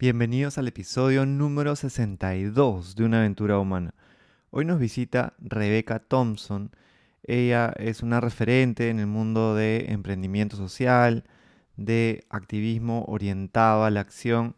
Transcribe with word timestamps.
Bienvenidos 0.00 0.56
al 0.56 0.66
episodio 0.66 1.26
número 1.26 1.76
62 1.76 2.96
de 2.96 3.04
Una 3.04 3.18
aventura 3.18 3.58
humana. 3.58 3.92
Hoy 4.48 4.64
nos 4.64 4.80
visita 4.80 5.34
Rebecca 5.40 5.98
Thompson. 5.98 6.70
Ella 7.22 7.74
es 7.76 8.02
una 8.02 8.18
referente 8.18 8.88
en 8.88 8.98
el 8.98 9.06
mundo 9.06 9.54
de 9.54 9.92
emprendimiento 9.92 10.56
social, 10.56 11.24
de 11.76 12.24
activismo 12.30 13.04
orientado 13.08 13.84
a 13.84 13.90
la 13.90 14.00
acción, 14.00 14.54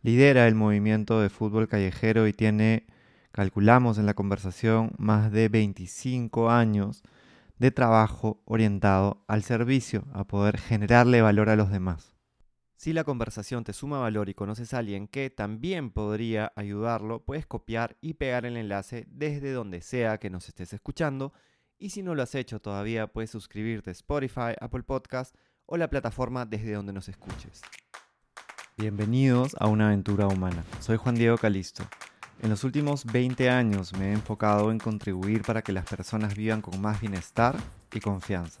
lidera 0.00 0.48
el 0.48 0.54
movimiento 0.54 1.20
de 1.20 1.28
fútbol 1.28 1.68
callejero 1.68 2.26
y 2.26 2.32
tiene, 2.32 2.86
calculamos 3.32 3.98
en 3.98 4.06
la 4.06 4.14
conversación, 4.14 4.92
más 4.96 5.30
de 5.30 5.50
25 5.50 6.48
años 6.48 7.02
de 7.58 7.70
trabajo 7.70 8.40
orientado 8.46 9.22
al 9.28 9.42
servicio, 9.42 10.04
a 10.14 10.24
poder 10.24 10.56
generarle 10.56 11.20
valor 11.20 11.50
a 11.50 11.56
los 11.56 11.70
demás. 11.70 12.15
Si 12.76 12.92
la 12.92 13.04
conversación 13.04 13.64
te 13.64 13.72
suma 13.72 13.98
valor 13.98 14.28
y 14.28 14.34
conoces 14.34 14.74
a 14.74 14.78
alguien 14.78 15.08
que 15.08 15.30
también 15.30 15.90
podría 15.90 16.52
ayudarlo, 16.56 17.24
puedes 17.24 17.46
copiar 17.46 17.96
y 18.02 18.14
pegar 18.14 18.44
el 18.44 18.58
enlace 18.58 19.06
desde 19.08 19.52
donde 19.52 19.80
sea 19.80 20.18
que 20.18 20.28
nos 20.28 20.46
estés 20.48 20.74
escuchando. 20.74 21.32
Y 21.78 21.90
si 21.90 22.02
no 22.02 22.14
lo 22.14 22.22
has 22.22 22.34
hecho 22.34 22.60
todavía, 22.60 23.06
puedes 23.06 23.30
suscribirte 23.30 23.88
a 23.88 23.92
Spotify, 23.92 24.52
Apple 24.60 24.82
Podcast 24.82 25.34
o 25.64 25.78
la 25.78 25.88
plataforma 25.88 26.44
desde 26.44 26.72
donde 26.72 26.92
nos 26.92 27.08
escuches. 27.08 27.62
Bienvenidos 28.76 29.56
a 29.58 29.68
una 29.68 29.86
aventura 29.86 30.26
humana. 30.26 30.62
Soy 30.80 30.98
Juan 30.98 31.14
Diego 31.14 31.38
Calisto. 31.38 31.82
En 32.42 32.50
los 32.50 32.62
últimos 32.62 33.06
20 33.06 33.48
años 33.48 33.94
me 33.94 34.10
he 34.10 34.12
enfocado 34.12 34.70
en 34.70 34.78
contribuir 34.78 35.40
para 35.42 35.62
que 35.62 35.72
las 35.72 35.86
personas 35.86 36.36
vivan 36.36 36.60
con 36.60 36.78
más 36.82 37.00
bienestar 37.00 37.56
y 37.94 38.00
confianza. 38.00 38.60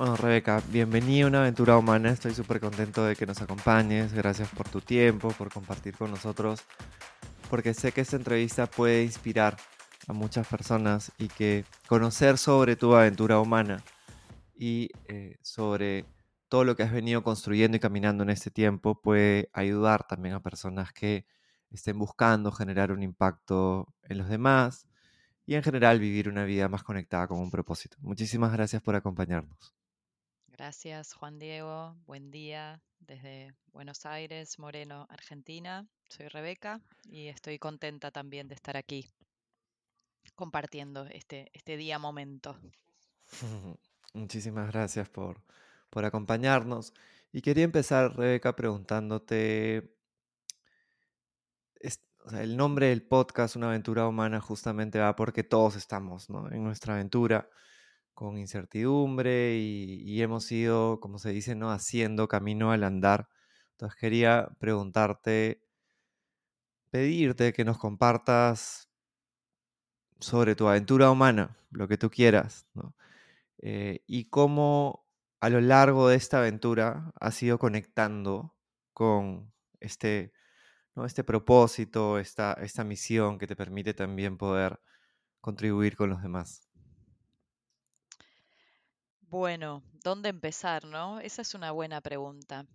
Bueno, 0.00 0.16
Rebeca, 0.16 0.62
bienvenida 0.70 1.26
a 1.26 1.28
una 1.28 1.40
aventura 1.40 1.76
humana. 1.76 2.08
Estoy 2.08 2.32
súper 2.32 2.58
contento 2.58 3.04
de 3.04 3.14
que 3.14 3.26
nos 3.26 3.42
acompañes. 3.42 4.14
Gracias 4.14 4.48
por 4.48 4.66
tu 4.66 4.80
tiempo, 4.80 5.28
por 5.32 5.52
compartir 5.52 5.94
con 5.94 6.10
nosotros, 6.10 6.62
porque 7.50 7.74
sé 7.74 7.92
que 7.92 8.00
esta 8.00 8.16
entrevista 8.16 8.66
puede 8.66 9.04
inspirar 9.04 9.58
a 10.08 10.14
muchas 10.14 10.46
personas 10.46 11.12
y 11.18 11.28
que 11.28 11.66
conocer 11.86 12.38
sobre 12.38 12.76
tu 12.76 12.94
aventura 12.94 13.40
humana 13.40 13.84
y 14.54 14.88
eh, 15.04 15.36
sobre 15.42 16.06
todo 16.48 16.64
lo 16.64 16.76
que 16.76 16.82
has 16.82 16.92
venido 16.92 17.22
construyendo 17.22 17.76
y 17.76 17.80
caminando 17.80 18.22
en 18.22 18.30
este 18.30 18.50
tiempo 18.50 19.02
puede 19.02 19.50
ayudar 19.52 20.06
también 20.06 20.34
a 20.34 20.40
personas 20.40 20.94
que 20.94 21.26
estén 21.70 21.98
buscando 21.98 22.52
generar 22.52 22.90
un 22.90 23.02
impacto 23.02 23.92
en 24.04 24.16
los 24.16 24.30
demás 24.30 24.86
y 25.44 25.56
en 25.56 25.62
general 25.62 26.00
vivir 26.00 26.30
una 26.30 26.44
vida 26.44 26.70
más 26.70 26.84
conectada 26.84 27.28
con 27.28 27.38
un 27.38 27.50
propósito. 27.50 27.98
Muchísimas 28.00 28.50
gracias 28.50 28.80
por 28.80 28.96
acompañarnos. 28.96 29.74
Gracias, 30.60 31.14
Juan 31.14 31.38
Diego. 31.38 31.96
Buen 32.06 32.30
día 32.30 32.82
desde 32.98 33.54
Buenos 33.72 34.04
Aires, 34.04 34.58
Moreno, 34.58 35.06
Argentina. 35.08 35.88
Soy 36.06 36.28
Rebeca 36.28 36.82
y 37.04 37.28
estoy 37.28 37.58
contenta 37.58 38.10
también 38.10 38.46
de 38.46 38.56
estar 38.56 38.76
aquí 38.76 39.10
compartiendo 40.34 41.06
este, 41.06 41.50
este 41.54 41.78
día 41.78 41.98
momento. 41.98 42.58
Muchísimas 44.12 44.70
gracias 44.70 45.08
por, 45.08 45.42
por 45.88 46.04
acompañarnos. 46.04 46.92
Y 47.32 47.40
quería 47.40 47.64
empezar, 47.64 48.14
Rebeca, 48.14 48.54
preguntándote, 48.54 49.96
el 52.32 52.54
nombre 52.58 52.88
del 52.88 53.02
podcast, 53.02 53.56
Una 53.56 53.68
aventura 53.68 54.06
humana, 54.06 54.42
justamente 54.42 54.98
va 54.98 55.16
porque 55.16 55.42
todos 55.42 55.76
estamos 55.76 56.28
en 56.28 56.62
nuestra 56.62 56.96
aventura 56.96 57.48
con 58.14 58.38
incertidumbre 58.38 59.56
y, 59.56 60.22
hemos 60.22 60.50
ido, 60.52 61.00
como 61.00 61.18
se 61.18 61.30
dice, 61.30 61.54
¿no? 61.54 61.70
haciendo 61.70 62.28
camino 62.28 62.72
al 62.72 62.84
andar. 62.84 63.28
Entonces 63.72 63.98
quería 63.98 64.50
preguntarte, 64.58 65.62
pedirte 66.90 67.52
que 67.52 67.64
nos 67.64 67.78
compartas 67.78 68.90
sobre 70.20 70.54
tu 70.54 70.68
aventura 70.68 71.10
humana, 71.10 71.56
lo 71.70 71.88
que 71.88 71.96
tú 71.96 72.10
quieras, 72.10 72.66
eh, 73.58 74.02
y 74.06 74.26
cómo 74.28 75.06
a 75.40 75.48
lo 75.48 75.60
largo 75.60 76.08
de 76.08 76.16
esta 76.16 76.38
aventura 76.38 77.12
has 77.18 77.42
ido 77.42 77.58
conectando 77.58 78.54
con 78.92 79.52
este, 79.80 80.32
¿no? 80.94 81.06
este 81.06 81.24
propósito, 81.24 82.18
esta, 82.18 82.52
esta 82.54 82.84
misión 82.84 83.38
que 83.38 83.46
te 83.46 83.56
permite 83.56 83.94
también 83.94 84.36
poder 84.36 84.80
contribuir 85.40 85.96
con 85.96 86.10
los 86.10 86.22
demás. 86.22 86.69
Bueno, 89.30 89.82
¿dónde 90.04 90.28
empezar, 90.28 90.84
no? 90.84 91.20
Esa 91.20 91.42
es 91.42 91.54
una 91.54 91.70
buena 91.72 92.00
pregunta. 92.00 92.66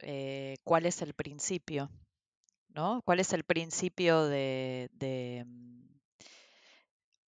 Eh, 0.00 0.56
¿Cuál 0.64 0.86
es 0.86 1.02
el 1.02 1.14
principio? 1.14 1.90
¿No? 2.70 3.02
¿Cuál 3.04 3.20
es 3.20 3.32
el 3.32 3.44
principio 3.44 4.24
de, 4.26 4.90
de, 4.94 5.44
mm, 5.46 5.84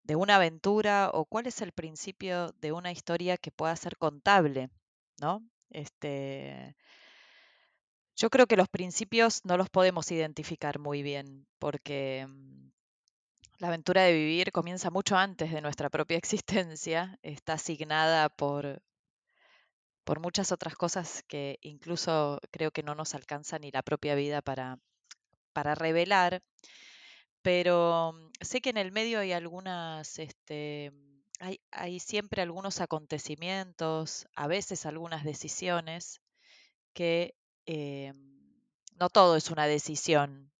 de 0.05 0.17
una 0.17 0.37
aventura 0.37 1.11
o 1.13 1.25
cuál 1.25 1.47
es 1.47 1.61
el 1.61 1.73
principio 1.73 2.53
de 2.61 2.73
una 2.73 2.93
historia 2.93 3.37
que 3.37 3.51
pueda 3.51 3.75
ser 3.77 3.97
contable? 3.97 4.71
¿No? 5.21 5.43
Este, 5.71 6.77
yo 8.17 8.31
creo 8.31 8.47
que 8.47 8.57
los 8.57 8.69
principios 8.69 9.45
no 9.45 9.57
los 9.57 9.71
podemos 9.71 10.11
identificar 10.11 10.79
muy 10.79 11.03
bien 11.03 11.47
porque 11.59 12.27
mm, 12.29 12.69
la 13.59 13.69
aventura 13.69 14.03
de 14.03 14.13
vivir 14.13 14.53
comienza 14.53 14.91
mucho 14.91 15.17
antes 15.17 15.53
de 15.53 15.61
nuestra 15.61 15.91
propia 15.91 16.17
existencia, 16.19 17.19
está 17.23 17.55
asignada 17.55 18.29
por, 18.29 18.83
por 20.05 20.21
muchas 20.21 20.53
otras 20.53 20.75
cosas 20.75 21.23
que 21.29 21.59
incluso 21.63 22.41
creo 22.51 22.71
que 22.71 22.83
no 22.83 22.95
nos 22.95 23.15
alcanza 23.15 23.59
ni 23.59 23.71
la 23.71 23.83
propia 23.83 24.15
vida 24.15 24.43
para, 24.43 24.79
para 25.53 25.75
revelar, 25.75 26.43
pero 27.43 28.13
mm, 28.15 28.31
sé 28.41 28.61
que 28.61 28.71
en 28.71 28.79
el 28.79 28.93
medio 28.93 29.21
hay 29.21 29.33
algunas, 29.33 30.19
este, 30.19 30.93
hay, 31.41 31.61
hay 31.71 32.01
siempre 32.01 32.43
algunos 32.43 32.81
acontecimientos, 32.81 34.27
a 34.35 34.47
veces 34.47 34.87
algunas 34.87 35.25
decisiones 35.25 36.21
que 36.95 37.35
eh, 37.67 38.13
no 38.97 39.09
todo 39.11 39.37
es 39.37 39.51
una 39.51 39.67
decisión. 39.67 40.51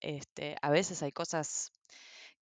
Este, 0.00 0.56
a 0.60 0.70
veces 0.70 1.02
hay 1.02 1.12
cosas 1.12 1.72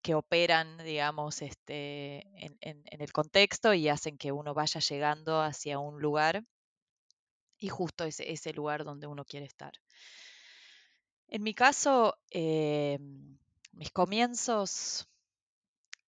que 0.03 0.15
operan, 0.15 0.79
digamos, 0.79 1.43
este, 1.43 2.27
en, 2.37 2.85
el 2.85 3.13
contexto 3.13 3.73
y 3.73 3.89
hacen 3.89 4.19
que 4.19 4.33
uno 4.33 4.53
vaya 4.55 4.81
llegando 4.81 5.41
hacia 5.41 5.79
un 5.79 6.01
lugar 6.01 6.45
y 7.59 7.69
justo 7.69 8.05
ese, 8.05 8.31
ese 8.33 8.53
lugar 8.53 8.85
donde 8.85 9.07
uno 9.07 9.25
quiere 9.25 9.47
estar. 9.47 9.73
En 11.29 11.43
mi 11.43 11.55
caso, 11.55 12.17
eh, 12.31 12.99
mis 13.73 13.91
comienzos 13.93 15.09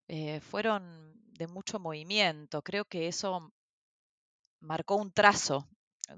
eh, 0.09 0.41
fueron 0.41 1.15
de 1.33 1.47
mucho 1.47 1.79
movimiento. 1.79 2.63
Creo 2.63 2.85
que 2.85 3.09
eso 3.09 3.53
marcó 4.61 4.97
un 4.97 5.13
trazo, 5.13 5.69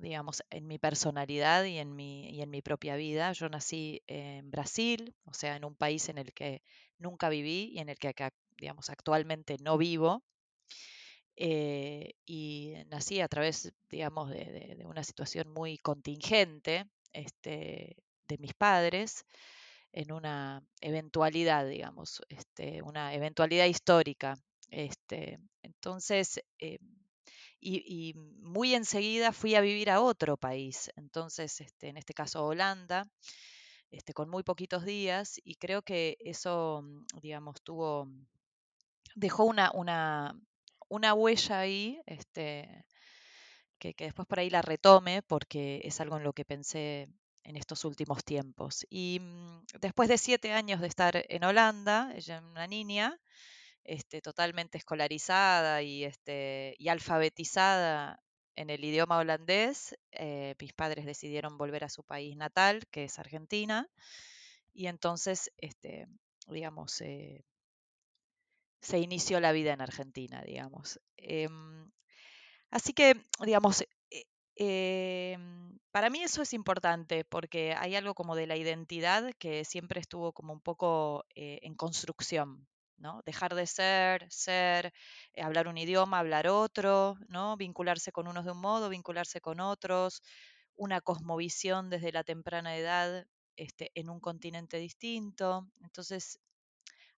digamos, 0.00 0.42
en 0.50 0.66
mi 0.66 0.78
personalidad 0.78 1.64
y 1.64 1.78
en 1.78 1.94
mi, 1.94 2.30
y 2.30 2.42
en 2.42 2.50
mi 2.50 2.62
propia 2.62 2.97
vida. 2.97 3.32
Yo 3.32 3.48
nací 3.48 4.02
en 4.06 4.50
Brasil, 4.50 5.14
o 5.24 5.32
sea, 5.32 5.56
en 5.56 5.64
un 5.64 5.76
país 5.76 6.08
en 6.08 6.19
el 6.19 6.32
que 6.32 6.62
nunca 6.98 7.28
viví 7.28 7.71
y 7.72 7.78
en 7.78 7.88
el 7.88 7.98
que 7.98 8.15
digamos, 8.59 8.91
actualmente 8.91 9.56
no 9.60 9.78
vivo. 9.78 10.22
Eh, 11.36 12.15
y 12.24 12.74
nací 12.88 13.21
a 13.21 13.28
través, 13.28 13.72
digamos, 13.91 14.30
de, 14.30 14.83
una 14.86 15.04
situación 15.04 15.48
muy 15.50 15.77
contingente 15.78 16.86
este, 17.12 17.97
de 18.27 18.38
mis 18.38 18.54
padres 18.54 19.24
en 19.92 20.12
una 20.12 20.62
eventualidad, 20.80 21.66
digamos, 21.68 22.22
este, 22.28 22.83
una 22.83 23.15
eventualidad 23.15 23.66
histórica. 23.66 24.36
Este, 24.71 25.38
entonces, 25.62 26.41
eh, 26.59 26.78
y, 27.60 28.14
muy 28.42 28.74
enseguida 28.74 29.32
fui 29.32 29.54
a 29.54 29.60
vivir 29.60 29.90
a 29.90 30.00
otro 30.00 30.36
país, 30.36 30.90
entonces, 30.96 31.60
este, 31.60 31.88
en 31.88 31.96
este 31.96 32.14
caso 32.14 32.44
Holanda, 32.44 33.08
este, 33.90 34.12
con 34.12 34.28
muy 34.28 34.42
poquitos 34.42 34.84
días, 34.84 35.40
y 35.44 35.56
creo 35.56 35.82
que 35.82 36.16
eso, 36.20 36.82
mm, 36.82 37.06
digamos, 37.22 37.62
tuvo, 37.62 38.08
dejó 39.14 39.44
una, 39.44 39.70
una, 39.72 40.38
una 40.88 41.14
huella 41.14 41.60
ahí, 41.60 42.00
este, 42.06 42.84
que, 43.78 43.94
que, 43.94 44.04
después 44.04 44.26
por 44.28 44.38
ahí 44.40 44.50
la 44.50 44.62
retome, 44.62 45.22
porque 45.22 45.80
es 45.84 46.00
algo 46.00 46.16
en 46.16 46.24
lo 46.24 46.32
que 46.32 46.44
pensé 46.44 47.08
en 47.46 47.56
estos 47.56 47.84
últimos 47.84 48.24
tiempos. 48.24 48.86
Y 48.90 49.20
mm, 49.20 49.66
después 49.80 50.08
de 50.08 50.18
siete 50.18 50.52
años 50.52 50.80
de 50.80 50.88
estar 50.88 51.24
en 51.28 51.44
Holanda, 51.44 52.12
ella 52.14 52.38
es 52.38 52.42
una 52.42 52.66
niña, 52.66 53.18
este, 53.86 54.21
totalmente 54.21 54.78
escolarizada 54.78 55.83
y, 55.83 56.04
este, 56.04 56.74
y 56.78 56.88
alfabetizada 56.88 58.21
en 58.54 58.71
el 58.71 58.84
idioma 58.84 59.18
holandés, 59.18 59.97
eh, 60.12 60.54
mis 60.60 60.72
padres 60.72 61.04
decidieron 61.04 61.59
volver 61.59 61.84
a 61.84 61.88
su 61.88 62.03
país 62.04 62.36
natal, 62.36 62.86
que 62.91 63.04
es 63.04 63.18
Argentina, 63.18 63.88
y 64.72 64.86
entonces, 64.86 65.53
este, 65.59 66.06
digamos, 66.48 67.00
eh, 67.03 67.44
se 68.80 68.98
inició 68.98 69.41
la 69.41 69.53
vida 69.53 69.72
en 69.72 69.80
Argentina, 69.80 70.42
digamos. 70.42 71.00
Em, 71.16 71.91
así 72.71 72.92
que, 72.92 73.15
digamos, 73.44 73.84
Em, 74.59 75.78
para 75.91 76.09
mí 76.09 76.22
eso 76.22 76.41
es 76.41 76.54
importante 76.54 77.24
porque 77.24 77.74
hay 77.74 77.94
algo 77.94 78.15
como 78.15 78.34
de 78.34 78.47
la 78.47 78.56
identidad 78.56 79.33
que 79.38 79.65
siempre 79.66 80.00
estuvo 80.00 80.33
como 80.33 80.54
un 80.54 80.60
poco 80.60 81.27
eh, 81.34 81.59
en 81.62 81.74
construcción, 81.74 82.66
¿no? 82.98 83.22
Dejar 83.25 83.54
de 83.54 83.66
ser, 83.66 84.27
ser, 84.31 84.93
eh, 85.34 85.43
hablar 85.43 85.69
un 85.69 85.78
idioma, 85.78 86.19
hablar 86.19 86.48
otro, 86.48 87.16
¿no? 87.28 87.57
Vincularse 87.57 88.13
con 88.13 88.28
unos 88.28 88.45
de 88.45 88.53
un 88.53 88.60
modo, 88.60 88.89
vincularse 88.89 89.41
con 89.41 89.60
otros, 89.60 90.22
una 90.77 91.01
cosmovisión 91.01 91.91
desde 91.91 92.13
la 92.13 92.25
temprana 92.25 92.77
edad 92.77 93.27
este, 93.57 93.91
en 93.95 94.10
un 94.10 94.21
continente 94.21 94.78
distinto. 94.78 95.69
Entonces, 95.83 96.39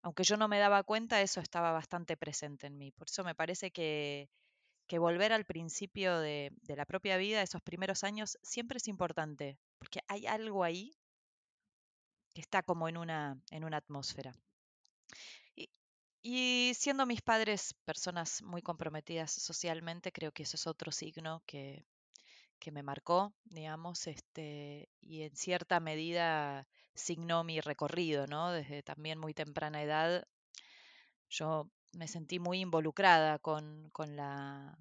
aunque 0.01 0.23
yo 0.23 0.37
no 0.37 0.47
me 0.47 0.59
daba 0.59 0.83
cuenta, 0.83 1.21
eso 1.21 1.41
estaba 1.41 1.71
bastante 1.71 2.17
presente 2.17 2.67
en 2.67 2.77
mí. 2.77 2.91
Por 2.91 3.07
eso 3.09 3.23
me 3.23 3.35
parece 3.35 3.71
que 3.71 4.29
que 4.87 4.99
volver 4.99 5.33
al 5.33 5.45
principio 5.45 6.19
de, 6.19 6.51
la 6.67 6.85
propia 6.85 7.17
vida, 7.17 7.41
esos 7.41 7.61
primeros 7.61 8.03
años, 8.03 8.37
siempre 8.41 8.77
es 8.77 8.87
importante, 8.87 9.59
porque 9.77 9.99
hay 10.07 10.25
algo 10.25 10.63
ahí 10.63 10.95
que 12.33 12.41
está 12.41 12.63
como 12.63 12.87
en 12.87 12.97
una, 12.97 13.39
en 13.51 13.65
una 13.65 13.77
atmósfera. 13.77 14.33
Y, 16.29 16.73
siendo 16.73 17.05
mis 17.05 17.21
padres 17.21 17.73
personas 17.85 18.41
muy 18.41 18.61
comprometidas 18.61 19.31
socialmente, 19.31 20.11
creo 20.11 20.33
que 20.33 20.43
eso 20.43 20.57
es 20.57 20.67
otro 20.67 20.91
signo 20.91 21.41
que, 21.45 21.85
que 22.59 22.69
me 22.69 22.83
marcó, 22.83 23.33
digamos, 23.45 24.07
este, 24.07 24.89
y 24.99 25.21
en 25.21 25.33
cierta 25.37 25.79
medida 25.79 26.67
signó 26.93 27.45
mi 27.45 27.61
recorrido, 27.61 28.27
¿no? 28.27 28.51
Desde 28.51 28.83
también 28.83 29.19
muy 29.19 29.33
temprana 29.33 29.81
edad, 29.81 30.27
yo 31.29 31.69
me 31.93 32.09
sentí 32.09 32.39
muy 32.39 32.59
involucrada 32.59 33.39
con, 33.39 33.89
con 33.93 34.17
la, 34.17 34.77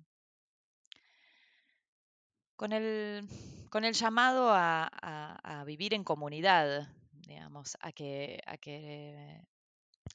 con 2.56 2.72
el, 2.72 3.28
con 3.70 3.84
el 3.84 3.94
llamado 3.94 4.48
a, 4.50 5.62
vivir 5.64 5.94
en 5.94 6.02
comunidad, 6.02 6.88
digamos, 7.12 7.76
a 7.80 7.92
que, 7.92 8.40
a, 8.46 8.56
que, 8.56 9.46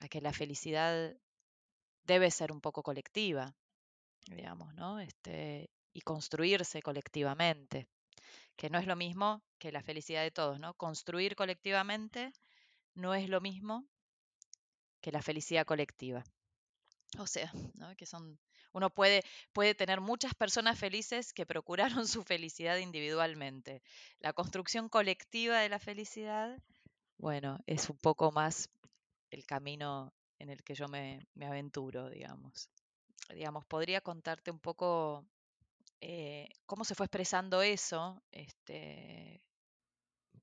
que 0.10 0.22
la 0.22 0.34
felicidad 0.34 1.16
debe 2.04 2.32
ser 2.32 2.52
un 2.52 2.62
poco 2.62 2.84
colectiva, 2.84 3.56
digamos, 4.28 4.74
¿no? 4.74 5.00
Este, 5.00 5.70
y 5.94 6.02
construirse 6.02 6.82
colectivamente, 6.82 7.88
que 8.56 8.70
no 8.70 8.80
es 8.80 8.88
lo 8.88 8.96
mismo 8.96 9.44
que 9.58 9.72
la 9.72 9.84
felicidad 9.84 10.24
de 10.24 10.32
todos, 10.32 10.60
¿no? 10.60 10.74
Construir 10.76 11.36
colectivamente 11.36 12.34
no 12.96 13.14
es 13.14 13.30
lo 13.30 13.42
mismo 13.42 13.86
que 15.02 15.12
la 15.12 15.22
felicidad 15.22 15.66
colectiva. 15.66 16.24
O 17.18 17.28
sea, 17.28 17.52
¿no? 17.74 17.94
que 17.96 18.06
son 18.06 18.40
uno 18.74 18.90
puede, 18.90 19.24
puede 19.52 19.76
tener 19.76 20.00
muchas 20.00 20.34
personas 20.34 20.80
felices 20.80 21.34
que 21.34 21.46
procuraron 21.46 22.08
su 22.08 22.24
felicidad 22.24 22.78
individualmente. 22.78 23.82
La 24.20 24.34
construcción 24.34 24.88
colectiva 24.88 25.60
de 25.60 25.70
la 25.70 25.80
felicidad, 25.80 26.58
bueno, 27.18 27.60
es 27.68 27.90
un 27.90 27.98
poco 27.98 28.32
más 28.32 28.70
el 29.32 29.46
camino 29.46 30.14
en 30.38 30.50
el 30.50 30.64
que 30.64 30.76
yo 30.76 30.88
me, 30.88 31.28
aventuro, 31.42 32.10
digamos. 32.10 32.70
Digamos, 33.34 33.66
podría 33.66 34.02
contarte 34.02 34.52
un 34.52 34.60
poco 34.60 35.26
eh, 36.02 36.50
cómo 36.66 36.84
se 36.84 36.96
fue 36.96 37.06
expresando 37.06 37.62
eso. 37.62 38.22
Este... 38.32 39.42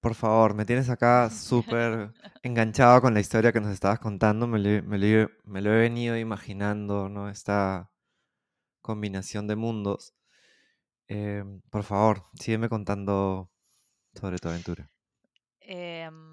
Por 0.00 0.14
favor, 0.14 0.54
me 0.54 0.64
tienes 0.64 0.88
acá 0.88 1.28
súper 1.28 2.12
enganchado 2.42 3.02
con 3.02 3.14
la 3.14 3.20
historia 3.20 3.52
que 3.52 3.60
nos 3.60 3.72
estabas 3.72 3.98
contando. 3.98 4.46
Me 4.46 4.58
lo, 4.58 4.82
me 4.86 5.60
lo, 5.60 5.72
he 5.72 5.80
venido 5.80 6.16
imaginando, 6.16 7.08
¿no? 7.08 7.28
Está 7.28 7.90
combinación 8.80 9.48
de 9.48 9.56
mundos. 9.56 10.14
Em, 11.08 11.60
por 11.70 11.82
favor, 11.82 12.24
sígueme 12.34 12.68
contando 12.68 13.50
sobre 14.14 14.38
tu 14.38 14.48
aventura. 14.48 14.88
Em, 15.60 16.27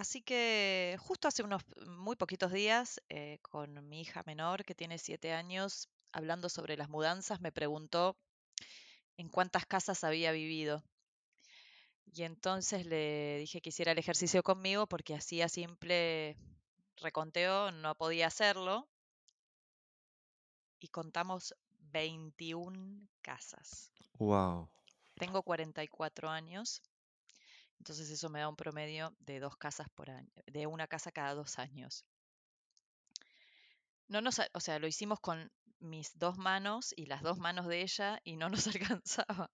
así 0.00 0.22
que 0.22 0.96
justo 0.98 1.28
hace 1.28 1.42
unos 1.42 1.62
muy 1.86 2.16
poquitos 2.16 2.52
días, 2.52 3.00
eh, 3.10 3.38
con 3.42 3.86
mi 3.88 4.00
hija 4.00 4.22
menor, 4.24 4.64
que 4.64 4.74
tiene 4.74 4.98
siete 4.98 5.32
años, 5.32 5.88
hablando 6.12 6.48
sobre 6.48 6.76
las 6.76 6.88
mudanzas, 6.88 7.40
me 7.40 7.52
preguntó 7.52 8.16
en 9.18 9.28
cuántas 9.28 9.66
casas 9.66 10.02
había 10.02 10.32
vivido. 10.32 10.82
Y 12.06 12.22
entonces 12.22 12.86
le 12.86 13.38
dije 13.38 13.60
que 13.60 13.68
hiciera 13.68 13.92
el 13.92 13.98
ejercicio 13.98 14.42
conmigo 14.42 14.86
porque 14.86 15.14
hacía 15.14 15.48
simple 15.48 16.36
reconteo 16.96 17.70
no 17.70 17.94
podía 17.94 18.26
hacerlo 18.26 18.88
y 20.78 20.88
contamos 20.88 21.54
21 21.92 23.06
casas. 23.20 23.92
Wow. 24.18 24.68
Tengo 25.16 25.42
44 25.42 26.30
años, 26.30 26.82
entonces 27.80 28.10
eso 28.10 28.28
me 28.30 28.40
da 28.40 28.48
un 28.48 28.56
promedio 28.56 29.14
de 29.18 29.40
dos 29.40 29.56
casas 29.56 29.88
por 29.90 30.10
año, 30.10 30.30
de 30.46 30.66
una 30.66 30.86
casa 30.86 31.10
cada 31.10 31.34
dos 31.34 31.58
años. 31.58 32.04
No 34.08 34.20
nos, 34.20 34.40
o 34.52 34.60
sea, 34.60 34.78
lo 34.78 34.86
hicimos 34.86 35.20
con 35.20 35.50
mis 35.80 36.16
dos 36.18 36.36
manos 36.38 36.92
y 36.96 37.06
las 37.06 37.22
dos 37.22 37.38
manos 37.38 37.66
de 37.66 37.82
ella 37.82 38.20
y 38.24 38.36
no 38.36 38.48
nos 38.48 38.66
alcanzaba. 39.02 39.50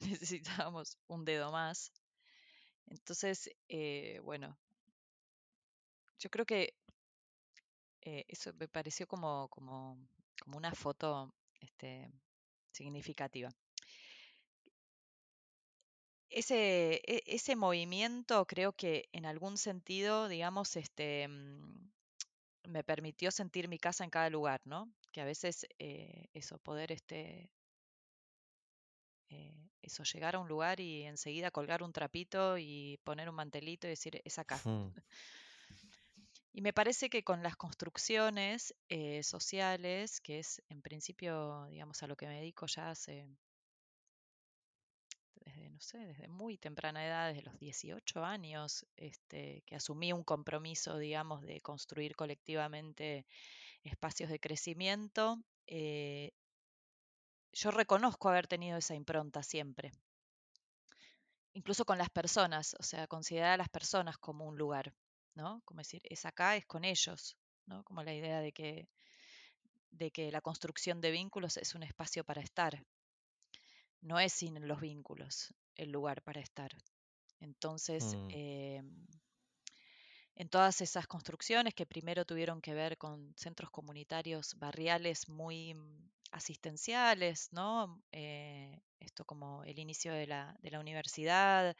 Necesitábamos 0.00 0.98
un 1.06 1.24
dedo 1.24 1.52
más. 1.52 1.92
Entonces, 2.86 3.50
eh, 3.68 4.20
bueno, 4.24 4.58
yo 6.18 6.30
creo 6.30 6.46
que 6.46 6.74
eh, 8.02 8.24
eso 8.28 8.52
me 8.54 8.68
pareció 8.68 9.06
como, 9.06 9.48
como 9.48 9.98
como 10.40 10.56
una 10.56 10.72
foto 10.72 11.34
este, 11.60 12.10
significativa. 12.72 13.50
Ese, 16.30 17.00
e, 17.06 17.22
ese, 17.26 17.56
movimiento 17.56 18.46
creo 18.46 18.72
que 18.72 19.08
en 19.12 19.24
algún 19.26 19.56
sentido, 19.56 20.28
digamos, 20.28 20.76
este, 20.76 21.26
mm, 21.28 21.90
me 22.68 22.84
permitió 22.84 23.30
sentir 23.30 23.68
mi 23.68 23.78
casa 23.78 24.04
en 24.04 24.10
cada 24.10 24.30
lugar, 24.30 24.60
¿no? 24.64 24.92
Que 25.12 25.20
a 25.20 25.24
veces 25.24 25.66
eh, 25.78 26.26
eso, 26.34 26.58
poder 26.58 26.92
este, 26.92 27.50
eh, 29.30 29.70
eso, 29.82 30.02
llegar 30.04 30.36
a 30.36 30.38
un 30.38 30.48
lugar 30.48 30.80
y 30.80 31.04
enseguida 31.04 31.50
colgar 31.50 31.82
un 31.82 31.92
trapito 31.92 32.58
y 32.58 32.98
poner 33.04 33.28
un 33.28 33.34
mantelito 33.34 33.86
y 33.86 33.90
decir, 33.90 34.20
es 34.24 34.38
acá. 34.38 34.60
Y 36.50 36.60
me 36.60 36.72
parece 36.72 37.08
que 37.08 37.22
con 37.22 37.44
las 37.44 37.54
construcciones 37.54 38.74
eh, 38.88 39.22
sociales, 39.22 40.20
que 40.20 40.40
es 40.40 40.60
en 40.68 40.82
principio, 40.82 41.66
digamos, 41.66 42.02
a 42.02 42.08
lo 42.08 42.16
que 42.16 42.26
me 42.26 42.34
dedico 42.34 42.66
ya 42.66 42.90
hace, 42.90 43.28
desde, 45.48 45.70
no 45.70 45.80
sé, 45.80 45.98
desde 45.98 46.28
muy 46.28 46.58
temprana 46.58 47.06
edad, 47.06 47.28
desde 47.28 47.42
los 47.42 47.58
18 47.58 48.24
años, 48.24 48.86
este, 48.96 49.62
que 49.66 49.76
asumí 49.76 50.12
un 50.12 50.24
compromiso, 50.24 50.98
digamos, 50.98 51.42
de 51.42 51.60
construir 51.60 52.14
colectivamente 52.16 53.26
espacios 53.82 54.30
de 54.30 54.40
crecimiento, 54.40 55.42
eh, 55.66 56.32
yo 57.52 57.70
reconozco 57.70 58.28
haber 58.28 58.46
tenido 58.46 58.76
esa 58.78 58.94
impronta 58.94 59.42
siempre. 59.42 59.90
Incluso 61.54 61.84
con 61.84 61.98
las 61.98 62.10
personas, 62.10 62.76
o 62.78 62.82
sea, 62.82 63.06
considerar 63.06 63.52
a 63.52 63.56
las 63.56 63.68
personas 63.68 64.18
como 64.18 64.46
un 64.46 64.56
lugar. 64.56 64.92
Como 65.64 65.78
decir, 65.78 66.02
es 66.04 66.26
acá, 66.26 66.56
es 66.56 66.66
con 66.66 66.84
ellos, 66.84 67.36
¿no? 67.66 67.84
Como 67.84 68.02
la 68.02 68.12
idea 68.12 68.40
de 68.40 68.52
que, 68.52 68.88
de 69.92 70.10
que 70.10 70.32
la 70.32 70.40
construcción 70.40 71.00
de 71.00 71.12
vínculos 71.12 71.56
es 71.56 71.76
un 71.76 71.84
espacio 71.84 72.24
para 72.24 72.42
estar. 72.42 72.84
No 74.00 74.18
es 74.18 74.32
sin 74.32 74.66
los 74.66 74.80
vínculos 74.80 75.54
el 75.74 75.90
lugar 75.90 76.22
para 76.22 76.40
estar. 76.40 76.70
Entonces, 77.40 78.14
mm. 78.14 78.28
em, 78.30 79.06
en 80.34 80.48
todas 80.48 80.80
esas 80.80 81.06
construcciones 81.06 81.74
que 81.74 81.86
primero 81.86 82.24
tuvieron 82.24 82.60
que 82.60 82.74
ver 82.74 82.96
con 82.96 83.34
centros 83.36 83.70
comunitarios 83.70 84.54
barriales 84.58 85.28
muy 85.28 85.74
mm, 85.74 86.10
asistenciales, 86.30 87.48
¿no? 87.52 88.02
Eh, 88.12 88.80
esto 89.00 89.24
como 89.24 89.64
el 89.64 89.78
inicio 89.78 90.12
de 90.12 90.26
la, 90.26 90.56
de 90.60 90.70
la 90.70 90.80
universidad, 90.80 91.76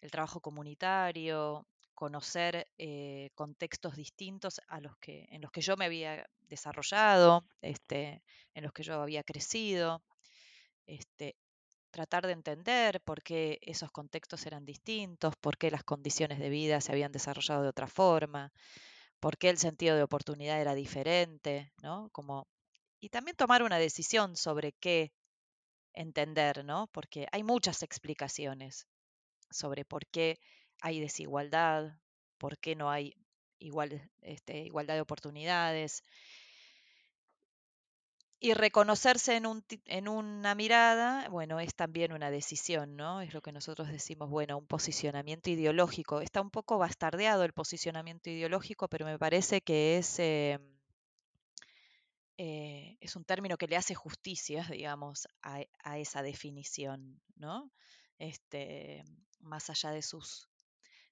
el 0.00 0.10
trabajo 0.10 0.40
comunitario, 0.40 1.66
conocer 1.94 2.66
eh, 2.78 3.30
contextos 3.34 3.94
distintos 3.94 4.60
a 4.68 4.80
los 4.80 4.96
que, 4.96 5.28
en 5.30 5.42
los 5.42 5.50
que 5.50 5.60
yo 5.60 5.76
me 5.76 5.84
había 5.84 6.26
desarrollado, 6.48 7.44
este, 7.60 8.22
en 8.54 8.64
los 8.64 8.72
que 8.72 8.82
yo 8.82 9.02
había 9.02 9.22
crecido. 9.22 10.02
Este, 10.86 11.36
tratar 11.90 12.26
de 12.26 12.32
entender 12.32 13.00
por 13.02 13.22
qué 13.22 13.58
esos 13.62 13.90
contextos 13.90 14.46
eran 14.46 14.64
distintos, 14.64 15.34
por 15.36 15.58
qué 15.58 15.70
las 15.70 15.84
condiciones 15.84 16.38
de 16.38 16.48
vida 16.48 16.80
se 16.80 16.92
habían 16.92 17.12
desarrollado 17.12 17.62
de 17.62 17.68
otra 17.68 17.86
forma, 17.86 18.52
por 19.20 19.36
qué 19.38 19.50
el 19.50 19.58
sentido 19.58 19.96
de 19.96 20.02
oportunidad 20.02 20.60
era 20.60 20.74
diferente, 20.74 21.72
¿no? 21.82 22.08
Como, 22.10 22.46
y 23.00 23.08
también 23.10 23.36
tomar 23.36 23.62
una 23.62 23.78
decisión 23.78 24.36
sobre 24.36 24.72
qué 24.72 25.12
entender, 25.92 26.64
¿no? 26.64 26.88
Porque 26.88 27.26
hay 27.32 27.42
muchas 27.42 27.82
explicaciones 27.82 28.86
sobre 29.50 29.84
por 29.84 30.06
qué 30.06 30.38
hay 30.80 31.00
desigualdad, 31.00 31.98
por 32.38 32.58
qué 32.58 32.76
no 32.76 32.90
hay 32.90 33.14
este, 34.22 34.62
igualdad 34.62 34.94
de 34.94 35.00
oportunidades. 35.00 36.02
Y 38.42 38.54
reconocerse 38.54 39.36
en, 39.36 39.46
un, 39.46 39.64
en 39.84 40.08
una 40.08 40.54
mirada, 40.56 41.28
bueno, 41.28 41.60
es 41.60 41.74
también 41.74 42.12
una 42.12 42.30
decisión, 42.30 42.96
¿no? 42.96 43.20
Es 43.20 43.34
lo 43.34 43.42
que 43.42 43.52
nosotros 43.52 43.88
decimos, 43.88 44.30
bueno, 44.30 44.56
un 44.58 44.66
posicionamiento 44.66 45.50
ideológico. 45.50 46.20
Está 46.22 46.40
un 46.40 46.50
poco 46.50 46.78
bastardeado 46.78 47.44
el 47.44 47.52
posicionamiento 47.52 48.30
ideológico, 48.30 48.88
pero 48.88 49.04
me 49.06 49.18
parece 49.18 49.60
que 49.60 49.98
es, 49.98 50.18
eh, 50.18 50.58
eh, 52.38 52.96
es 53.00 53.16
un 53.16 53.24
término 53.24 53.56
que 53.56 53.66
le 53.66 53.76
hace 53.76 53.94
justicia, 53.94 54.66
digamos, 54.70 55.28
a, 55.42 55.60
a 55.84 55.98
esa 55.98 56.22
definición, 56.22 57.20
¿no? 57.36 57.70
Este, 58.18 59.04
más 59.40 59.68
allá 59.70 59.90
de 59.90 60.02
sus, 60.02 60.48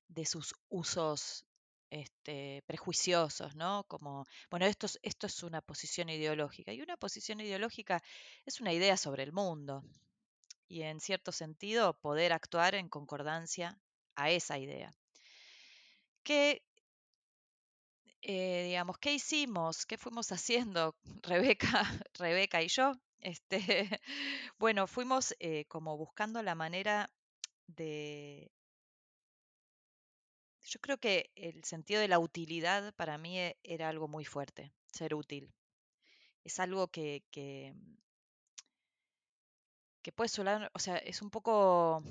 de 0.08 0.26
sus 0.26 0.54
usos 0.70 1.46
este, 1.90 2.62
prejuiciosos, 2.66 3.54
¿no? 3.56 3.84
Como, 3.88 4.26
bueno, 4.50 4.66
esto 4.66 4.86
es, 4.86 4.98
esto 5.02 5.26
es 5.26 5.42
una 5.42 5.60
posición 5.60 6.08
ideológica. 6.08 6.72
Y 6.72 6.82
una 6.82 6.96
posición 6.96 7.40
ideológica 7.40 8.02
es 8.46 8.60
una 8.60 8.72
idea 8.72 8.96
sobre 8.96 9.22
el 9.22 9.32
mundo. 9.32 9.84
Y 10.68 10.82
en 10.82 11.00
cierto 11.00 11.32
sentido, 11.32 11.94
poder 12.00 12.32
actuar 12.32 12.74
en 12.74 12.88
concordancia 12.88 13.78
a 14.16 14.30
esa 14.30 14.58
idea. 14.58 14.92
¿Qué, 16.22 16.62
eh, 18.22 18.64
digamos, 18.66 18.98
qué 18.98 19.14
hicimos? 19.14 19.86
¿Qué 19.86 19.96
fuimos 19.98 20.30
haciendo, 20.32 20.96
Rebeca, 21.22 21.82
Rebeca 22.14 22.62
y 22.62 22.68
yo? 22.68 22.92
Este, 23.20 23.58
bueno, 24.58 24.86
fuimos 24.86 25.34
eh, 25.40 25.64
como 25.66 25.96
buscando 25.96 26.42
la 26.42 26.54
manera 26.54 27.10
de, 27.66 28.50
yo 30.68 30.80
creo 30.80 30.98
que 30.98 31.30
el 31.36 31.64
sentido 31.64 32.00
de 32.00 32.08
la 32.08 32.18
utilidad 32.18 32.94
para 32.94 33.18
mí 33.18 33.38
e- 33.38 33.56
era 33.62 33.88
algo 33.88 34.08
muy 34.08 34.24
fuerte, 34.24 34.72
ser 34.92 35.14
útil. 35.14 35.52
Es 36.44 36.60
algo 36.60 36.88
que, 36.88 37.24
que, 37.32 37.74
que 40.02 40.12
puede 40.12 40.28
sonar, 40.28 40.70
o 40.74 40.78
sea, 40.78 40.96
es 40.98 41.22
un 41.22 41.30
poco 41.30 42.02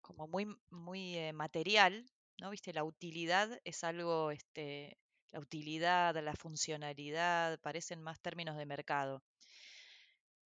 como 0.00 0.26
muy, 0.26 0.46
muy 0.70 1.16
eh, 1.16 1.32
material, 1.32 2.04
¿no? 2.40 2.50
Viste, 2.50 2.72
la 2.72 2.84
utilidad 2.84 3.60
es 3.64 3.84
algo, 3.84 4.30
este, 4.30 4.98
la 5.32 5.40
utilidad, 5.40 6.16
la 6.22 6.34
funcionalidad, 6.34 7.58
parecen 7.60 8.02
más 8.02 8.20
términos 8.20 8.56
de 8.56 8.66
mercado. 8.66 9.22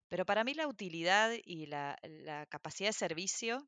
Pero 0.08 0.24
para 0.24 0.44
mí 0.44 0.54
la 0.54 0.68
utilidad 0.68 1.32
y 1.44 1.66
la, 1.66 1.98
la 2.04 2.46
capacidad 2.46 2.90
de 2.90 2.92
servicio 2.92 3.66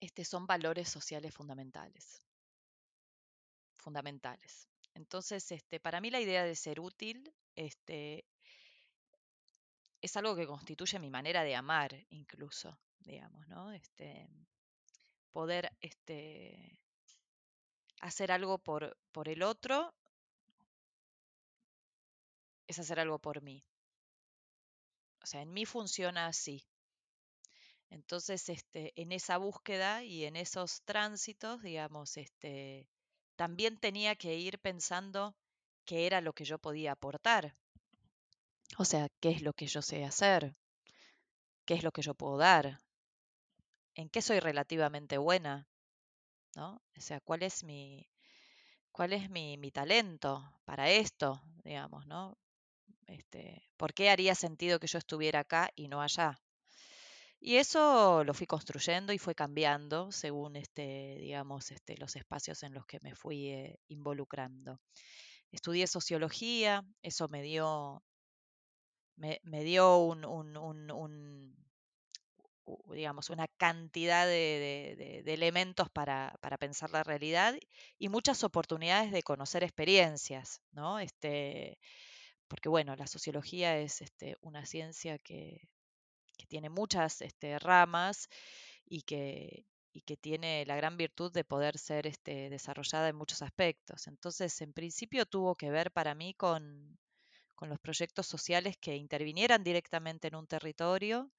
este, 0.00 0.24
son 0.24 0.46
valores 0.46 0.88
sociales 0.88 1.34
fundamentales. 1.34 2.22
Fundamentales. 3.76 4.68
Entonces, 4.94 5.50
este, 5.52 5.80
para 5.80 6.00
mí 6.00 6.10
la 6.10 6.20
idea 6.20 6.44
de 6.44 6.56
ser 6.56 6.80
útil 6.80 7.32
este, 7.54 8.24
es 10.00 10.16
algo 10.16 10.36
que 10.36 10.46
constituye 10.46 10.98
mi 10.98 11.10
manera 11.10 11.42
de 11.42 11.54
amar, 11.54 12.06
incluso, 12.10 12.78
digamos, 13.00 13.46
¿no? 13.48 13.72
Este, 13.72 14.28
poder 15.32 15.70
este, 15.80 16.78
hacer 18.00 18.32
algo 18.32 18.58
por, 18.58 18.96
por 19.12 19.28
el 19.28 19.42
otro 19.42 19.94
es 22.66 22.78
hacer 22.78 23.00
algo 23.00 23.18
por 23.18 23.42
mí. 23.42 23.64
O 25.22 25.26
sea, 25.26 25.42
en 25.42 25.52
mí 25.52 25.64
funciona 25.64 26.26
así. 26.26 26.64
Entonces, 27.90 28.48
este, 28.48 28.92
en 28.96 29.12
esa 29.12 29.38
búsqueda 29.38 30.04
y 30.04 30.24
en 30.24 30.36
esos 30.36 30.82
tránsitos, 30.82 31.62
digamos, 31.62 32.16
este, 32.16 32.86
también 33.36 33.78
tenía 33.78 34.14
que 34.16 34.34
ir 34.34 34.58
pensando 34.58 35.34
qué 35.84 36.06
era 36.06 36.20
lo 36.20 36.32
que 36.32 36.44
yo 36.44 36.58
podía 36.58 36.92
aportar. 36.92 37.54
O 38.76 38.84
sea, 38.84 39.08
qué 39.20 39.30
es 39.30 39.42
lo 39.42 39.52
que 39.54 39.66
yo 39.66 39.80
sé 39.80 40.04
hacer, 40.04 40.54
qué 41.64 41.74
es 41.74 41.82
lo 41.82 41.92
que 41.92 42.02
yo 42.02 42.14
puedo 42.14 42.36
dar, 42.36 42.78
en 43.94 44.08
qué 44.10 44.22
soy 44.22 44.40
relativamente 44.40 45.18
buena, 45.18 45.66
¿no? 46.54 46.82
O 46.96 47.00
sea, 47.00 47.20
cuál 47.20 47.42
es 47.42 47.64
mi, 47.64 48.08
cuál 48.92 49.12
es 49.12 49.30
mi, 49.30 49.56
mi 49.56 49.70
talento 49.70 50.52
para 50.64 50.90
esto, 50.90 51.40
digamos, 51.64 52.06
¿no? 52.06 52.36
Este, 53.06 53.62
¿Por 53.76 53.94
qué 53.94 54.10
haría 54.10 54.34
sentido 54.34 54.78
que 54.78 54.86
yo 54.86 54.98
estuviera 54.98 55.40
acá 55.40 55.70
y 55.74 55.88
no 55.88 56.02
allá? 56.02 56.38
Y 57.40 57.56
eso 57.56 58.24
lo 58.24 58.34
fui 58.34 58.46
construyendo 58.46 59.12
y 59.12 59.18
fue 59.18 59.34
cambiando 59.34 60.10
según 60.10 60.56
este, 60.56 61.16
digamos, 61.20 61.70
este, 61.70 61.96
los 61.96 62.16
espacios 62.16 62.62
en 62.64 62.74
los 62.74 62.84
que 62.86 62.98
me 63.02 63.14
fui 63.14 63.48
eh, 63.48 63.78
involucrando. 63.88 64.80
Estudié 65.52 65.86
sociología, 65.86 66.84
eso 67.02 67.28
me 67.28 67.42
dio, 67.42 68.02
me, 69.16 69.40
me 69.44 69.62
dio 69.64 69.98
un, 69.98 70.24
un, 70.24 70.56
un, 70.56 71.56
digamos, 72.92 73.30
una 73.30 73.48
cantidad 73.48 74.26
de, 74.26 74.96
de, 74.98 75.22
de 75.22 75.34
elementos 75.34 75.88
para, 75.90 76.34
para, 76.40 76.58
pensar 76.58 76.90
la 76.90 77.04
realidad 77.04 77.54
y 77.98 78.08
muchas 78.08 78.44
oportunidades 78.44 79.12
de 79.12 79.22
conocer 79.22 79.62
experiencias, 79.62 80.60
¿no? 80.72 80.98
Este, 80.98 81.78
porque 82.48 82.68
bueno, 82.68 82.96
la 82.96 83.06
sociología 83.06 83.78
es 83.78 84.02
este, 84.02 84.36
una 84.40 84.66
ciencia 84.66 85.18
que 85.18 85.68
tiene 86.48 86.68
muchas 86.70 87.22
este, 87.22 87.58
ramas 87.58 88.28
y 88.84 89.02
que, 89.02 89.64
tiene 90.20 90.64
la 90.64 90.76
gran 90.76 90.96
virtud 90.96 91.32
de 91.32 91.42
poder 91.42 91.76
ser 91.76 92.06
este, 92.06 92.50
desarrollada 92.50 93.08
en 93.08 93.16
muchos 93.16 93.42
aspectos. 93.42 94.06
Entonces, 94.06 94.60
en 94.60 94.72
principio 94.72 95.26
tuvo 95.26 95.56
que 95.56 95.70
ver 95.70 95.90
para 95.90 96.14
mí 96.14 96.34
con, 96.34 96.96
con 97.56 97.68
los 97.68 97.80
proyectos 97.80 98.26
sociales 98.26 98.76
que 98.76 98.94
intervinieran 98.94 99.64
directamente 99.64 100.28
en 100.28 100.36
un 100.36 100.46
territorio, 100.46 101.32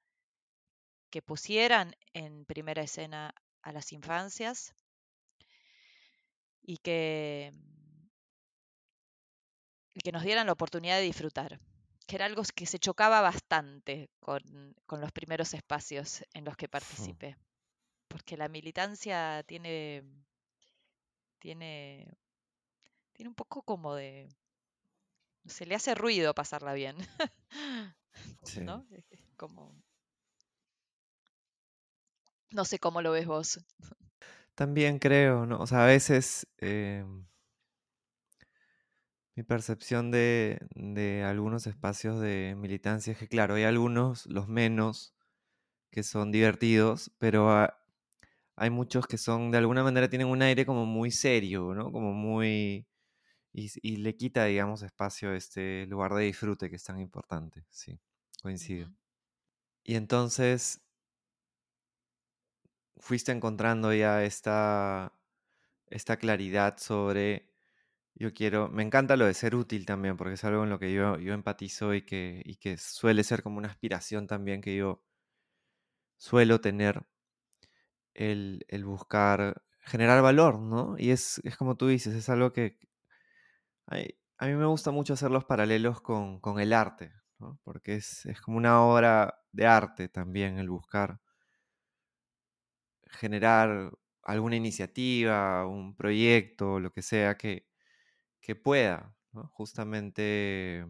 que 1.09 1.21
pusieran 1.21 1.95
en 2.13 2.43
primera 2.45 2.81
escena 2.81 3.33
a 3.61 3.71
las 3.71 3.93
infancias 3.93 4.75
y 6.61 6.77
que 6.77 7.51
nos 10.11 10.23
dieran 10.23 10.47
la 10.47 10.53
oportunidad 10.53 10.97
de 10.97 11.03
disfrutar 11.03 11.59
que 12.09 12.15
era 12.15 12.25
algo 12.25 12.41
que 12.55 12.65
se 12.65 12.79
chocaba 12.79 13.21
bastante 13.21 14.09
con, 14.19 14.41
con 14.87 14.99
los 14.99 15.11
primeros 15.11 15.53
espacios 15.53 16.25
en 16.33 16.43
los 16.43 16.57
que 16.57 16.67
participé. 16.67 17.37
Porque 18.07 18.35
la 18.35 18.47
militancia 18.47 19.43
tiene, 19.45 20.01
tiene, 21.37 22.11
tiene 23.13 23.29
un 23.29 23.35
poco 23.35 23.61
como 23.61 23.93
de... 23.93 24.27
Se 25.45 25.67
le 25.67 25.75
hace 25.75 25.93
ruido 25.93 26.33
pasarla 26.33 26.73
bien. 26.73 26.97
Sí. 28.43 28.61
¿No? 28.61 28.85
Como... 29.37 29.71
No 32.49 32.65
sé 32.65 32.79
cómo 32.79 33.01
lo 33.01 33.11
ves 33.11 33.27
vos. 33.27 33.59
También 34.55 34.97
creo, 34.97 35.45
¿no? 35.45 35.59
O 35.59 35.67
sea, 35.67 35.83
a 35.83 35.87
veces 35.87 36.47
eh, 36.57 37.05
mi 39.39 39.43
percepción 39.43 40.12
de, 40.12 40.60
de, 40.75 41.24
algunos 41.24 41.65
espacios 41.65 42.19
de 42.19 42.55
militancia 42.58 43.13
es 43.13 43.19
que, 43.19 43.29
claro, 43.29 43.55
hay 43.55 43.63
algunos, 43.63 44.25
los 44.25 44.50
menos, 44.50 45.15
que 45.91 46.03
son 46.03 46.29
divertidos, 46.34 47.13
pero 47.19 47.50
hay 48.58 48.69
muchos 48.69 49.08
que 49.08 49.17
son, 49.17 49.50
de 49.51 49.60
alguna 49.60 49.81
manera, 49.81 50.10
tienen 50.10 50.27
un 50.27 50.41
aire 50.41 50.65
como 50.65 50.86
muy 50.86 51.10
serio, 51.12 51.74
¿no? 51.74 51.89
Como 51.93 52.12
muy... 52.12 52.86
Y, 53.53 53.72
y 53.81 53.96
le 53.98 54.17
quita, 54.17 54.43
digamos, 54.43 54.84
espacio 54.84 55.29
a 55.29 55.38
este 55.38 55.86
lugar 55.88 56.13
de 56.15 56.25
disfrute 56.25 56.69
que 56.69 56.75
es 56.75 56.84
tan 56.84 57.00
importante, 57.00 57.63
sí, 57.69 57.98
coincido. 58.43 58.88
Uh 58.88 58.91
-huh. 58.91 58.96
Y 59.86 59.96
entonces 59.96 60.81
fuiste 62.98 63.31
encontrando 63.31 63.93
ya 63.93 64.25
esta, 64.25 65.13
esta 65.88 66.17
claridad 66.17 66.77
sobre, 66.77 67.48
yo 68.19 68.33
quiero, 68.33 68.69
me 68.69 68.83
encanta 68.83 69.17
lo 69.17 69.25
de 69.25 69.33
ser 69.33 69.55
útil 69.55 69.85
también, 69.85 70.17
porque 70.17 70.33
es 70.35 70.43
algo 70.43 70.63
en 70.63 70.69
lo 70.69 70.79
que 70.79 70.93
yo, 70.93 71.17
yo 71.17 71.33
empatizo 71.33 71.93
y 71.95 72.03
que, 72.03 72.41
y 72.45 72.57
que 72.57 72.77
suele 72.77 73.23
ser 73.23 73.43
como 73.43 73.57
una 73.57 73.69
aspiración 73.69 74.27
también 74.27 74.61
que 74.61 74.75
yo 74.75 75.03
suelo 76.17 76.59
tener, 76.61 77.05
el, 78.13 78.65
el 78.67 78.85
buscar 78.85 79.63
generar 79.79 80.21
valor, 80.21 80.59
¿no? 80.59 80.95
Y 80.97 81.11
es, 81.11 81.39
es, 81.45 81.57
como 81.57 81.77
tú 81.77 81.88
dices, 81.88 82.13
es 82.13 82.29
algo 82.29 82.51
que 82.53 82.77
a, 83.88 84.45
mí 84.47 84.53
me 84.53 84.65
gusta 84.65 84.91
mucho 84.91 85.13
hacer 85.13 85.31
los 85.31 85.45
paralelos 85.45 86.01
con, 86.01 86.39
con 86.39 86.59
el 86.59 86.73
arte, 86.73 87.13
porque 87.63 87.95
es, 87.95 88.25
es 88.25 88.41
como 88.41 88.57
una 88.57 88.83
obra 88.83 89.41
de 89.51 89.65
arte 89.65 90.09
también 90.09 90.59
el 90.59 90.69
buscar 90.69 91.19
generar 93.07 93.91
alguna 94.23 94.55
iniciativa, 94.55 95.65
un 95.65 95.95
proyecto, 95.95 96.79
lo 96.79 96.91
que 96.91 97.01
sea 97.01 97.38
que, 97.38 97.68
que 98.41 98.55
pueda 98.55 99.15
justamente 99.51 100.86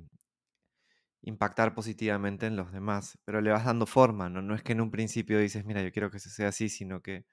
impactar 1.22 1.74
positivamente 1.75 2.46
en 2.48 2.56
los 2.56 2.72
demás, 2.72 3.18
pero 3.25 3.41
le 3.41 3.51
vas 3.51 3.65
dando 3.65 3.86
forma, 3.86 4.29
¿no? 4.29 4.41
No 4.41 4.56
es 4.56 4.63
que 4.63 4.72
en 4.74 4.82
un 4.82 4.91
principio 4.91 5.39
dices, 5.39 5.65
mira, 5.65 5.82
yo 5.84 5.91
quiero 5.91 6.10
que 6.12 6.20
se 6.20 6.29
sea 6.29 6.50
así, 6.50 6.70
sino 6.70 7.01
que 7.01 7.25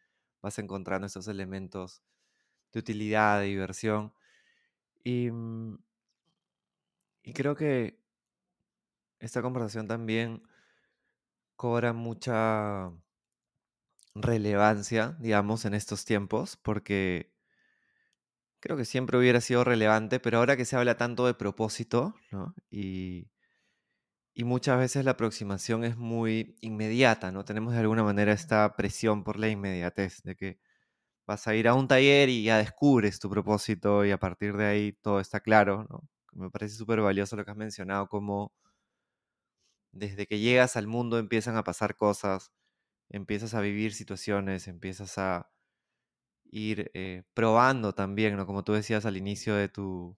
vas 0.42 0.58
encontrando 0.58 1.06
esos 1.06 1.28
elementos 1.28 2.02
de 2.72 2.80
utilidad, 2.80 3.40
de 3.40 3.46
diversión. 3.46 4.14
Y, 5.04 5.30
mm, 5.32 5.78
y 7.22 7.32
creo 7.32 7.54
que 7.56 7.98
esta 9.18 9.42
conversación 9.42 9.86
también 9.88 10.42
cobra 11.56 11.92
mucha 11.92 12.90
relevancia, 14.14 15.16
digamos, 15.20 15.64
en 15.64 15.74
estos 15.74 16.04
tiempos, 16.04 16.56
porque 16.56 17.35
creo 18.66 18.76
que 18.76 18.84
siempre 18.84 19.16
hubiera 19.16 19.40
sido 19.40 19.62
relevante, 19.62 20.18
pero 20.18 20.38
ahora 20.38 20.56
que 20.56 20.64
se 20.64 20.74
habla 20.76 20.96
tanto 20.96 21.24
de 21.26 21.34
propósito, 21.34 22.16
¿no? 22.32 22.52
Y, 22.68 23.30
y 24.34 24.42
muchas 24.42 24.78
veces 24.78 25.04
la 25.04 25.12
aproximación 25.12 25.84
es 25.84 25.96
muy 25.96 26.56
inmediata, 26.60 27.30
¿no? 27.30 27.44
Tenemos 27.44 27.74
de 27.74 27.78
alguna 27.80 28.02
manera 28.02 28.32
esta 28.32 28.74
presión 28.74 29.22
por 29.22 29.38
la 29.38 29.48
inmediatez, 29.48 30.20
de 30.24 30.34
que 30.34 30.58
vas 31.26 31.46
a 31.48 31.54
ir 31.54 31.68
a 31.68 31.74
un 31.74 31.88
taller 31.88 32.28
y 32.28 32.44
ya 32.44 32.58
descubres 32.58 33.20
tu 33.20 33.30
propósito 33.30 34.04
y 34.04 34.10
a 34.10 34.18
partir 34.18 34.56
de 34.56 34.66
ahí 34.66 34.92
todo 34.94 35.20
está 35.20 35.40
claro, 35.40 35.86
¿no? 35.88 36.02
Me 36.32 36.50
parece 36.50 36.74
súper 36.76 37.00
valioso 37.00 37.36
lo 37.36 37.44
que 37.44 37.52
has 37.52 37.56
mencionado, 37.56 38.08
como 38.08 38.52
desde 39.92 40.26
que 40.26 40.40
llegas 40.40 40.76
al 40.76 40.88
mundo 40.88 41.18
empiezan 41.18 41.56
a 41.56 41.64
pasar 41.64 41.96
cosas, 41.96 42.52
empiezas 43.10 43.54
a 43.54 43.60
vivir 43.60 43.94
situaciones, 43.94 44.68
empiezas 44.68 45.18
a 45.18 45.50
ir 46.50 46.90
eh, 46.94 47.24
probando 47.34 47.94
también, 47.94 48.36
¿no? 48.36 48.46
Como 48.46 48.64
tú 48.64 48.72
decías 48.72 49.06
al 49.06 49.16
inicio 49.16 49.54
de 49.54 49.68
tu, 49.68 50.16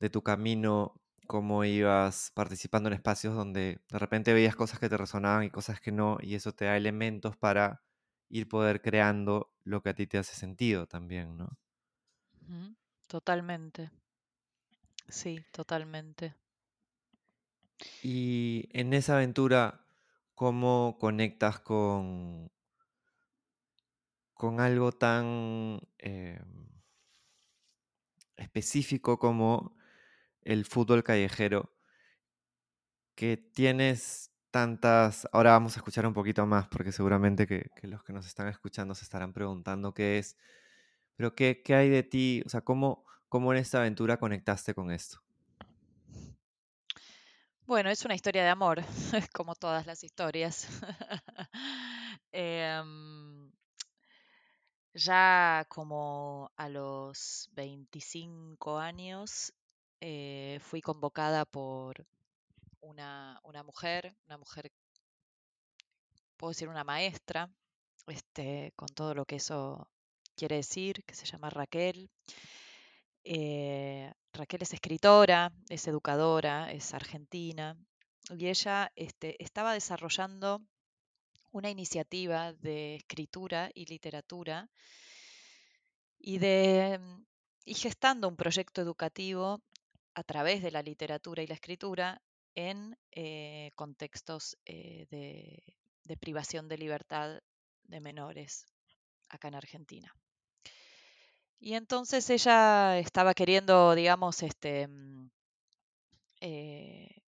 de 0.00 0.10
tu 0.10 0.22
camino, 0.22 1.00
cómo 1.26 1.64
ibas 1.64 2.32
participando 2.34 2.88
en 2.88 2.94
espacios 2.94 3.34
donde 3.36 3.80
de 3.88 3.98
repente 3.98 4.32
veías 4.32 4.56
cosas 4.56 4.80
que 4.80 4.88
te 4.88 4.96
resonaban 4.96 5.44
y 5.44 5.50
cosas 5.50 5.80
que 5.80 5.92
no, 5.92 6.18
y 6.20 6.34
eso 6.34 6.52
te 6.52 6.64
da 6.64 6.76
elementos 6.76 7.36
para 7.36 7.82
ir 8.28 8.48
poder 8.48 8.82
creando 8.82 9.52
lo 9.64 9.82
que 9.82 9.90
a 9.90 9.94
ti 9.94 10.06
te 10.06 10.18
hace 10.18 10.34
sentido 10.34 10.86
también, 10.86 11.36
¿no? 11.36 11.58
Totalmente. 13.06 13.90
Sí, 15.08 15.44
totalmente. 15.52 16.34
Y 18.02 18.68
en 18.72 18.92
esa 18.94 19.14
aventura, 19.16 19.86
¿cómo 20.34 20.96
conectas 21.00 21.60
con, 21.60 22.50
con 24.40 24.58
algo 24.58 24.90
tan 24.90 25.82
em, 25.98 26.70
específico 28.36 29.18
como 29.18 29.76
el 30.40 30.64
fútbol 30.64 31.04
callejero? 31.04 31.76
Que 33.14 33.36
tienes 33.36 34.30
tantas... 34.50 35.28
Ahora 35.32 35.50
vamos 35.50 35.76
a 35.76 35.80
escuchar 35.80 36.06
un 36.06 36.14
poquito 36.14 36.46
más 36.46 36.68
porque 36.68 36.90
seguramente 36.90 37.46
que, 37.46 37.70
los 37.82 38.02
que 38.02 38.14
nos 38.14 38.26
están 38.26 38.48
escuchando 38.48 38.94
se 38.94 39.04
estarán 39.04 39.34
preguntando 39.34 39.92
qué 39.92 40.16
es. 40.16 40.38
Pero 41.16 41.34
¿qué, 41.34 41.60
qué 41.62 41.74
hay 41.74 41.90
de 41.90 42.02
ti? 42.02 42.42
O 42.46 42.48
sea, 42.48 42.62
¿cómo, 42.62 43.04
¿cómo 43.28 43.52
en 43.52 43.58
esta 43.58 43.80
aventura 43.80 44.16
conectaste 44.16 44.72
con 44.72 44.90
esto? 44.90 45.20
Bueno, 47.66 47.90
es 47.90 48.06
una 48.06 48.14
historia 48.14 48.42
de 48.42 48.48
amor, 48.48 48.82
como 49.34 49.54
todas 49.54 49.84
las 49.86 50.02
historias. 50.02 50.66
Em, 52.32 53.29
ya 54.94 55.64
como 55.68 56.50
a 56.56 56.68
los 56.68 57.48
25 57.52 58.78
años 58.78 59.52
eh, 60.00 60.58
fui 60.62 60.80
convocada 60.80 61.44
por 61.44 62.06
una, 62.80 63.40
una, 63.44 63.62
mujer, 63.62 64.14
una 64.26 64.38
mujer, 64.38 64.72
puedo 66.36 66.50
decir 66.50 66.68
una 66.68 66.84
maestra, 66.84 67.50
este, 68.06 68.72
con 68.76 68.88
todo 68.88 69.14
lo 69.14 69.24
que 69.26 69.36
eso 69.36 69.88
quiere 70.36 70.56
decir, 70.56 71.04
que 71.04 71.14
se 71.14 71.26
llama 71.26 71.50
Raquel. 71.50 72.10
Eh, 73.24 74.12
Raquel 74.32 74.62
es 74.62 74.72
escritora, 74.72 75.52
es 75.68 75.86
educadora, 75.86 76.72
es 76.72 76.94
argentina, 76.94 77.76
y 78.30 78.48
ella 78.48 78.90
este, 78.96 79.42
estaba 79.42 79.74
desarrollando 79.74 80.62
una 81.52 81.70
iniciativa 81.70 82.52
de 82.52 82.96
escritura 82.96 83.70
y 83.74 83.86
literatura 83.86 84.68
y, 86.18 86.38
de, 86.38 86.98
mm, 86.98 87.24
gestando 87.74 88.28
un 88.28 88.36
proyecto 88.36 88.80
educativo 88.80 89.62
a 90.14 90.22
través 90.22 90.62
de 90.62 90.70
la 90.70 90.82
literatura 90.82 91.42
y 91.42 91.46
la 91.46 91.54
escritura 91.54 92.20
en 92.54 92.96
eh, 93.12 93.70
contextos 93.74 94.56
eh, 94.66 95.06
de, 95.10 95.62
de 96.04 96.16
privación 96.16 96.68
de 96.68 96.78
libertad 96.78 97.40
de 97.84 98.00
menores 98.00 98.66
acá 99.28 99.48
en 99.48 99.54
Argentina. 99.54 100.14
Y 101.58 101.74
entonces 101.74 102.28
ella 102.30 102.98
estaba 102.98 103.34
queriendo, 103.34 103.94
digamos, 103.94 104.42
este, 104.42 104.88
mm, 104.88 105.30
eh, 106.40 107.19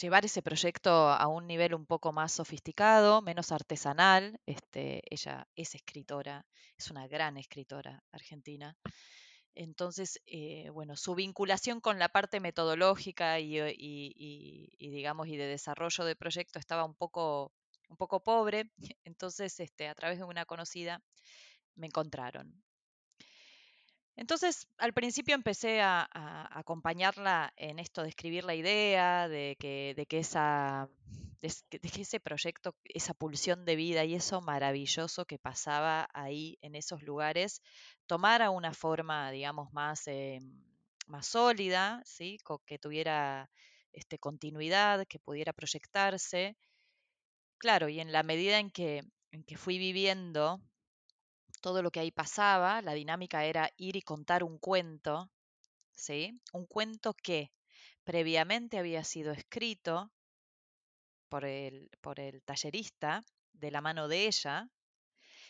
llevar 0.00 0.24
ese 0.24 0.42
proyecto 0.42 0.90
a 0.90 1.26
un 1.28 1.46
nivel 1.46 1.74
un 1.74 1.86
poco 1.86 2.12
más 2.12 2.32
sofisticado, 2.32 3.22
menos 3.22 3.52
artesanal. 3.52 4.38
Este, 4.46 5.02
ella 5.10 5.46
es 5.56 5.74
escritora, 5.74 6.46
es 6.76 6.90
una 6.90 7.06
gran 7.08 7.36
escritora 7.36 8.02
argentina. 8.12 8.76
Entonces, 9.54 10.20
eh, 10.26 10.68
bueno, 10.70 10.96
su 10.96 11.14
vinculación 11.14 11.80
con 11.80 11.98
la 11.98 12.10
parte 12.10 12.40
metodológica 12.40 13.40
y, 13.40 13.58
y, 13.58 14.90
digamos, 14.90 15.28
y 15.28 15.36
de 15.36 15.46
desarrollo 15.46 16.04
de 16.04 16.14
proyecto 16.14 16.58
estaba 16.58 16.84
un 16.84 16.94
poco, 16.94 17.52
un 17.88 17.96
poco 17.96 18.22
pobre. 18.22 18.70
Entonces, 19.04 19.58
este, 19.60 19.88
a 19.88 19.94
través 19.94 20.18
de 20.18 20.24
una 20.24 20.44
conocida 20.44 21.02
me 21.74 21.86
encontraron. 21.86 22.65
Entonces, 24.16 24.66
al 24.78 24.94
principio 24.94 25.34
empecé 25.34 25.82
a, 25.82 26.08
acompañarla 26.58 27.52
en 27.56 27.78
esto 27.78 28.02
de 28.02 28.08
escribir 28.08 28.44
la 28.44 28.54
idea, 28.54 29.28
de 29.28 29.56
que, 29.60 29.92
de 29.94 30.06
que, 30.06 30.20
ese 30.20 32.20
proyecto, 32.20 32.74
esa 32.84 33.12
pulsión 33.12 33.66
de 33.66 33.76
vida 33.76 34.04
y 34.04 34.14
eso 34.14 34.40
maravilloso 34.40 35.26
que 35.26 35.38
pasaba 35.38 36.08
ahí 36.14 36.56
en 36.62 36.76
esos 36.76 37.02
lugares, 37.02 37.60
tomara 38.06 38.48
una 38.50 38.72
forma, 38.72 39.30
digamos, 39.30 39.70
más, 39.74 40.08
eh, 40.08 40.38
más 41.06 41.26
sólida, 41.26 42.00
¿sí? 42.06 42.38
que 42.64 42.78
tuviera 42.78 43.50
este, 43.92 44.18
continuidad, 44.18 45.06
que 45.06 45.18
pudiera 45.18 45.52
proyectarse. 45.52 46.56
Claro, 47.58 47.90
y 47.90 48.00
en 48.00 48.12
la 48.12 48.22
medida 48.22 48.58
en 48.58 48.70
que, 48.70 49.02
en 49.30 49.44
que 49.44 49.58
fui 49.58 49.78
viviendo 49.78 50.62
todo 51.66 51.82
lo 51.82 51.90
que 51.90 51.98
ahí 51.98 52.12
pasaba, 52.12 52.80
la 52.80 52.94
dinámica 52.94 53.44
era 53.44 53.72
ir 53.76 53.96
y 53.96 54.02
contar 54.02 54.44
un 54.44 54.56
cuento, 54.56 55.32
¿sí? 55.90 56.40
Un 56.52 56.64
cuento 56.64 57.12
que 57.12 57.50
previamente 58.04 58.78
había 58.78 59.02
sido 59.02 59.32
escrito 59.32 60.12
por 61.28 61.44
el, 61.44 61.90
por 62.00 62.20
el 62.20 62.40
tallerista 62.44 63.24
de 63.52 63.72
la 63.72 63.80
mano 63.80 64.06
de 64.06 64.28
ella 64.28 64.70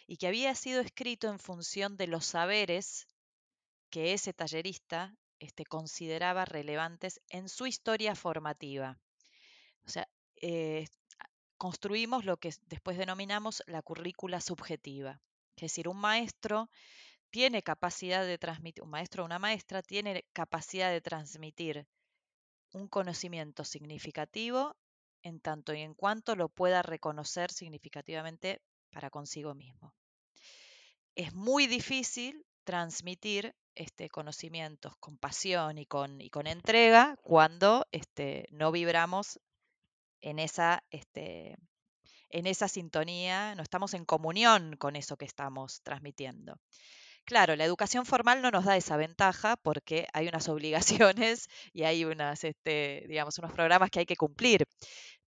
y 0.06 0.16
que 0.16 0.26
había 0.26 0.54
sido 0.54 0.80
escrito 0.80 1.28
en 1.28 1.38
función 1.38 1.98
de 1.98 2.06
los 2.06 2.24
saberes 2.24 3.06
que 3.90 4.14
ese 4.14 4.32
tallerista 4.32 5.14
este, 5.38 5.66
consideraba 5.66 6.46
relevantes 6.46 7.20
en 7.28 7.50
su 7.50 7.66
historia 7.66 8.14
formativa. 8.14 8.98
O 9.84 9.90
sea, 9.90 10.08
eh, 10.36 10.86
construimos 11.58 12.24
lo 12.24 12.38
que 12.38 12.54
después 12.68 12.96
denominamos 12.96 13.62
la 13.66 13.82
currícula 13.82 14.40
subjetiva. 14.40 15.20
Es 15.56 15.72
decir, 15.72 15.88
un 15.88 15.98
maestro 15.98 16.70
tiene 17.30 17.62
capacidad 17.62 18.24
de 18.24 18.38
transmitir, 18.38 18.82
un 18.82 18.90
maestro 18.90 19.22
o 19.22 19.26
una 19.26 19.38
maestra 19.38 19.82
tiene 19.82 20.24
capacidad 20.32 20.90
de 20.90 21.00
transmitir 21.00 21.86
un 22.72 22.88
conocimiento 22.88 23.64
significativo 23.64 24.76
en 25.22 25.40
tanto 25.40 25.74
y 25.74 25.80
en 25.80 25.94
cuanto 25.94 26.36
lo 26.36 26.48
pueda 26.48 26.82
reconocer 26.82 27.50
significativamente 27.50 28.60
para 28.92 29.10
consigo 29.10 29.54
mismo. 29.54 29.94
Es 31.14 31.34
muy 31.34 31.66
difícil 31.66 32.44
transmitir 32.64 33.54
este, 33.74 34.08
conocimientos 34.08 34.96
con 34.98 35.18
pasión 35.18 35.78
y 35.78 35.86
con, 35.86 36.20
y 36.20 36.30
con 36.30 36.46
entrega 36.46 37.16
cuando 37.22 37.86
este, 37.92 38.46
no 38.50 38.72
vibramos 38.72 39.40
en 40.20 40.38
esa 40.38 40.82
este, 40.90 41.56
en 42.36 42.46
esa 42.46 42.68
sintonía, 42.68 43.54
no 43.54 43.62
estamos 43.62 43.94
en 43.94 44.04
comunión 44.04 44.76
con 44.76 44.94
eso 44.94 45.16
que 45.16 45.24
estamos 45.24 45.80
transmitiendo. 45.82 46.58
Claro, 47.24 47.56
la 47.56 47.64
educación 47.64 48.04
formal 48.04 48.42
no 48.42 48.50
nos 48.50 48.66
da 48.66 48.76
esa 48.76 48.98
ventaja 48.98 49.56
porque 49.56 50.06
hay 50.12 50.28
unas 50.28 50.48
obligaciones 50.50 51.48
y 51.72 51.84
hay 51.84 52.04
unas, 52.04 52.44
este, 52.44 53.04
digamos, 53.08 53.38
unos 53.38 53.52
programas 53.52 53.90
que 53.90 54.00
hay 54.00 54.06
que 54.06 54.16
cumplir. 54.16 54.66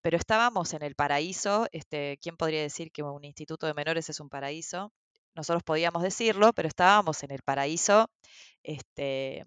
Pero 0.02 0.18
estábamos 0.18 0.74
en 0.74 0.84
el 0.84 0.96
paraíso, 0.96 1.68
este, 1.72 2.20
¿quién 2.22 2.38
podría 2.38 2.62
decir 2.62 2.92
que 2.92 3.02
un 3.02 3.26
instituto 3.26 3.66
de 3.66 3.74
menores 3.74 4.10
es 4.10 4.20
un 4.20 4.30
paraíso? 4.30 4.94
Nosotros 5.36 5.64
podíamos 5.64 6.04
decirlo, 6.04 6.54
pero 6.54 6.68
estábamos 6.68 7.24
en 7.24 7.32
el 7.32 7.42
paraíso 7.42 8.10
este, 8.64 9.46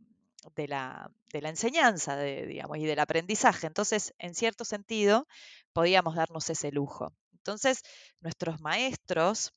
de, 0.57 0.69
la, 0.69 1.11
enseñanza, 1.33 2.17
de, 2.17 2.61
y 2.77 2.85
del 2.87 2.99
aprendizaje. 2.99 3.69
Entonces, 3.69 4.15
en 4.19 4.35
cierto 4.35 4.65
sentido, 4.65 5.29
podíamos 5.73 6.17
darnos 6.17 6.51
ese 6.51 6.73
lujo. 6.73 7.13
Entonces, 7.43 7.83
nuestros 8.21 8.61
maestros 8.61 9.53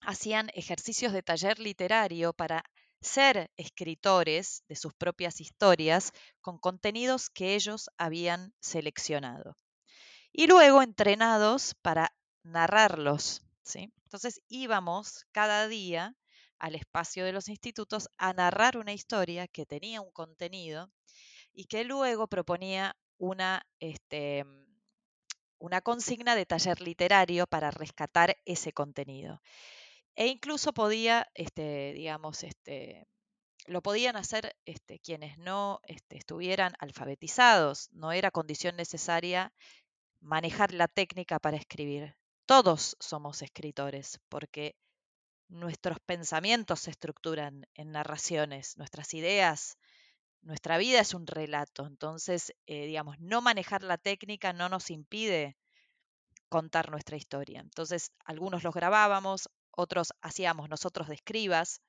hacían 0.00 0.50
ejercicios 0.54 1.12
de 1.12 1.22
taller 1.22 1.60
literario 1.60 2.32
para 2.32 2.64
ser 3.00 3.50
escritores 3.56 4.64
de 4.68 4.74
sus 4.74 4.94
propias 4.94 5.40
historias 5.40 6.10
con 6.40 6.58
contenidos 6.58 7.30
que 7.30 7.54
ellos 7.54 7.88
habían 7.98 8.52
seleccionado. 8.60 9.56
Y 10.32 10.48
luego 10.48 10.82
entrenados 10.82 11.76
para 11.82 12.12
narrarlos. 12.42 13.42
¿sí? 13.62 13.92
Entonces 14.04 14.40
íbamos 14.48 15.24
cada 15.30 15.68
día 15.68 16.16
al 16.58 16.74
espacio 16.74 17.24
de 17.24 17.32
los 17.32 17.48
institutos 17.48 18.08
a 18.16 18.32
narrar 18.32 18.76
una 18.76 18.92
historia 18.92 19.46
que 19.46 19.66
tenía 19.66 20.00
un 20.00 20.10
contenido 20.10 20.90
y 21.52 21.66
que 21.66 21.84
luego 21.84 22.26
proponía 22.26 22.96
una, 23.18 23.64
este, 23.78 24.44
una 25.64 25.80
consigna 25.80 26.36
de 26.36 26.44
taller 26.44 26.82
literario 26.82 27.46
para 27.46 27.70
rescatar 27.70 28.36
ese 28.44 28.72
contenido. 28.74 29.40
E 30.14 30.26
incluso 30.26 30.74
podía, 30.74 31.26
este, 31.34 31.94
digamos, 31.94 32.42
este, 32.42 33.08
lo 33.66 33.80
podían 33.82 34.16
hacer 34.16 34.54
este, 34.66 34.98
quienes 34.98 35.38
no 35.38 35.80
estuvieran 36.10 36.74
alfabetizados, 36.78 37.88
no 37.92 38.12
era 38.12 38.30
condición 38.30 38.76
necesaria 38.76 39.54
manejar 40.20 40.74
la 40.74 40.86
técnica 40.86 41.38
para 41.38 41.56
escribir. 41.56 42.14
Todos 42.44 42.94
somos 43.00 43.40
escritores 43.40 44.20
porque 44.28 44.76
nuestros 45.48 45.98
pensamientos 46.00 46.80
se 46.80 46.90
estructuran 46.90 47.66
en 47.74 47.90
narraciones, 47.90 48.76
nuestras 48.76 49.14
ideas, 49.14 49.78
nuestra 50.44 50.78
vida 50.78 51.00
es 51.00 51.14
un 51.14 51.26
relato. 51.26 51.86
Entonces, 51.86 52.54
eh, 52.66 52.86
digamos, 52.86 53.18
no 53.18 53.40
manejar 53.40 53.82
la 53.82 53.98
técnica 53.98 54.52
no 54.52 54.68
nos 54.68 54.90
impide 54.90 55.56
contar 56.48 56.90
nuestra 56.90 57.16
historia. 57.16 57.60
Entonces, 57.60 58.12
algunos 58.24 58.62
los 58.62 58.74
grabábamos, 58.74 59.48
otros 59.70 60.12
hacíamos 60.20 60.68
nosotros 60.68 61.08
de 61.08 61.14
escribas. 61.16 61.80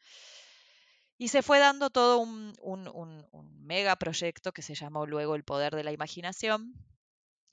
Y 1.17 1.29
se 1.29 1.43
fue 1.43 1.59
dando 1.59 1.89
todo 1.89 2.17
un, 2.17 2.53
un, 2.61 3.65
mega 3.65 3.95
proyecto 3.95 4.51
que 4.51 4.61
se 4.61 4.75
llamó 4.75 5.05
luego 5.05 5.35
El 5.35 5.43
Poder 5.43 5.75
de 5.75 5.83
la 5.83 5.91
Imaginación. 5.91 6.73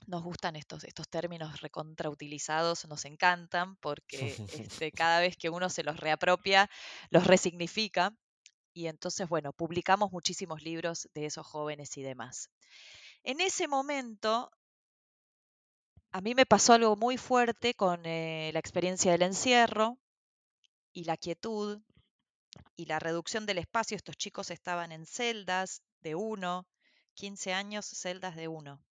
Nos 0.06 0.22
gustan 0.22 0.56
estos, 0.56 0.82
estos 0.84 1.08
términos 1.08 1.60
recontrautilizados, 1.60 2.86
nos 2.88 3.04
encantan 3.04 3.76
porque 3.76 4.34
este, 4.80 4.90
cada 4.90 5.20
vez 5.20 5.36
que 5.36 5.48
uno 5.48 5.70
se 5.70 5.84
los 5.84 5.98
reapropia, 5.98 6.68
los 7.10 7.26
resignifica. 7.26 8.12
Y 8.72 8.86
entonces, 8.86 9.28
bueno, 9.28 9.52
publicamos 9.52 10.12
muchísimos 10.12 10.62
libros 10.62 11.08
de 11.14 11.26
esos 11.26 11.46
jóvenes 11.46 11.96
y 11.98 12.02
demás. 12.02 12.50
En 13.22 13.40
ese 13.40 13.68
momento, 13.68 14.50
a 16.10 16.20
mí 16.20 16.34
me 16.34 16.46
pasó 16.46 16.72
algo 16.72 16.96
muy 16.96 17.16
fuerte 17.16 17.74
con 17.74 18.04
eh, 18.06 18.50
la 18.52 18.58
experiencia 18.58 19.12
del 19.12 19.22
encierro 19.22 19.98
y 20.92 21.04
la 21.04 21.16
quietud 21.16 21.80
y 22.76 22.86
la 22.86 22.98
reducción 22.98 23.46
del 23.46 23.58
espacio. 23.58 23.96
Estos 23.96 24.16
chicos 24.16 24.50
estaban 24.50 24.92
en 24.92 25.06
celdas 25.06 25.82
de 26.00 26.14
uno, 26.14 26.66
15 27.14 27.52
años, 27.52 27.86
celdas 27.86 28.36
de 28.36 28.48
uno. 28.48 28.82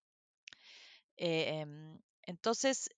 Eh, 1.17 1.59
em, 1.59 1.99
entonces, 2.23 2.89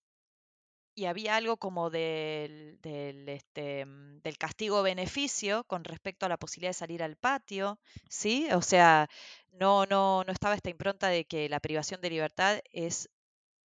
y 0.95 1.05
había 1.05 1.35
algo 1.35 1.57
como 1.57 1.89
del, 1.89 2.79
del, 2.81 3.27
este, 3.29 3.85
mm, 3.85 4.21
del 4.21 4.37
castigo-beneficio 4.37 5.63
con 5.65 5.83
respecto 5.83 6.25
a 6.25 6.29
la 6.29 6.37
posibilidad 6.37 6.69
de 6.69 6.73
salir 6.75 7.03
al 7.03 7.15
patio, 7.17 7.79
¿sí? 8.09 8.47
O 8.53 8.61
sea, 8.61 9.09
no, 9.51 9.85
no, 9.85 10.23
no 10.23 10.31
estaba 10.31 10.55
esta 10.55 10.69
impronta 10.69 11.07
de 11.09 11.25
que 11.25 11.49
la 11.49 11.59
privación 11.59 12.01
de 12.01 12.09
libertad 12.11 12.59
es 12.71 13.09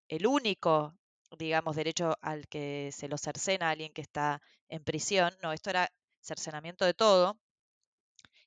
el 0.10 0.28
único, 0.28 0.96
digamos, 1.38 1.76
derecho 1.76 2.18
al 2.22 2.48
que 2.48 2.92
se 2.94 3.08
lo 3.08 3.18
cercena 3.18 3.68
a 3.70 3.72
alguien 3.72 3.94
que 3.94 4.02
está 4.02 4.42
en 4.70 4.84
prisión. 4.84 5.34
No, 5.44 5.54
esto 5.54 5.70
era 5.72 5.92
cercenamiento 6.22 6.86
de 6.86 6.94
todo. 6.96 7.38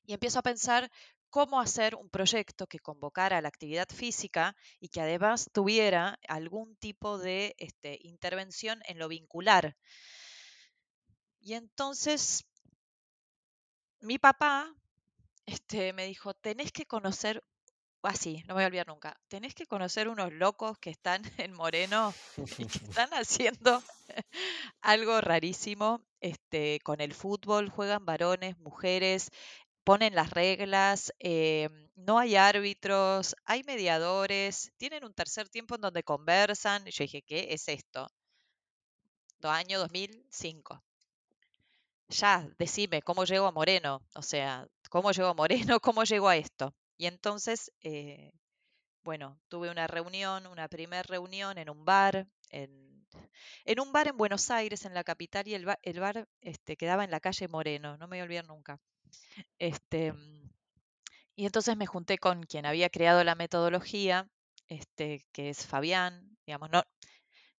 Y 0.05 0.13
empiezo 0.13 0.39
a 0.39 0.43
pensar 0.43 0.91
cómo 1.29 1.59
hacer 1.59 1.95
un 1.95 2.09
proyecto 2.09 2.67
que 2.67 2.79
convocara 2.79 3.41
la 3.41 3.49
actividad 3.49 3.87
física 3.89 4.55
y 4.79 4.89
que 4.89 5.01
además 5.01 5.49
tuviera 5.53 6.19
algún 6.27 6.75
tipo 6.77 7.17
de 7.17 7.55
este, 7.57 7.99
intervención 8.01 8.81
en 8.85 8.99
lo 8.99 9.07
vincular. 9.07 9.75
Y 11.39 11.53
entonces 11.53 12.45
mi 14.01 14.17
papá 14.17 14.73
este, 15.45 15.93
me 15.93 16.05
dijo, 16.05 16.33
tenés 16.33 16.71
que 16.71 16.85
conocer, 16.85 17.43
así, 18.03 18.43
no 18.47 18.49
me 18.49 18.53
voy 18.55 18.63
a 18.63 18.67
olvidar 18.67 18.87
nunca, 18.87 19.19
tenés 19.27 19.55
que 19.55 19.65
conocer 19.65 20.07
unos 20.07 20.31
locos 20.31 20.77
que 20.77 20.89
están 20.89 21.21
en 21.37 21.53
Moreno 21.53 22.13
y 22.57 22.65
que 22.65 22.77
están 23.03 23.09
haciendo 23.13 23.81
algo 24.81 25.21
rarísimo 25.21 26.01
este, 26.21 26.79
con 26.81 27.01
el 27.01 27.13
fútbol, 27.13 27.69
juegan 27.69 28.05
varones, 28.05 28.57
mujeres, 28.59 29.29
ponen 29.89 30.13
las 30.13 30.29
reglas, 30.29 31.11
eh, 31.17 31.67
no 31.95 32.19
hay 32.19 32.35
árbitros, 32.35 33.35
hay 33.43 33.63
mediadores, 33.63 34.71
tienen 34.77 35.03
un 35.03 35.15
tercer 35.15 35.49
tiempo 35.49 35.73
en 35.73 35.81
donde 35.81 36.03
conversan. 36.03 36.85
Yo 36.85 37.05
dije, 37.05 37.23
¿qué 37.23 37.47
es 37.49 37.67
esto? 37.67 38.07
Año 39.41 39.79
2005. 39.79 40.83
Ya, 42.09 42.47
decime, 42.59 43.01
¿cómo 43.01 43.23
llego 43.23 43.47
a 43.47 43.51
Moreno? 43.51 44.03
O 44.13 44.21
sea, 44.21 44.67
¿cómo 44.91 45.11
llego 45.11 45.29
a 45.29 45.33
Moreno? 45.33 45.79
¿Cómo 45.81 46.03
llego 46.03 46.27
a 46.29 46.37
esto? 46.37 46.75
Y 46.95 47.07
entonces, 47.07 47.71
eh, 47.81 48.31
bueno, 49.01 49.39
tuve 49.47 49.71
una 49.71 49.87
reunión, 49.87 50.45
una 50.45 50.67
primera 50.67 51.01
reunión 51.01 51.57
en 51.57 51.67
un 51.67 51.83
bar, 51.83 52.27
en, 52.51 53.07
en, 53.65 53.79
un 53.79 53.91
bar 53.91 54.07
en 54.07 54.17
Buenos 54.17 54.51
Aires, 54.51 54.85
en 54.85 54.93
la 54.93 55.03
capital, 55.03 55.47
y 55.47 55.55
el 55.55 55.65
bar, 55.65 55.79
el 55.81 55.99
bar 55.99 56.27
este, 56.41 56.77
quedaba 56.77 57.03
en 57.03 57.09
la 57.09 57.19
calle 57.19 57.47
Moreno, 57.47 57.97
no 57.97 58.07
me 58.07 58.17
voy 58.17 58.19
a 58.19 58.23
olvidar 58.25 58.45
nunca. 58.45 58.79
Este, 59.57 60.13
y 61.35 61.45
entonces 61.45 61.77
me 61.77 61.85
junté 61.85 62.17
con 62.17 62.43
quien 62.43 62.65
había 62.65 62.89
creado 62.89 63.23
la 63.23 63.35
metodología, 63.35 64.27
este, 64.67 65.25
que 65.31 65.49
es 65.49 65.65
Fabián, 65.65 66.37
digamos, 66.45 66.69
no, 66.69 66.83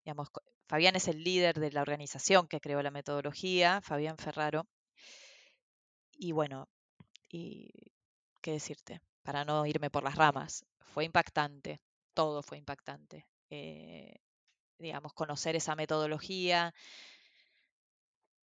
digamos, 0.04 0.28
Fabián 0.68 0.96
es 0.96 1.08
el 1.08 1.24
líder 1.24 1.58
de 1.58 1.72
la 1.72 1.82
organización 1.82 2.46
que 2.46 2.60
creó 2.60 2.82
la 2.82 2.90
metodología, 2.90 3.80
Fabián 3.82 4.18
Ferraro. 4.18 4.66
Y 6.12 6.32
bueno, 6.32 6.68
y 7.28 7.70
qué 8.40 8.52
decirte, 8.52 9.00
para 9.22 9.44
no 9.44 9.66
irme 9.66 9.90
por 9.90 10.04
las 10.04 10.14
ramas, 10.14 10.64
fue 10.78 11.04
impactante, 11.04 11.80
todo 12.14 12.42
fue 12.42 12.58
impactante. 12.58 13.26
Eh, 13.50 14.14
digamos, 14.78 15.12
conocer 15.12 15.56
esa 15.56 15.74
metodología, 15.74 16.74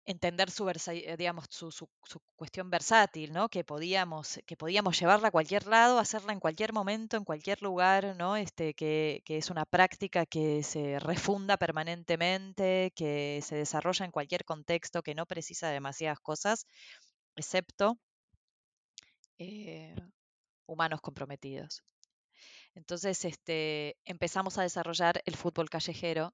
entender 0.07 0.49
su, 0.49 0.69
eh, 0.69 1.15
digamos, 1.17 1.45
su, 1.49 1.69
su, 1.71 1.89
cuestión 2.37 2.69
versátil, 2.69 3.33
¿no? 3.33 3.49
Que 3.49 3.63
podíamos, 3.65 4.39
que 4.45 4.55
podíamos 4.55 4.99
llevarla 4.99 5.27
a 5.27 5.31
cualquier 5.31 5.67
lado, 5.67 5.99
hacerla 5.99 6.33
en 6.33 6.39
cualquier 6.39 6.71
momento, 6.73 7.17
en 7.17 7.25
cualquier 7.25 7.61
lugar, 7.61 8.15
¿no? 8.15 8.37
Este, 8.37 8.73
que, 8.73 9.21
que, 9.25 9.37
es 9.37 9.49
una 9.49 9.65
práctica 9.65 10.25
que 10.25 10.63
se 10.63 10.99
refunda 10.99 11.57
permanentemente, 11.57 12.93
que 12.95 13.41
se 13.43 13.57
desarrolla 13.57 14.05
en 14.05 14.11
cualquier 14.11 14.45
contexto, 14.45 15.03
que 15.03 15.13
no 15.13 15.25
precisa 15.25 15.69
demasiadas 15.69 16.19
cosas, 16.21 16.65
excepto 17.35 17.97
eh, 19.39 19.95
humanos 20.67 21.01
comprometidos. 21.01 21.83
Entonces, 22.75 23.25
este, 23.25 23.97
empezamos 24.05 24.57
a 24.57 24.63
desarrollar 24.63 25.21
el 25.25 25.35
fútbol 25.35 25.69
callejero 25.69 26.33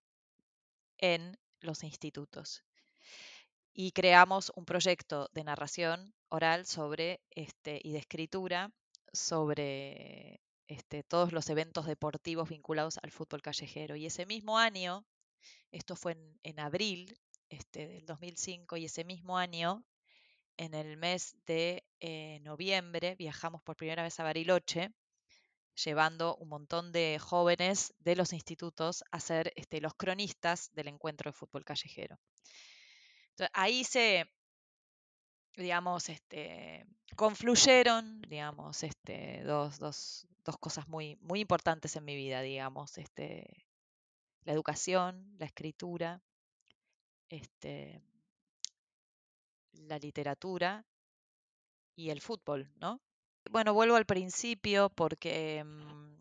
en 1.00 1.38
los 1.62 1.84
institutos 1.84 2.64
y 3.74 3.92
creamos 3.92 4.52
un 4.56 4.66
proyecto 4.66 5.30
de 5.34 5.44
narración 5.44 6.14
oral 6.30 6.66
sobre 6.66 7.22
este, 7.32 7.80
y 7.84 7.92
de 7.92 8.00
escritura 8.00 8.72
sobre 9.12 10.42
este, 10.68 11.04
todos 11.04 11.32
los 11.34 11.50
eventos 11.50 11.86
deportivos 11.86 12.50
vinculados 12.50 13.00
al 13.02 13.12
fútbol 13.12 13.42
callejero. 13.42 13.96
Y 13.96 14.06
ese 14.06 14.26
mismo 14.26 14.58
año, 14.58 15.06
esto 15.72 15.96
fue 15.96 16.16
en, 16.44 16.60
abril 16.60 17.18
este, 17.50 17.88
del 17.88 18.06
2005, 18.06 18.78
y 18.78 18.86
ese 18.86 19.04
mismo 19.04 19.38
año, 19.38 19.84
en 20.58 20.76
el 20.76 20.98
mes 20.98 21.36
de 21.48 21.84
eh, 22.00 22.40
noviembre, 22.42 23.16
viajamos 23.16 23.62
por 23.64 23.76
primera 23.76 24.04
vez 24.04 24.20
a 24.20 24.24
Bariloche, 24.24 24.92
llevando 25.84 26.36
un 26.36 26.50
montón 26.50 26.92
de 26.92 27.18
jóvenes 27.20 27.96
de 28.00 28.16
los 28.16 28.34
institutos 28.34 29.04
a 29.12 29.20
ser 29.20 29.52
este, 29.56 29.82
los 29.82 29.96
cronistas 29.96 30.70
del 30.74 30.90
encuentro 30.90 31.32
de 31.32 31.38
fútbol 31.38 31.66
callejero 31.66 32.20
ahí 33.54 33.84
se, 33.84 34.30
digamos, 35.56 36.10
este, 36.10 36.86
confluyeron, 37.16 38.22
digamos, 38.24 38.84
este, 38.84 39.44
dos, 39.44 39.80
dos, 39.80 40.28
dos 40.44 40.58
cosas 40.58 40.88
muy, 40.88 41.16
muy 41.22 41.40
importantes 41.42 41.96
en 41.96 42.06
mi 42.06 42.16
vida, 42.16 42.42
digamos, 42.42 42.98
este, 42.98 43.66
la 44.44 44.54
educación, 44.54 45.36
la 45.40 45.46
escritura, 45.46 46.22
este, 47.30 48.02
la 49.74 49.98
literatura 50.00 50.86
y 51.96 52.10
el 52.10 52.22
fútbol, 52.22 52.72
¿no? 52.76 53.02
Bueno, 53.52 53.74
vuelvo 53.74 53.96
al 53.96 54.06
principio 54.06 54.90
porque 54.90 55.64
mm, 55.64 56.14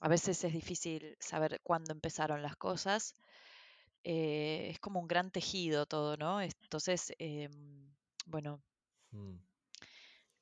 a 0.00 0.08
veces 0.08 0.44
es 0.44 0.52
difícil 0.52 1.16
saber 1.20 1.60
cuándo 1.62 1.92
empezaron 1.92 2.42
las 2.42 2.56
cosas. 2.56 3.14
Eh, 4.08 4.68
es 4.70 4.78
como 4.78 5.00
un 5.00 5.08
gran 5.08 5.30
tejido 5.32 5.84
todo, 5.86 6.16
¿no? 6.16 6.40
Entonces, 6.40 7.12
em, 7.18 7.92
bueno, 8.26 8.62
Mm. 9.12 9.36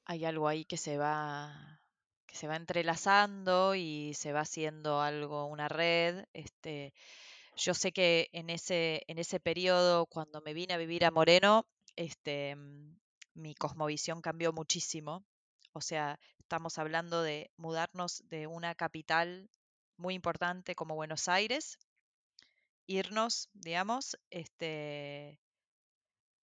hay 0.07 0.25
algo 0.25 0.49
ahí 0.49 0.65
que 0.65 0.77
se 0.77 0.99
va 0.99 1.81
que 2.27 2.37
se 2.37 2.49
va 2.49 2.57
entrelazando 2.57 3.75
y 3.77 4.13
se 4.15 4.33
va 4.33 4.41
haciendo 4.41 5.01
algo, 5.01 5.47
una 5.47 5.69
red. 5.69 6.25
Este, 6.33 6.93
yo 7.57 7.75
sé 7.75 7.93
que 7.93 8.29
en 8.33 8.51
ese, 8.51 9.03
en 9.09 9.19
ese 9.19 9.41
periodo, 9.41 10.07
cuando 10.07 10.41
me 10.41 10.55
vine 10.55 10.75
a 10.75 10.79
vivir 10.79 11.05
a 11.05 11.13
Moreno, 11.13 11.67
este, 11.97 12.57
mm, 12.57 12.97
mi 13.35 13.55
cosmovisión 13.55 14.21
cambió 14.21 14.53
muchísimo. 14.53 15.25
O 15.73 15.81
sea, 15.81 16.19
estamos 16.41 16.79
hablando 16.79 17.23
de 17.23 17.51
mudarnos 17.57 18.23
de 18.29 18.47
una 18.49 18.75
capital 18.75 19.49
muy 19.97 20.15
importante 20.15 20.75
como 20.75 20.97
Buenos 20.97 21.29
Aires, 21.29 21.79
irnos, 22.87 23.49
digamos, 23.55 24.17
este, 24.31 25.39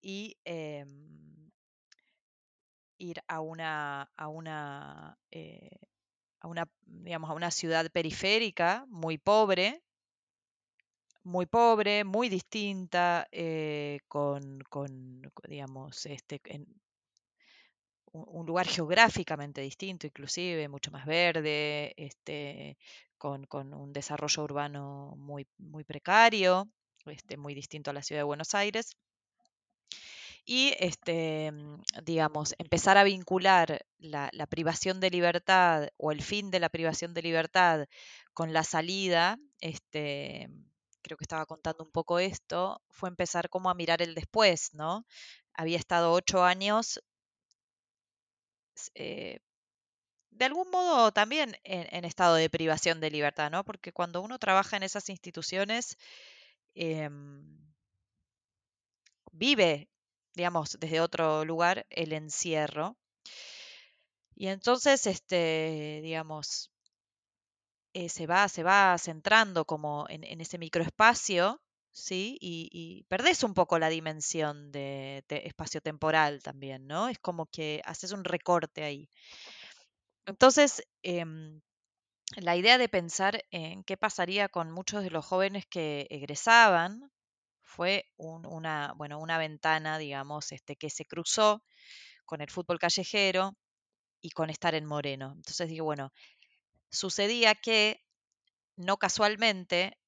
y 0.02 0.38
em, 0.46 1.52
ir 2.98 3.22
a 3.28 3.42
una, 3.42 4.10
a 4.16 4.28
una, 4.28 5.18
eh, 5.32 5.70
a 6.42 6.48
una, 6.48 6.68
digamos, 6.86 7.30
a 7.30 7.34
una 7.34 7.52
ciudad 7.52 7.90
periférica 7.92 8.86
muy 8.90 9.18
pobre, 9.18 9.82
muy 11.24 11.46
pobre, 11.46 12.04
muy 12.04 12.30
distinta, 12.30 13.28
eh, 13.32 14.00
con, 14.08 14.60
con, 14.70 15.22
digamos, 15.48 16.06
este, 16.06 16.42
en 16.46 16.66
un 18.14 18.46
lugar 18.46 18.68
geográficamente 18.68 19.62
distinto, 19.62 20.06
inclusive, 20.08 20.68
mucho 20.68 20.92
más 20.92 21.06
verde, 21.06 21.94
este, 21.98 22.78
con, 23.22 23.74
un 23.74 23.94
desarrollo 23.94 24.44
urbano 24.44 25.14
muy, 25.16 25.46
precario, 25.86 26.68
este, 27.06 27.38
muy 27.38 27.54
distinto 27.54 27.92
a 27.92 27.94
la 27.94 28.02
ciudad 28.02 28.22
de 28.22 28.24
Buenos 28.24 28.56
Aires 28.56 28.98
y 30.44 30.74
este, 30.80 31.54
digamos, 32.04 32.56
empezar 32.58 32.98
a 32.98 33.04
vincular 33.04 33.86
la, 34.00 34.30
la, 34.34 34.48
privación 34.48 35.00
de 35.00 35.12
libertad 35.12 35.90
o 35.98 36.12
el 36.12 36.24
fin 36.24 36.50
de 36.50 36.60
la 36.60 36.70
privación 36.70 37.14
de 37.14 37.22
libertad 37.22 37.86
con 38.34 38.54
la 38.54 38.64
salida, 38.64 39.38
este, 39.60 40.50
creo 41.04 41.16
que 41.16 41.26
estaba 41.26 41.46
contando 41.46 41.84
un 41.84 41.92
poco 41.92 42.18
esto, 42.18 42.82
fue 42.90 43.10
empezar 43.10 43.50
como 43.50 43.70
a 43.70 43.76
mirar 43.76 44.02
el 44.02 44.16
después, 44.16 44.74
¿no? 44.74 45.06
Había 45.54 45.78
estado 45.78 46.12
ocho 46.12 46.44
años, 46.44 47.00
eh, 48.96 49.40
de 50.42 50.46
algún 50.46 50.72
modo 50.72 51.12
también 51.12 51.56
en, 51.64 52.04
estado 52.04 52.34
de 52.34 52.50
privación 52.50 53.00
de 53.00 53.12
libertad, 53.12 53.52
¿no? 53.52 53.64
Porque 53.64 53.94
cuando 53.94 54.22
uno 54.22 54.40
trabaja 54.40 54.76
en 54.76 54.82
esas 54.82 55.08
instituciones, 55.10 56.00
eh, 56.74 57.08
vive 59.32 59.88
digamos, 60.34 60.80
desde 60.80 61.00
otro 61.00 61.46
lugar, 61.46 61.86
el 61.92 62.14
encierro. 62.14 62.98
Y 64.36 64.48
entonces, 64.48 65.06
este, 65.06 66.00
digamos, 66.02 66.72
eh, 67.94 68.10
se, 68.10 68.26
va, 68.26 68.50
se 68.50 68.64
va 68.64 68.98
centrando 68.98 69.66
como 69.66 70.08
en, 70.10 70.42
ese 70.42 70.58
microespacio, 70.58 71.62
¿sí? 71.92 72.38
Y, 72.42 72.68
y, 72.72 73.04
perdés 73.04 73.44
un 73.44 73.54
poco 73.54 73.78
la 73.78 73.90
dimensión 73.90 74.72
de 74.72 75.24
espacio 75.30 75.82
temporal 75.82 76.42
también, 76.42 76.88
¿no? 76.88 77.10
Es 77.10 77.20
como 77.20 77.46
que 77.46 77.82
haces 77.86 78.12
un 78.12 78.24
recorte 78.24 78.84
ahí. 78.84 79.08
Entonces, 80.26 80.84
eh, 81.04 81.26
la 82.38 82.56
idea 82.56 82.78
de 82.78 82.90
pensar 82.90 83.44
en 83.52 83.84
qué 83.84 83.98
pasaría 83.98 84.50
con 84.50 84.72
muchos 84.72 85.04
de 85.04 85.10
los 85.12 85.26
jóvenes 85.26 85.66
que 85.66 86.08
egresaban, 86.10 87.12
fue 87.62 88.06
un, 88.18 88.46
una, 88.46 88.94
bueno, 88.98 89.20
una 89.20 89.38
ventana, 89.38 89.98
digamos, 89.98 90.52
este, 90.52 90.76
que 90.76 90.90
se 90.90 91.06
cruzó 91.06 91.64
con 92.26 92.42
el 92.42 92.50
fútbol 92.52 92.80
callejero 92.80 93.58
y 94.22 94.32
con 94.32 94.50
estar 94.50 94.76
en 94.76 94.86
Moreno. 94.86 95.34
Entonces 95.36 95.70
digo, 95.70 95.86
bueno, 95.86 96.14
sucedía 96.92 97.56
que 97.56 98.02
no 98.78 98.98
casualmente 98.98 100.00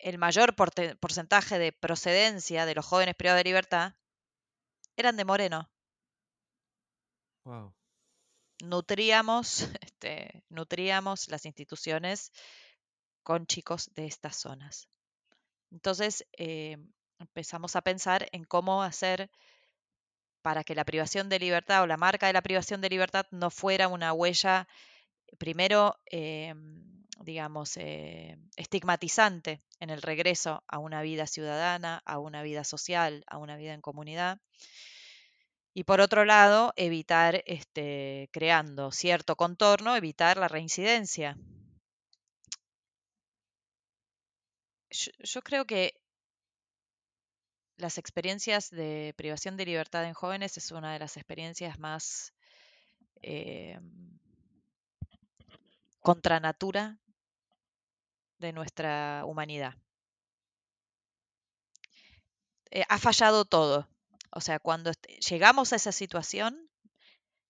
el 0.00 0.18
mayor 0.18 0.56
porcentaje 0.56 1.60
de 1.60 1.70
procedencia 1.72 2.66
de 2.66 2.74
los 2.74 2.84
jóvenes 2.84 3.14
privados 3.14 3.38
de 3.38 3.44
libertad 3.44 3.92
eran 4.96 5.16
de 5.16 5.24
Moreno. 5.24 5.68
Wow. 7.44 7.74
Nutríamos, 8.62 9.60
este, 9.80 10.44
nutríamos 10.48 11.28
las 11.28 11.46
instituciones 11.46 12.32
con 13.22 13.46
chicos 13.46 13.90
de 13.94 14.06
estas 14.06 14.36
zonas. 14.36 14.88
Entonces 15.70 16.26
eh, 16.36 16.78
empezamos 17.18 17.76
a 17.76 17.82
pensar 17.82 18.28
en 18.32 18.44
cómo 18.44 18.82
hacer 18.82 19.30
para 20.42 20.64
que 20.64 20.74
la 20.74 20.84
privación 20.84 21.28
de 21.28 21.38
libertad 21.38 21.82
o 21.82 21.86
la 21.86 21.96
marca 21.96 22.26
de 22.26 22.32
la 22.32 22.42
privación 22.42 22.80
de 22.80 22.88
libertad 22.88 23.26
no 23.30 23.50
fuera 23.50 23.88
una 23.88 24.12
huella, 24.12 24.66
primero, 25.38 25.96
eh, 26.10 26.54
digamos, 27.20 27.76
eh, 27.76 28.38
estigmatizante 28.56 29.62
en 29.78 29.90
el 29.90 30.02
regreso 30.02 30.64
a 30.66 30.78
una 30.78 31.02
vida 31.02 31.26
ciudadana, 31.26 32.02
a 32.06 32.18
una 32.18 32.42
vida 32.42 32.64
social, 32.64 33.22
a 33.26 33.36
una 33.36 33.56
vida 33.56 33.74
en 33.74 33.82
comunidad. 33.82 34.38
Y 35.72 35.84
por 35.84 36.00
otro 36.00 36.24
lado, 36.24 36.72
evitar, 36.76 37.42
este, 37.46 38.28
creando 38.32 38.90
cierto 38.90 39.36
contorno, 39.36 39.96
evitar 39.96 40.36
la 40.36 40.48
reincidencia. 40.48 41.36
Yo, 44.90 45.42
creo 45.42 45.64
que 45.66 45.94
las 47.76 47.98
experiencias 47.98 48.70
de 48.70 49.14
privación 49.16 49.56
de 49.56 49.66
libertad 49.66 50.04
en 50.04 50.14
jóvenes 50.14 50.56
es 50.56 50.72
una 50.72 50.92
de 50.92 50.98
las 50.98 51.16
experiencias 51.16 51.78
más 51.78 52.34
eh, 53.22 53.78
contra 56.00 56.40
natura 56.40 56.98
de 58.38 58.52
nuestra 58.52 59.24
humanidad. 59.26 59.74
Eh, 62.70 62.84
ha 62.88 62.98
fallado 62.98 63.44
todo. 63.44 63.89
O 64.30 64.40
sea, 64.40 64.58
cuando 64.58 64.92
llegamos 65.28 65.72
a 65.72 65.76
esa 65.76 65.92
situación, 65.92 66.70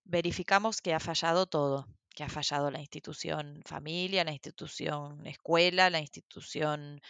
verificamos 0.05 0.81
que 0.81 0.95
ha 0.95 1.01
fallado 1.01 1.47
todo, 1.47 1.87
que 2.15 2.25
ha 2.25 2.29
fallado 2.29 2.71
la 2.71 2.81
institución 2.81 3.61
familia, 3.67 4.25
la 4.25 4.33
institución 4.33 5.27
escuela, 5.27 5.91
la 5.91 6.01
institución 6.01 7.01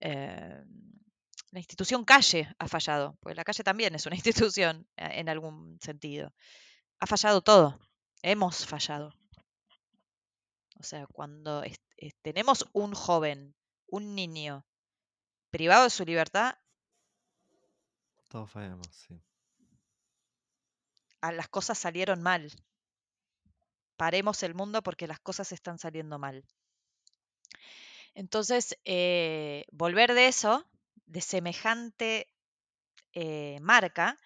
eh, 0.00 0.62
la 1.56 1.60
institución 1.60 2.04
calle 2.04 2.54
ha 2.58 2.68
fallado, 2.68 3.16
porque 3.20 3.34
la 3.34 3.44
calle 3.44 3.64
también 3.64 3.94
es 3.94 4.04
una 4.06 4.16
institución 4.22 4.86
en 4.96 5.28
algún 5.28 5.78
sentido. 5.80 6.34
Ha 7.00 7.06
fallado 7.06 7.40
todo, 7.40 7.80
hemos 8.22 8.66
fallado. 8.66 9.14
O 10.78 10.82
sea, 10.82 11.06
cuando 11.06 11.62
tenemos 12.22 12.66
un 12.72 12.94
joven, 12.94 13.54
un 13.86 14.14
niño 14.14 14.66
privado 15.50 15.84
de 15.84 15.90
su 15.90 16.04
libertad, 16.04 16.56
todos 18.36 18.50
fallamos, 18.50 18.86
sí. 18.92 19.18
A 21.22 21.32
las 21.32 21.48
cosas 21.48 21.78
salieron 21.78 22.20
mal. 22.20 22.52
Paremos 23.96 24.42
el 24.42 24.54
mundo 24.54 24.82
porque 24.82 25.06
las 25.06 25.20
cosas 25.20 25.52
están 25.52 25.78
saliendo 25.78 26.18
mal. 26.18 26.44
Entonces, 28.12 28.76
eh, 28.84 29.64
volver 29.72 30.12
de 30.12 30.28
eso, 30.28 30.66
de 31.06 31.22
semejante 31.22 32.28
eh, 33.14 33.58
marca, 33.62 34.18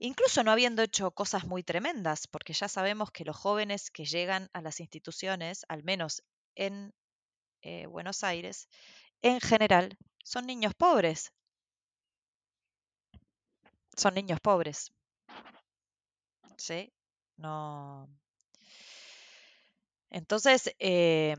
incluso 0.00 0.42
no 0.42 0.50
habiendo 0.50 0.82
hecho 0.82 1.12
cosas 1.12 1.44
muy 1.44 1.62
tremendas, 1.62 2.26
porque 2.26 2.54
ya 2.54 2.66
sabemos 2.66 3.12
que 3.12 3.24
los 3.24 3.36
jóvenes 3.36 3.92
que 3.92 4.06
llegan 4.06 4.50
a 4.52 4.60
las 4.60 4.80
instituciones, 4.80 5.64
al 5.68 5.84
menos 5.84 6.24
en 6.56 6.92
eh, 7.60 7.86
Buenos 7.86 8.24
Aires, 8.24 8.68
en 9.22 9.40
general 9.40 9.96
son 10.24 10.46
niños 10.46 10.74
pobres. 10.74 11.32
Son 13.96 14.14
niños 14.14 14.40
pobres. 14.40 14.92
¿Sí? 16.56 16.92
No. 17.36 18.08
Entonces, 20.10 20.74
eh, 20.78 21.36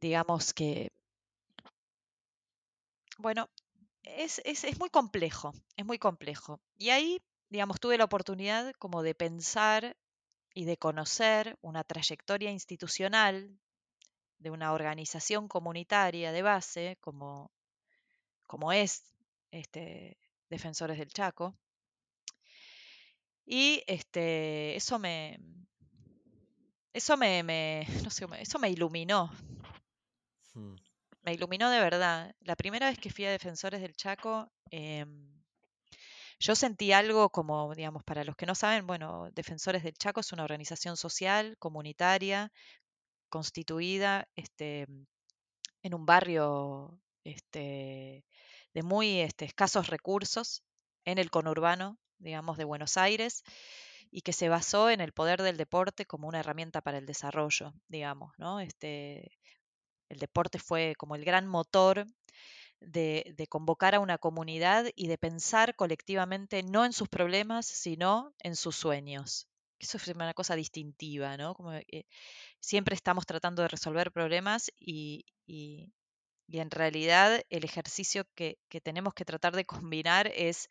digamos 0.00 0.52
que, 0.52 0.90
bueno, 3.18 3.48
es, 4.04 4.40
es, 4.44 4.64
es 4.64 4.78
muy 4.78 4.90
complejo, 4.90 5.52
es 5.76 5.86
muy 5.86 5.98
complejo. 5.98 6.60
Y 6.76 6.90
ahí, 6.90 7.22
digamos, 7.48 7.80
tuve 7.80 7.98
la 7.98 8.04
oportunidad 8.04 8.72
como 8.78 9.02
de 9.02 9.14
pensar 9.14 9.96
y 10.54 10.64
de 10.66 10.76
conocer 10.76 11.58
una 11.62 11.84
trayectoria 11.84 12.50
institucional 12.50 13.58
de 14.38 14.50
una 14.50 14.72
organización 14.72 15.48
comunitaria 15.48 16.32
de 16.32 16.42
base 16.42 16.98
como, 17.00 17.50
como 18.46 18.72
es 18.72 19.04
este, 19.50 20.18
Defensores 20.50 20.98
del 20.98 21.12
Chaco. 21.12 21.56
Y 23.44 23.82
este, 23.86 24.76
eso 24.76 24.98
me, 24.98 25.38
eso 26.92 27.16
me, 27.16 27.42
me, 27.42 27.86
no 28.04 28.10
sé, 28.10 28.26
eso 28.38 28.58
me 28.58 28.70
iluminó. 28.70 29.30
Hmm. 30.54 30.74
Me 31.22 31.34
iluminó 31.34 31.70
de 31.70 31.80
verdad. 31.80 32.34
La 32.40 32.56
primera 32.56 32.88
vez 32.88 32.98
que 32.98 33.10
fui 33.10 33.24
a 33.24 33.30
Defensores 33.30 33.80
del 33.80 33.94
Chaco, 33.94 34.50
em, 34.70 35.32
yo 36.38 36.54
sentí 36.56 36.92
algo 36.92 37.30
como, 37.30 37.74
digamos, 37.74 38.02
para 38.04 38.24
los 38.24 38.36
que 38.36 38.46
no 38.46 38.54
saben, 38.54 38.86
bueno, 38.86 39.30
Defensores 39.32 39.84
del 39.84 39.94
Chaco 39.94 40.20
es 40.20 40.32
una 40.32 40.44
organización 40.44 40.96
social, 40.96 41.56
comunitaria, 41.58 42.52
constituida 43.28 44.28
este, 44.36 44.86
en 45.82 45.94
un 45.94 46.04
barrio 46.04 46.98
este, 47.24 48.24
de 48.74 48.82
muy 48.82 49.20
este, 49.20 49.44
escasos 49.44 49.88
recursos 49.88 50.62
en 51.04 51.18
el 51.18 51.30
conurbano, 51.30 51.98
digamos, 52.22 52.56
de 52.58 52.64
Buenos 52.64 52.96
Aires, 52.96 53.44
y 54.10 54.22
que 54.22 54.32
se 54.32 54.48
basó 54.48 54.90
en 54.90 55.00
el 55.00 55.12
poder 55.12 55.42
del 55.42 55.56
deporte 55.56 56.06
como 56.06 56.28
una 56.28 56.40
herramienta 56.40 56.80
para 56.80 56.98
el 56.98 57.06
desarrollo, 57.06 57.72
digamos, 57.88 58.32
¿no? 58.38 58.60
Este, 58.60 59.38
el 60.08 60.18
deporte 60.18 60.58
fue 60.58 60.94
como 60.98 61.16
el 61.16 61.24
gran 61.24 61.46
motor 61.46 62.06
de, 62.80 63.46
convocar 63.48 63.94
a 63.94 64.00
una 64.00 64.18
comunidad 64.18 64.86
y 64.94 65.06
de 65.08 65.18
pensar 65.18 65.74
colectivamente 65.76 66.62
no 66.62 66.84
en 66.84 66.92
sus 66.92 67.08
problemas, 67.08 67.66
sino 67.66 68.34
en 68.40 68.56
sus 68.56 68.76
sueños. 68.76 69.48
Eso 69.78 69.96
es 69.96 70.08
una 70.08 70.34
cosa 70.34 70.54
distintiva, 70.56 71.36
¿no? 71.36 71.54
Como, 71.54 71.72
siempre 72.60 72.94
estamos 72.94 73.26
tratando 73.26 73.62
de 73.62 73.68
resolver 73.68 74.12
problemas 74.12 74.70
y, 74.78 75.24
y, 75.46 75.92
y 76.46 76.60
en 76.60 76.70
realidad 76.70 77.42
el 77.50 77.64
ejercicio 77.64 78.24
que, 78.34 78.58
que, 78.68 78.80
tenemos 78.80 79.14
que 79.14 79.24
tratar 79.24 79.56
de 79.56 79.64
combinar 79.64 80.28
es 80.28 80.68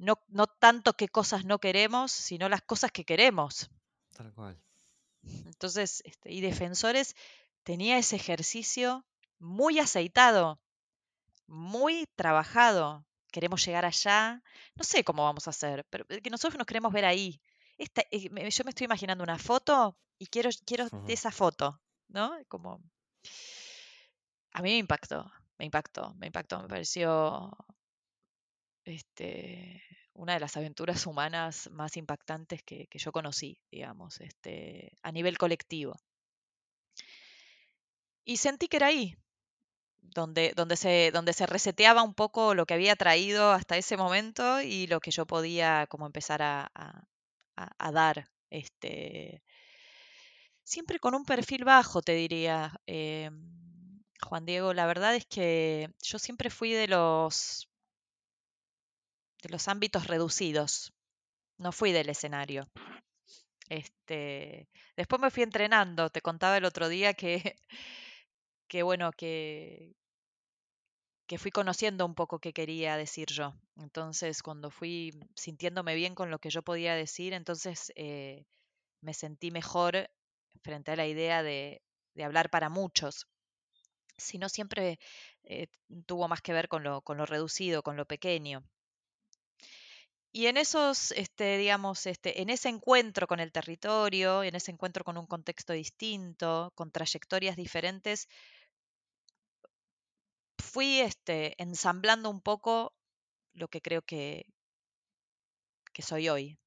no, 0.00 0.18
no 0.28 0.46
tanto 0.46 0.94
qué 0.94 1.08
cosas 1.08 1.44
no 1.44 1.58
queremos, 1.58 2.10
sino 2.10 2.48
las 2.48 2.62
cosas 2.62 2.90
que 2.90 3.04
queremos. 3.04 3.70
Tal 4.16 4.32
cual. 4.32 4.58
Entonces, 5.22 6.02
este, 6.06 6.32
y 6.32 6.40
Defensores 6.40 7.14
tenía 7.62 7.98
ese 7.98 8.16
ejercicio 8.16 9.04
muy 9.38 9.78
aceitado, 9.78 10.58
muy 11.46 12.06
trabajado. 12.16 13.04
Queremos 13.30 13.64
llegar 13.64 13.84
allá, 13.84 14.42
no 14.74 14.84
sé 14.84 15.04
cómo 15.04 15.24
vamos 15.24 15.46
a 15.46 15.50
hacer, 15.50 15.86
pero 15.90 16.06
que 16.06 16.30
nosotros 16.30 16.56
nos 16.56 16.66
queremos 16.66 16.92
ver 16.92 17.04
ahí. 17.04 17.40
Esta, 17.76 18.02
eh, 18.10 18.30
yo 18.30 18.64
me 18.64 18.70
estoy 18.70 18.86
imaginando 18.86 19.22
una 19.22 19.38
foto 19.38 19.96
y 20.18 20.26
quiero, 20.26 20.48
quiero 20.64 20.84
uh 20.84 20.88
-huh. 20.88 21.10
esa 21.10 21.30
foto, 21.30 21.80
¿no? 22.08 22.32
Como 22.48 22.82
a 24.52 24.62
mí 24.62 24.70
me 24.70 24.78
impactó, 24.78 25.30
me 25.58 25.66
impactó, 25.66 26.14
me 26.14 26.26
impactó, 26.26 26.62
me 26.62 26.68
pareció 26.68 27.54
este, 28.84 29.82
una 30.12 30.34
de 30.34 30.40
las 30.40 30.56
aventuras 30.56 31.06
humanas 31.06 31.70
más 31.72 31.96
impactantes 31.96 32.62
que, 32.62 32.88
yo 32.92 33.12
conocí, 33.12 33.58
digamos, 33.70 34.20
este, 34.20 34.96
a 35.02 35.12
nivel 35.12 35.38
colectivo. 35.38 35.96
Y 38.24 38.36
sentí 38.36 38.68
que 38.68 38.76
era 38.76 38.88
ahí, 38.88 39.16
donde, 40.00 40.52
donde, 40.56 40.76
se, 40.76 41.10
donde 41.12 41.32
se 41.32 41.46
reseteaba 41.46 42.02
un 42.02 42.14
poco 42.14 42.54
lo 42.54 42.66
que 42.66 42.74
había 42.74 42.96
traído 42.96 43.52
hasta 43.52 43.76
ese 43.76 43.96
momento 43.96 44.60
y 44.60 44.86
lo 44.86 45.00
que 45.00 45.10
yo 45.10 45.26
podía 45.26 45.86
como 45.88 46.06
empezar 46.06 46.42
a, 46.42 46.70
a, 46.74 47.02
a 47.56 47.92
dar. 47.92 48.28
Este, 48.50 49.42
siempre 50.64 50.98
con 50.98 51.14
un 51.14 51.24
perfil 51.24 51.64
bajo, 51.64 52.02
te 52.02 52.12
diría. 52.14 52.72
Eh, 52.86 53.30
Juan 54.22 54.44
Diego, 54.44 54.74
la 54.74 54.86
verdad 54.86 55.14
es 55.16 55.26
que 55.26 55.90
yo 56.02 56.18
siempre 56.18 56.50
fui 56.50 56.72
de 56.72 56.88
los 56.88 57.69
de 59.42 59.48
los 59.50 59.68
ámbitos 59.68 60.06
reducidos. 60.06 60.92
No 61.58 61.72
fui 61.72 61.92
del 61.92 62.10
escenario. 62.10 62.68
Este, 63.68 64.68
después 64.96 65.20
me 65.20 65.30
fui 65.30 65.42
entrenando. 65.42 66.10
Te 66.10 66.20
contaba 66.22 66.56
el 66.58 66.64
otro 66.64 66.88
día 66.88 67.14
que, 67.14 67.56
que 68.68 68.82
bueno, 68.82 69.12
que, 69.12 69.94
que 71.28 71.38
fui 71.42 71.50
conociendo 71.60 72.04
un 72.04 72.14
poco 72.20 72.40
qué 72.40 72.52
quería 72.52 72.96
decir 72.96 73.28
yo. 73.38 73.54
Entonces, 73.76 74.42
cuando 74.42 74.70
fui 74.70 75.12
sintiéndome 75.34 75.94
bien 75.94 76.14
con 76.14 76.30
lo 76.30 76.38
que 76.40 76.50
yo 76.50 76.62
podía 76.62 76.94
decir, 76.94 77.32
entonces 77.32 77.92
eh, 77.96 78.44
me 79.02 79.14
sentí 79.14 79.50
mejor 79.50 80.10
frente 80.62 80.92
a 80.92 80.96
la 80.96 81.06
idea 81.08 81.42
de, 81.42 81.82
de 82.16 82.24
hablar 82.24 82.50
para 82.50 82.68
muchos. 82.70 83.26
Si 84.18 84.38
no, 84.38 84.48
siempre 84.48 84.98
eh, 85.44 85.68
tuvo 86.06 86.28
más 86.28 86.42
que 86.42 86.52
ver 86.54 86.68
con 86.68 86.82
lo, 86.84 87.02
con 87.02 87.18
lo 87.18 87.26
reducido, 87.26 87.82
con 87.82 87.96
lo 87.96 88.06
pequeño. 88.06 88.64
Y 90.32 90.46
en 90.46 90.56
esos, 90.56 91.10
este, 91.12 91.58
digamos, 91.58 92.06
este, 92.06 92.40
en 92.40 92.50
ese 92.50 92.68
encuentro 92.68 93.26
con 93.26 93.40
el 93.40 93.50
territorio, 93.50 94.44
en 94.44 94.54
ese 94.54 94.70
encuentro 94.70 95.04
con 95.04 95.16
un 95.16 95.26
contexto 95.26 95.72
distinto, 95.72 96.72
con 96.76 96.92
trayectorias 96.92 97.56
diferentes, 97.56 98.28
fui 100.58 101.00
este, 101.00 101.60
ensamblando 101.60 102.30
un 102.30 102.40
poco 102.40 102.94
lo 103.54 103.66
que 103.68 103.80
creo 103.80 104.02
que, 104.02 104.46
soy 105.98 106.30
hoy, 106.30 106.58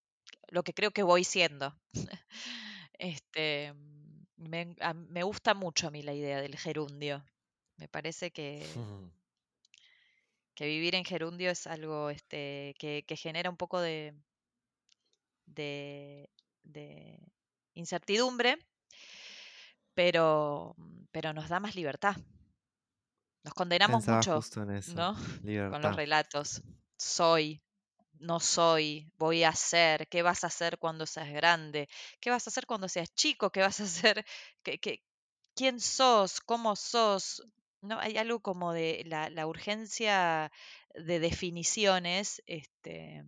lo 0.49 0.61
que 0.63 0.73
creo 0.73 0.91
que 0.91 1.01
voy 1.01 1.23
siendo. 1.23 1.75
este, 2.99 3.73
me, 4.35 4.75
me, 4.93 5.23
gusta 5.23 5.55
mucho 5.55 5.87
a 5.87 5.91
mí 5.91 6.03
la 6.03 6.13
idea 6.13 6.39
del 6.39 6.55
gerundio. 6.57 7.25
Me 7.77 7.87
parece 7.87 8.29
que, 8.31 8.63
que 10.55 10.65
vivir 10.65 10.95
en 10.95 11.05
gerundio 11.05 11.51
es 11.51 11.67
algo 11.67 12.09
este, 12.09 12.75
que, 12.77 13.03
que 13.07 13.15
genera 13.15 13.49
un 13.49 13.57
poco 13.57 13.79
de, 13.79 14.13
de, 15.45 16.29
de, 16.63 17.19
incertidumbre, 17.73 18.57
pero, 19.93 20.75
pero 21.11 21.33
nos 21.33 21.49
da 21.49 21.59
más 21.59 21.75
libertad. 21.75 22.15
Nos 23.43 23.53
condenamos 23.53 23.97
Pensaba 23.97 24.17
mucho 24.17 24.35
justo 24.35 24.63
en 24.63 24.71
eso. 24.71 24.93
¿no? 24.93 25.15
Con 25.69 25.81
los 25.81 25.95
relatos. 25.95 26.61
Soy, 26.97 27.61
no 28.19 28.39
soy, 28.39 29.11
voy 29.17 29.43
a 29.43 29.53
ser, 29.53 30.07
qué 30.07 30.21
vas 30.21 30.43
a 30.43 30.47
hacer 30.47 30.77
cuando 30.77 31.05
seas 31.05 31.29
grande, 31.29 31.89
qué 32.21 32.29
vas 32.29 32.47
a 32.47 32.49
hacer 32.49 32.65
cuando 32.65 32.87
seas 32.87 33.13
chico, 33.13 33.51
qué 33.51 33.61
vas 33.61 33.79
a 33.79 33.83
hacer, 34.13 34.25
¿Qué, 34.61 34.79
qué, 34.79 35.03
quién 35.55 35.79
sos, 35.79 36.39
cómo 36.39 36.75
sos, 36.75 37.43
¿no? 37.83 37.99
Hay 37.99 38.17
algo 38.17 38.39
como 38.39 38.73
de 38.73 39.03
la, 39.05 39.29
la 39.29 39.45
urgencia 39.45 40.51
de 40.95 41.19
definiciones 41.19 42.41
este, 42.47 43.23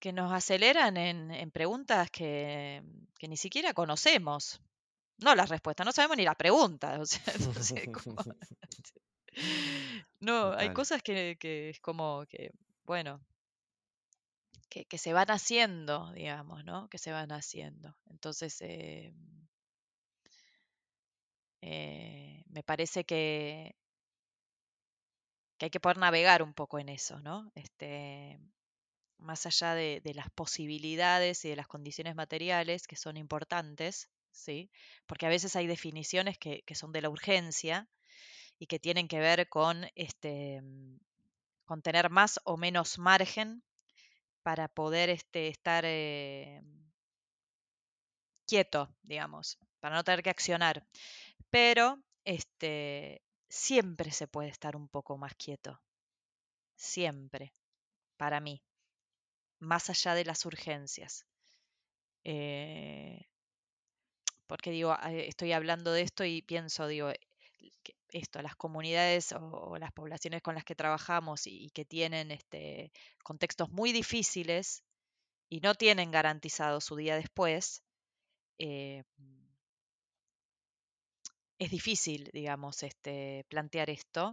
que 0.00 0.12
nos 0.12 0.32
aceleran 0.32 0.96
en, 0.96 1.30
en 1.30 1.50
preguntas 1.50 2.10
que, 2.10 2.82
que, 3.18 3.28
ni 3.28 3.36
siquiera 3.36 3.74
conocemos. 3.74 4.60
No 5.18 5.34
las 5.34 5.48
respuestas, 5.48 5.84
no 5.84 5.92
sabemos 5.92 6.16
ni 6.16 6.24
las 6.24 6.36
preguntas. 6.36 7.00
O 7.00 7.06
sea, 7.06 7.22
no, 10.20 10.52
hay 10.52 10.72
cosas 10.72 11.02
que, 11.02 11.36
que, 11.38 11.70
es 11.70 11.80
como 11.80 12.24
que, 12.28 12.52
bueno, 12.84 13.20
que, 14.68 14.84
que, 14.84 14.98
se 14.98 15.12
van 15.12 15.30
haciendo, 15.30 16.12
digamos, 16.12 16.64
¿no? 16.64 16.88
Que 16.88 16.98
se 16.98 17.10
van 17.10 17.32
haciendo. 17.32 17.96
Entonces, 18.10 18.60
eh, 18.60 19.12
eh, 21.62 22.44
me 22.48 22.62
parece 22.62 23.04
que, 23.04 23.74
que 25.58 25.66
hay 25.66 25.70
que 25.70 25.80
poder 25.80 25.98
navegar 25.98 26.42
un 26.42 26.54
poco 26.54 26.78
en 26.78 26.88
eso, 26.88 27.20
¿no? 27.20 27.50
Este, 27.54 28.38
más 29.18 29.46
allá 29.46 29.74
de, 29.74 30.00
de, 30.04 30.14
las 30.14 30.30
posibilidades 30.30 31.44
y 31.44 31.48
de 31.48 31.56
las 31.56 31.66
condiciones 31.66 32.14
materiales 32.14 32.86
que 32.86 32.96
son 32.96 33.16
importantes, 33.16 34.08
¿sí? 34.30 34.70
Porque 35.06 35.26
a 35.26 35.30
veces 35.30 35.56
hay 35.56 35.66
definiciones 35.66 36.38
que, 36.38 36.62
que 36.62 36.74
son 36.74 36.92
de 36.92 37.02
la 37.02 37.10
urgencia 37.10 37.88
y 38.58 38.66
que 38.66 38.78
tienen 38.78 39.08
que 39.08 39.20
ver 39.20 39.48
con, 39.48 39.86
este, 39.94 40.62
con 41.64 41.82
tener 41.82 42.10
más 42.10 42.40
o 42.44 42.56
menos 42.56 42.98
margen 42.98 43.62
para 44.42 44.68
poder 44.68 45.10
este, 45.10 45.48
estar 45.48 45.84
eh, 45.86 46.62
quieto, 48.46 48.88
digamos, 49.02 49.58
para 49.80 49.94
no 49.94 50.04
tener 50.04 50.22
que 50.22 50.30
accionar. 50.30 50.84
Pero 51.50 51.98
este, 52.24 53.22
siempre 53.48 54.10
se 54.10 54.28
puede 54.28 54.48
estar 54.48 54.76
un 54.76 54.88
poco 54.88 55.16
más 55.16 55.34
quieto. 55.34 55.80
Siempre, 56.76 57.52
para 58.16 58.40
mí, 58.40 58.62
más 59.60 59.90
allá 59.90 60.14
de 60.14 60.24
las 60.24 60.44
urgencias. 60.46 61.26
Eh, 62.24 63.26
porque 64.46 64.70
digo, 64.70 64.96
estoy 65.02 65.52
hablando 65.52 65.92
de 65.92 66.02
esto 66.02 66.24
y 66.24 66.42
pienso, 66.42 66.86
digo, 66.86 67.10
esto, 68.10 68.42
las 68.42 68.56
comunidades 68.56 69.32
o, 69.32 69.76
las 69.78 69.92
poblaciones 69.92 70.42
con 70.42 70.54
las 70.54 70.64
que 70.64 70.74
trabajamos 70.74 71.46
y, 71.46 71.70
que 71.70 71.84
tienen 71.84 72.30
este, 72.30 72.92
contextos 73.22 73.70
muy 73.70 73.92
difíciles 73.92 74.82
y 75.48 75.60
no 75.60 75.74
tienen 75.74 76.10
garantizado 76.10 76.80
su 76.80 76.96
día 76.96 77.16
después, 77.16 77.82
eh, 78.58 79.04
es 81.58 81.70
difícil, 81.70 82.30
digamos, 82.32 82.82
este, 82.82 83.44
plantear 83.48 83.90
esto 83.90 84.30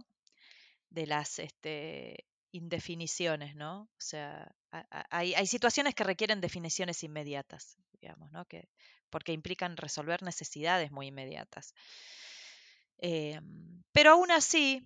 de 0.90 1.06
las 1.06 1.38
este, 1.38 2.24
indefiniciones, 2.52 3.54
¿no? 3.54 3.82
O 3.82 4.00
sea, 4.00 4.54
hay, 5.10 5.46
situaciones 5.46 5.94
que 5.94 6.04
requieren 6.04 6.40
definiciones 6.40 7.02
inmediatas, 7.02 7.76
digamos, 8.00 8.30
¿no? 8.32 8.44
Que, 8.46 8.68
porque 9.10 9.32
implican 9.32 9.76
resolver 9.76 10.22
necesidades 10.22 10.90
muy 10.90 11.08
inmediatas. 11.08 11.74
Em, 12.98 13.82
pero 13.92 14.12
aún 14.12 14.30
así, 14.30 14.82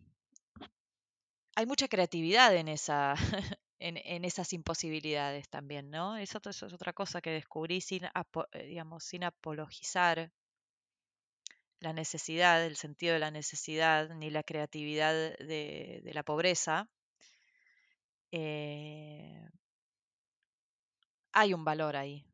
hay 1.55 1.66
mucha 1.66 1.88
creatividad 1.88 2.55
en, 2.57 2.68
esa, 2.68 3.14
en, 3.78 4.24
esas 4.24 4.53
imposibilidades 4.53 5.49
también, 5.49 5.91
¿no? 5.91 6.16
Eso, 6.16 6.41
es 6.45 6.62
otra 6.62 6.93
cosa 6.93 7.20
que 7.20 7.30
descubrí 7.30 7.80
sin, 7.80 8.05
eh, 8.05 8.66
digamos, 8.66 9.05
sin 9.05 9.24
apologizar 9.24 10.32
la 11.81 11.93
necesidad, 11.93 12.64
el 12.64 12.76
sentido 12.76 13.14
de 13.14 13.18
la 13.18 13.31
necesidad, 13.31 14.11
ni 14.14 14.31
la 14.31 14.43
creatividad 14.43 15.12
de, 15.39 16.11
la 16.12 16.22
pobreza. 16.22 16.89
Eh, 18.31 19.49
hay 21.33 21.55
un 21.55 21.64
valor 21.64 21.97
ahí. 21.97 22.24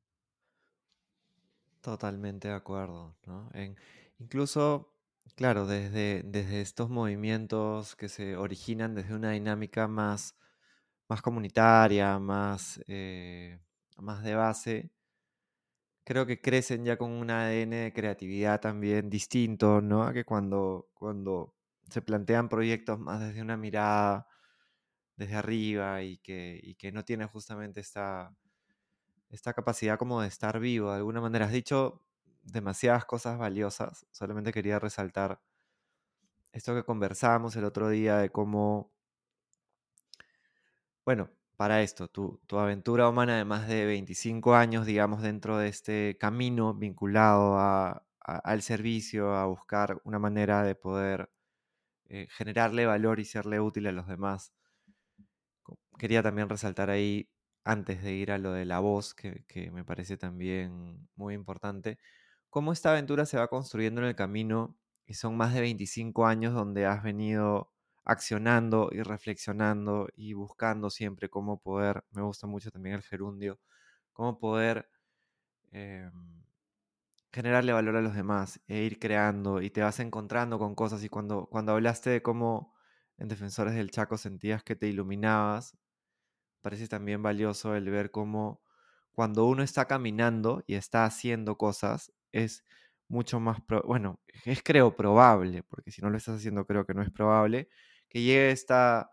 Totalmente 1.80 2.49
de 2.49 2.55
acuerdo, 2.55 3.16
incluso, 4.18 4.92
claro, 5.36 5.66
desde, 5.66 6.22
desde 6.24 6.61
estos 6.61 6.90
movimientos 6.90 7.94
que 7.94 8.09
se 8.09 8.36
originan 8.36 8.97
desde 8.97 9.14
una 9.14 9.30
dinámica 9.30 9.86
más, 9.86 10.34
más 11.09 11.22
comunitaria, 11.22 12.18
más, 12.18 12.80
eh, 12.88 13.61
más 13.99 14.24
de 14.24 14.34
base, 14.34 14.90
creo 16.07 16.26
que 16.26 16.40
crecen 16.40 16.84
ya 16.86 16.96
con 16.96 17.11
un 17.12 17.30
ADN 17.30 17.76
de 17.84 17.92
creatividad 17.92 18.61
también 18.61 19.11
distinto, 19.11 19.82
¿no? 19.82 20.12
que 20.12 20.24
cuando, 20.24 20.88
cuando 20.94 21.54
se 21.90 22.00
plantean 22.02 22.48
proyectos 22.48 22.98
más 23.00 23.20
desde 23.20 23.42
una 23.42 23.57
mirada 23.57 24.28
desde 25.16 25.34
arriba 25.36 26.02
y 26.02 26.18
que, 26.18 26.61
y 26.62 26.76
que 26.76 26.92
no 26.92 27.04
tiene 27.04 27.26
justamente 27.26 27.80
esta 27.80 28.36
esta 29.30 29.52
capacidad 29.52 29.98
como 29.98 30.20
de 30.22 30.28
estar 30.28 30.59
vivo. 30.61 30.90
De 30.90 30.98
alguna 30.98 31.20
manera 31.20 31.46
has 31.46 31.52
dicho 31.52 32.02
demasiadas 32.42 33.04
cosas 33.04 33.38
valiosas. 33.38 34.07
Solamente 34.12 34.52
quería 34.52 34.78
resaltar 34.78 35.40
esto 36.52 36.74
que 36.74 36.84
conversábamos 36.84 37.54
el 37.57 37.64
otro 37.64 37.88
día 37.88 38.16
de 38.18 38.30
cómo, 38.30 38.92
bueno, 41.04 41.30
para 41.57 41.82
esto, 41.82 42.09
tu, 42.09 42.40
aventura 42.52 43.09
humana 43.09 43.36
de 43.38 43.44
más 43.44 43.68
de 43.68 43.86
25 43.86 44.54
años, 44.54 44.86
digamos, 44.86 45.22
dentro 45.22 45.59
de 45.59 45.68
este 45.68 46.16
camino 46.18 46.74
vinculado 46.74 47.59
al 48.20 48.62
servicio, 48.62 49.34
a 49.34 49.46
buscar 49.46 50.00
una 50.04 50.18
manera 50.18 50.62
de 50.62 50.74
poder 50.74 51.30
eh, 52.09 52.28
generarle 52.30 52.86
valor 52.86 53.20
y 53.20 53.24
serle 53.24 53.61
útil 53.61 53.86
a 53.86 53.92
los 53.92 54.07
demás. 54.07 54.52
Quería 55.98 56.22
también 56.22 56.48
resaltar 56.48 56.90
ahí 56.90 57.30
antes 57.64 58.02
de 58.02 58.12
ir 58.14 58.30
a 58.32 58.38
lo 58.38 58.52
de 58.52 58.64
la 58.64 58.78
voz, 58.80 59.14
que, 59.14 59.70
me 59.72 59.84
parece 59.84 60.16
también 60.16 61.09
muy 61.16 61.34
importante, 61.34 61.98
cómo 62.50 62.72
esta 62.72 62.90
aventura 62.92 63.26
se 63.26 63.38
va 63.38 63.48
construyendo 63.48 64.00
en 64.02 64.09
el 64.09 64.16
camino 64.16 64.76
y 65.07 65.14
son 65.14 65.36
más 65.36 65.54
de 65.54 65.61
25 65.62 66.26
años 66.26 66.54
donde 66.54 66.86
has 66.86 67.02
venido 67.02 67.72
accionando 68.07 68.90
y 68.92 69.02
reflexionando 69.02 70.09
y 70.16 70.32
buscando 70.34 70.90
siempre 70.90 71.28
cómo 71.30 71.61
poder, 71.61 72.04
me 72.12 72.22
gusta 72.22 72.46
mucho 72.46 72.70
también 72.70 72.96
el 72.96 73.02
gerundio, 73.02 73.61
cómo 74.14 74.38
poder 74.38 74.88
em, 75.72 76.44
generarle 77.32 77.72
valor 77.72 77.96
a 77.96 78.02
los 78.02 78.14
demás 78.14 78.61
e 78.68 78.82
ir 78.84 78.98
creando 78.98 79.61
y 79.62 79.70
te 79.70 79.82
vas 79.82 80.00
encontrando 80.00 80.59
con 80.59 80.74
cosas. 80.74 81.04
Y 81.04 81.09
cuando, 81.09 81.46
cuando 81.46 81.72
hablaste 81.72 82.11
de 82.11 82.22
cómo 82.22 82.74
en 83.18 83.28
Defensores 83.28 83.74
del 83.74 83.90
Chaco 83.90 84.18
sentías 84.18 84.62
que 84.64 84.76
te 84.76 84.88
iluminabas, 84.88 85.76
parece 86.62 86.88
también 86.88 87.22
valioso 87.22 87.76
el 87.76 87.90
ver 87.90 88.11
cómo 88.11 88.62
cuando 89.12 89.46
uno 89.46 89.62
está 89.62 89.86
caminando 89.86 90.64
y 90.66 90.74
está 90.74 91.04
haciendo 91.07 91.57
cosas, 91.59 92.12
es 92.32 92.64
mucho 93.09 93.40
más, 93.40 93.59
bueno, 93.86 94.20
es 94.44 94.62
creo 94.62 94.96
probable, 94.96 95.62
porque 95.64 95.90
si 95.90 96.02
no 96.02 96.11
lo 96.11 96.18
estás 96.18 96.36
haciendo 96.36 96.66
creo 96.66 96.86
que 96.86 96.94
no 96.94 97.02
es 97.02 97.11
probable, 97.11 97.68
que 98.09 98.22
llegue 98.22 98.50
esta, 98.50 99.11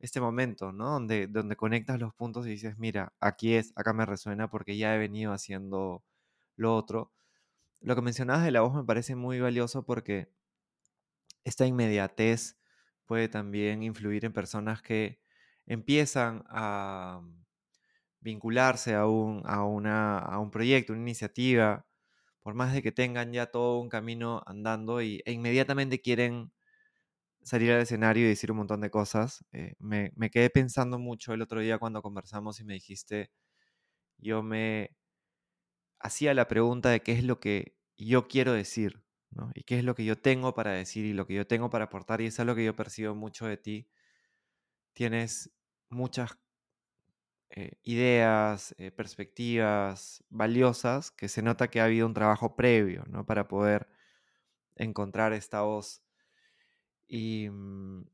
este 0.00 0.20
momento, 0.20 0.72
¿no? 0.72 0.90
Donde, 0.92 1.26
donde 1.28 1.56
conectas 1.56 2.00
los 2.00 2.14
puntos 2.14 2.46
y 2.46 2.50
dices, 2.50 2.78
mira, 2.78 3.14
aquí 3.20 3.54
es, 3.54 3.72
acá 3.76 3.92
me 3.92 4.06
resuena 4.06 4.50
porque 4.50 4.76
ya 4.76 4.94
he 4.94 4.98
venido 4.98 5.32
haciendo 5.32 6.04
lo 6.56 6.76
otro. 6.76 7.12
Lo 7.80 7.94
que 7.96 8.02
mencionabas 8.02 8.44
de 8.44 8.52
la 8.52 8.62
voz 8.62 8.74
me 8.74 8.84
parece 8.84 9.16
muy 9.16 9.40
valioso 9.40 9.84
porque 9.86 10.30
esta 11.44 11.66
inmediatez 11.66 12.58
puede 13.06 13.28
también 13.28 13.82
influir 13.82 14.24
en 14.24 14.32
personas 14.32 14.82
que 14.82 15.20
empiezan 15.66 16.44
a 16.48 17.20
vincularse 18.20 18.94
a 18.94 19.06
un, 19.06 19.42
a, 19.46 19.64
una, 19.64 20.18
a 20.18 20.38
un 20.38 20.50
proyecto, 20.50 20.92
una 20.92 21.02
iniciativa, 21.02 21.86
por 22.40 22.54
más 22.54 22.72
de 22.72 22.82
que 22.82 22.92
tengan 22.92 23.32
ya 23.32 23.46
todo 23.46 23.80
un 23.80 23.88
camino 23.88 24.42
andando 24.46 25.02
y, 25.02 25.22
e 25.26 25.32
inmediatamente 25.32 26.00
quieren 26.00 26.52
salir 27.44 27.72
al 27.72 27.82
escenario 27.82 28.24
y 28.24 28.28
decir 28.28 28.50
un 28.52 28.58
montón 28.58 28.80
de 28.80 28.90
cosas. 28.90 29.44
Eh, 29.52 29.74
me, 29.78 30.12
me, 30.16 30.30
quedé 30.30 30.50
pensando 30.50 30.98
mucho 30.98 31.34
el 31.34 31.42
otro 31.42 31.60
día 31.60 31.78
cuando 31.78 32.02
conversamos 32.02 32.60
y 32.60 32.64
me 32.64 32.74
dijiste, 32.74 33.30
yo 34.18 34.42
me 34.42 34.96
hacía 36.00 36.34
la 36.34 36.48
pregunta 36.48 36.90
de 36.90 37.00
qué 37.02 37.12
es 37.12 37.24
lo 37.24 37.40
que 37.40 37.76
yo 37.96 38.28
quiero 38.28 38.52
decir, 38.52 39.02
¿no? 39.30 39.50
Y 39.54 39.62
qué 39.64 39.78
es 39.78 39.84
lo 39.84 39.94
que 39.94 40.04
yo 40.04 40.18
tengo 40.20 40.54
para 40.54 40.72
decir 40.72 41.04
y 41.04 41.12
lo 41.14 41.26
que 41.26 41.34
yo 41.34 41.46
tengo 41.46 41.70
para 41.70 41.86
aportar, 41.86 42.20
y 42.20 42.26
es 42.26 42.40
algo 42.40 42.54
que 42.54 42.64
yo 42.64 42.76
percibo 42.76 43.14
mucho 43.14 43.46
de 43.46 43.56
ti 43.56 43.88
tienes 44.94 45.50
muchas 45.90 46.38
eh, 47.50 47.72
ideas, 47.82 48.74
eh, 48.78 48.90
perspectivas 48.90 50.24
valiosas 50.30 51.10
que 51.10 51.28
se 51.28 51.42
nota 51.42 51.68
que 51.68 51.80
ha 51.80 51.84
habido 51.84 52.06
un 52.06 52.14
trabajo 52.14 52.56
previo, 52.56 53.04
¿no? 53.08 53.26
Para 53.26 53.46
poder 53.48 53.88
encontrar 54.76 55.32
esta 55.34 55.62
voz. 55.62 56.02
Y, 57.12 57.50
mm, 57.50 58.04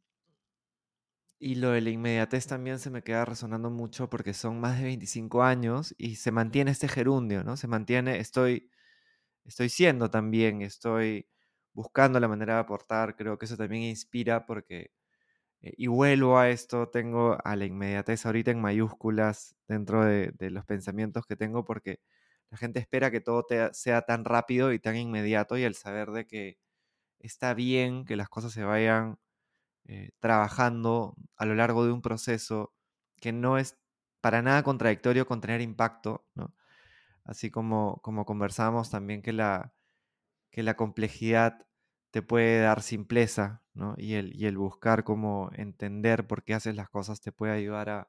y 1.41 1.55
lo 1.55 1.71
de 1.71 1.81
la 1.81 1.91
inmediatez 1.91 2.47
también 2.49 2.81
se 2.81 2.91
me 2.91 3.03
queda 3.03 3.25
resonando 3.25 3.71
mucho 3.71 4.11
porque 4.11 4.35
son 4.35 4.61
más 4.61 4.79
de 4.79 4.85
25 4.85 5.43
años 5.45 5.95
y 5.99 6.17
se 6.17 6.33
mantiene 6.33 6.73
este 6.73 6.89
gerundio, 6.89 7.45
¿no? 7.45 7.57
Se 7.57 7.69
mantiene, 7.69 8.19
estoy, 8.19 8.71
estoy 9.45 9.69
siendo 9.71 10.11
también, 10.11 10.63
estoy 10.63 11.29
buscando 11.75 12.21
la 12.21 12.29
manera 12.29 12.55
de 12.55 12.61
aportar, 12.61 13.17
creo 13.17 13.39
que 13.39 13.47
eso 13.47 13.57
también 13.57 13.85
inspira 13.85 14.47
porque 14.47 14.93
eh, 15.63 15.75
y 15.77 15.89
vuelvo 15.89 16.39
a 16.39 16.51
esto, 16.51 16.89
tengo 16.91 17.39
a 17.45 17.57
la 17.57 17.67
inmediatez 17.67 18.27
ahorita 18.27 18.51
en 18.53 18.61
mayúsculas 18.61 19.57
dentro 19.69 20.05
de, 20.05 20.33
los 20.51 20.65
pensamientos 20.67 21.27
que 21.27 21.37
tengo 21.37 21.65
porque 21.65 22.01
la 22.51 22.59
gente 22.59 22.81
espera 22.81 23.11
que 23.11 23.21
todo 23.21 23.47
sea 23.73 24.03
tan 24.03 24.25
rápido 24.25 24.73
y 24.73 24.81
tan 24.81 24.97
inmediato 24.97 25.59
y 25.59 25.65
el 25.65 25.75
saber 25.75 26.11
de 26.13 26.27
que 26.27 26.59
está 27.21 27.55
bien 27.55 28.05
que 28.05 28.17
las 28.17 28.29
cosas 28.29 28.53
se 28.53 28.65
vayan 28.65 29.19
eh, 29.85 30.11
trabajando 30.21 31.17
a 31.37 31.47
lo 31.47 31.55
largo 31.55 31.87
de 31.87 31.93
un 31.93 32.03
proceso 32.03 32.75
que 33.21 33.33
no 33.33 33.59
es 33.59 33.79
para 34.21 34.43
nada 34.43 34.63
contradictorio 34.63 35.27
con 35.27 35.41
tener 35.41 35.61
impacto, 35.61 36.27
¿no? 36.35 36.55
Así 37.25 37.51
como, 37.51 38.01
como 38.03 38.25
conversamos 38.27 38.91
también 38.91 39.23
que 39.23 39.33
la, 39.33 39.75
que 40.51 40.63
la 40.63 40.77
complejidad 40.77 41.67
te 42.11 42.23
puede 42.23 42.61
dar 42.61 42.83
simpleza, 42.83 43.63
¿no? 43.75 43.95
Y 43.99 44.15
el, 44.15 44.35
y 44.37 44.47
el 44.47 44.59
buscar 44.59 45.05
cómo 45.05 45.51
entender 45.55 46.27
por 46.27 46.45
qué 46.45 46.55
haces 46.55 46.75
las 46.77 46.89
cosas 46.89 47.21
te 47.21 47.33
puede 47.33 47.53
ayudar 47.53 47.91
a, 47.91 48.09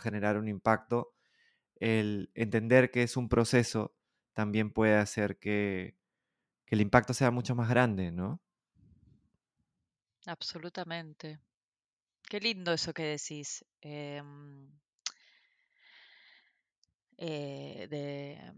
generar 0.00 0.38
un 0.38 0.48
impacto. 0.48 1.14
El 1.76 2.30
entender 2.34 2.90
que 2.90 3.04
es 3.04 3.16
un 3.16 3.28
proceso 3.28 3.94
también 4.34 4.72
puede 4.72 4.96
hacer 4.96 5.38
que, 5.38 5.96
el 6.66 6.80
impacto 6.80 7.14
sea 7.14 7.30
mucho 7.30 7.54
más 7.54 7.68
grande, 7.68 8.10
¿no? 8.10 8.40
Absolutamente. 10.26 11.38
Qué 12.28 12.40
lindo 12.40 12.72
eso 12.72 12.92
que 12.92 13.04
decís. 13.04 13.64
Em, 13.80 14.70
eh, 17.16 17.86
de, 17.90 18.52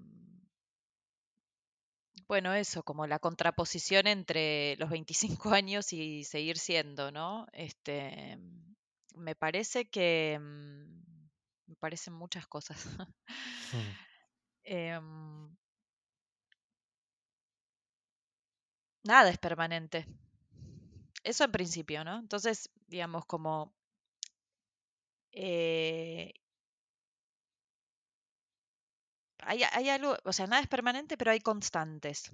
bueno, 2.29 2.55
eso, 2.55 2.83
como 2.83 3.07
la 3.07 3.19
contraposición 3.19 4.07
entre 4.07 4.77
los 4.77 4.91
25 4.91 5.51
años 5.55 5.93
y 5.93 6.25
seguir 6.25 6.59
siendo, 6.59 7.11
¿no? 7.13 7.47
Este, 7.53 8.39
me 9.15 9.35
parece 9.35 9.89
que 9.89 10.39
mm, 10.41 11.69
me 11.69 11.77
parecen 11.77 12.15
muchas 12.15 12.47
cosas. 12.47 12.85
Em, 14.69 15.57
nada 19.07 19.31
es 19.31 19.39
permanente. 19.39 20.07
Eso 21.25 21.45
en 21.45 21.53
principio, 21.53 22.05
¿no? 22.05 22.19
Entonces, 22.19 22.71
digamos, 22.87 23.27
como 23.27 23.73
eh, 25.33 26.33
hay, 29.41 29.63
hay 29.73 29.89
algo, 29.91 30.17
o 30.25 30.33
sea, 30.33 30.47
nada 30.47 30.63
es 30.63 30.69
permanente, 30.69 31.17
pero 31.17 31.31
hay 31.31 31.41
constantes. 31.41 32.31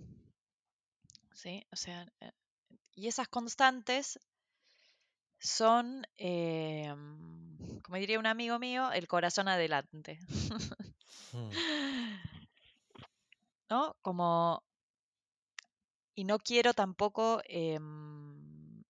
¿Sí? 1.34 1.66
O 1.72 1.76
sea, 1.76 2.06
eh, 2.20 2.32
y 2.94 3.08
esas 3.08 3.28
constantes 3.28 4.18
son, 5.38 6.06
eh, 6.16 6.94
como 7.82 7.96
diría 7.98 8.18
un 8.18 8.26
amigo 8.26 8.58
mío, 8.58 8.92
el 8.92 9.08
corazón 9.08 9.48
adelante. 9.48 10.18
Mm, 11.32 11.50
¿No? 13.70 13.96
Como, 14.02 14.62
y 16.14 16.24
no 16.24 16.38
quiero 16.38 16.74
tampoco 16.74 17.42
em, 17.46 18.82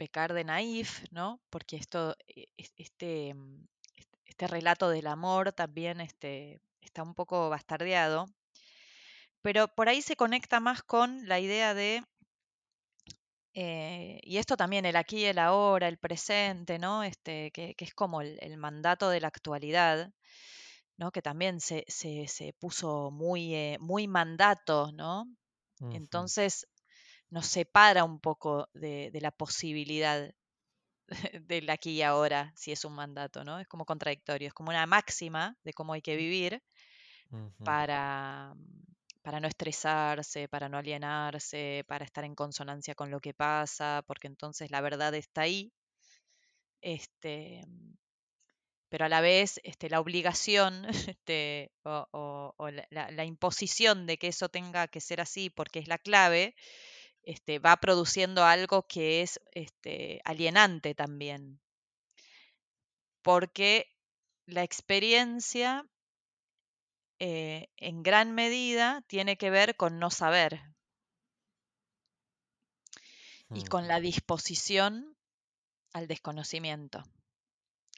pecar 0.00 0.30
de 0.36 0.44
naif, 0.44 0.90
¿no? 1.18 1.40
Porque 1.50 1.76
esto, 1.76 2.00
e- 2.28 2.48
es- 2.62 2.72
este, 2.86 3.34
mm, 3.34 3.66
est- 4.00 4.16
este 4.32 4.46
relato 4.56 4.88
del 4.90 5.06
amor 5.06 5.52
también 5.52 6.00
este, 6.00 6.60
está 6.80 7.02
un 7.02 7.14
poco 7.14 7.48
bastardeado, 7.50 8.26
pero 9.42 9.68
por 9.68 9.88
ahí 9.88 10.02
se 10.02 10.14
conecta 10.16 10.60
más 10.60 10.82
con 10.82 11.26
la 11.26 11.40
idea 11.40 11.72
de, 11.74 12.02
eh, 13.54 14.20
y 14.22 14.36
esto 14.38 14.56
también, 14.56 14.84
el 14.84 14.96
aquí 14.96 15.24
el 15.24 15.38
ahora, 15.38 15.88
el 15.88 15.98
presente, 15.98 16.78
¿no? 16.78 17.02
Este, 17.02 17.50
que, 17.52 17.74
es 17.78 17.94
como 17.94 18.20
el 18.20 18.56
mandato 18.58 19.08
de 19.08 19.20
la 19.20 19.28
actualidad, 19.28 20.12
¿no? 20.96 21.10
Que 21.12 21.22
también 21.22 21.60
se, 21.60 21.84
se, 21.88 22.26
se 22.28 22.52
puso 22.54 23.10
muy, 23.10 23.54
eh, 23.54 23.78
muy 23.80 24.08
mandato, 24.08 24.92
¿no? 24.92 25.26
Entonces 25.90 26.66
nos 27.30 27.46
separa 27.46 28.04
un 28.04 28.20
poco 28.20 28.68
de, 28.74 29.10
de 29.12 29.20
la 29.20 29.30
posibilidad 29.32 30.32
del 31.42 31.70
aquí 31.70 31.92
y 31.92 32.02
ahora, 32.02 32.52
si 32.56 32.72
es 32.72 32.84
un 32.84 32.94
mandato, 32.94 33.44
¿no? 33.44 33.58
Es 33.60 33.68
como 33.68 33.84
contradictorio, 33.86 34.48
es 34.48 34.54
como 34.54 34.70
una 34.70 34.86
máxima 34.86 35.56
de 35.64 35.72
cómo 35.72 35.92
hay 35.94 36.02
que 36.02 36.16
vivir 36.16 36.62
para, 37.62 38.54
para 39.22 39.40
no 39.40 39.48
estresarse, 39.48 40.48
para 40.48 40.68
no 40.68 40.78
alienarse, 40.78 41.84
para 41.88 42.04
estar 42.04 42.24
en 42.24 42.34
consonancia 42.34 42.94
con 42.94 43.10
lo 43.10 43.20
que 43.20 43.34
pasa, 43.34 44.02
porque 44.06 44.28
entonces 44.28 44.70
la 44.70 44.80
verdad 44.80 45.14
está 45.14 45.42
ahí. 45.42 45.72
Este, 46.80 47.62
pero 48.88 49.04
a 49.06 49.08
la 49.08 49.20
vez 49.20 49.60
este, 49.64 49.88
la 49.90 50.00
obligación 50.00 50.86
este, 51.18 51.72
o, 51.84 52.06
o- 52.12 52.54
o 52.58 52.70
la, 52.70 53.24
imposición 53.24 54.06
de 54.06 54.18
que 54.18 54.28
eso 54.28 54.48
tenga 54.48 54.88
que 54.88 55.00
ser 55.00 55.20
así 55.20 55.50
porque 55.50 55.78
es 55.80 55.88
la 55.88 55.98
clave, 55.98 56.54
este, 57.22 57.58
va 57.60 57.76
produciendo 57.78 58.44
algo 58.44 58.86
que 58.86 59.22
es 59.22 59.40
este, 59.52 60.20
alienante 60.24 60.94
también, 60.94 61.60
porque 63.22 63.86
la 64.46 64.62
experiencia 64.62 65.84
eh, 67.18 67.68
en 67.76 68.02
gran 68.02 68.34
medida 68.34 69.02
tiene 69.06 69.36
que 69.36 69.50
ver 69.50 69.76
con 69.76 69.98
no 69.98 70.10
saber. 70.10 70.60
Y 73.52 73.64
mm, 73.64 73.64
con 73.64 73.88
la 73.88 73.98
disposición 73.98 75.16
al 75.92 76.06
desconocimiento. 76.06 77.02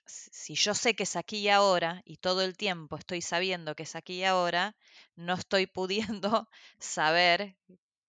Si 0.09 0.55
yo 0.55 0.75
sé 0.75 0.95
que 0.97 1.05
es 1.05 1.17
aquí 1.17 1.39
y 1.39 1.49
ahora 1.51 2.03
y 2.05 2.17
todo 2.17 2.43
el 2.43 2.57
tiempo 2.57 2.97
estoy 2.97 3.21
sabiendo 3.23 3.75
que 3.77 3.85
es 3.85 3.95
aquí 3.97 4.15
y 4.21 4.25
ahora, 4.25 4.77
no 5.17 5.35
estoy 5.35 5.67
pudiendo 5.67 6.49
saber 6.79 7.57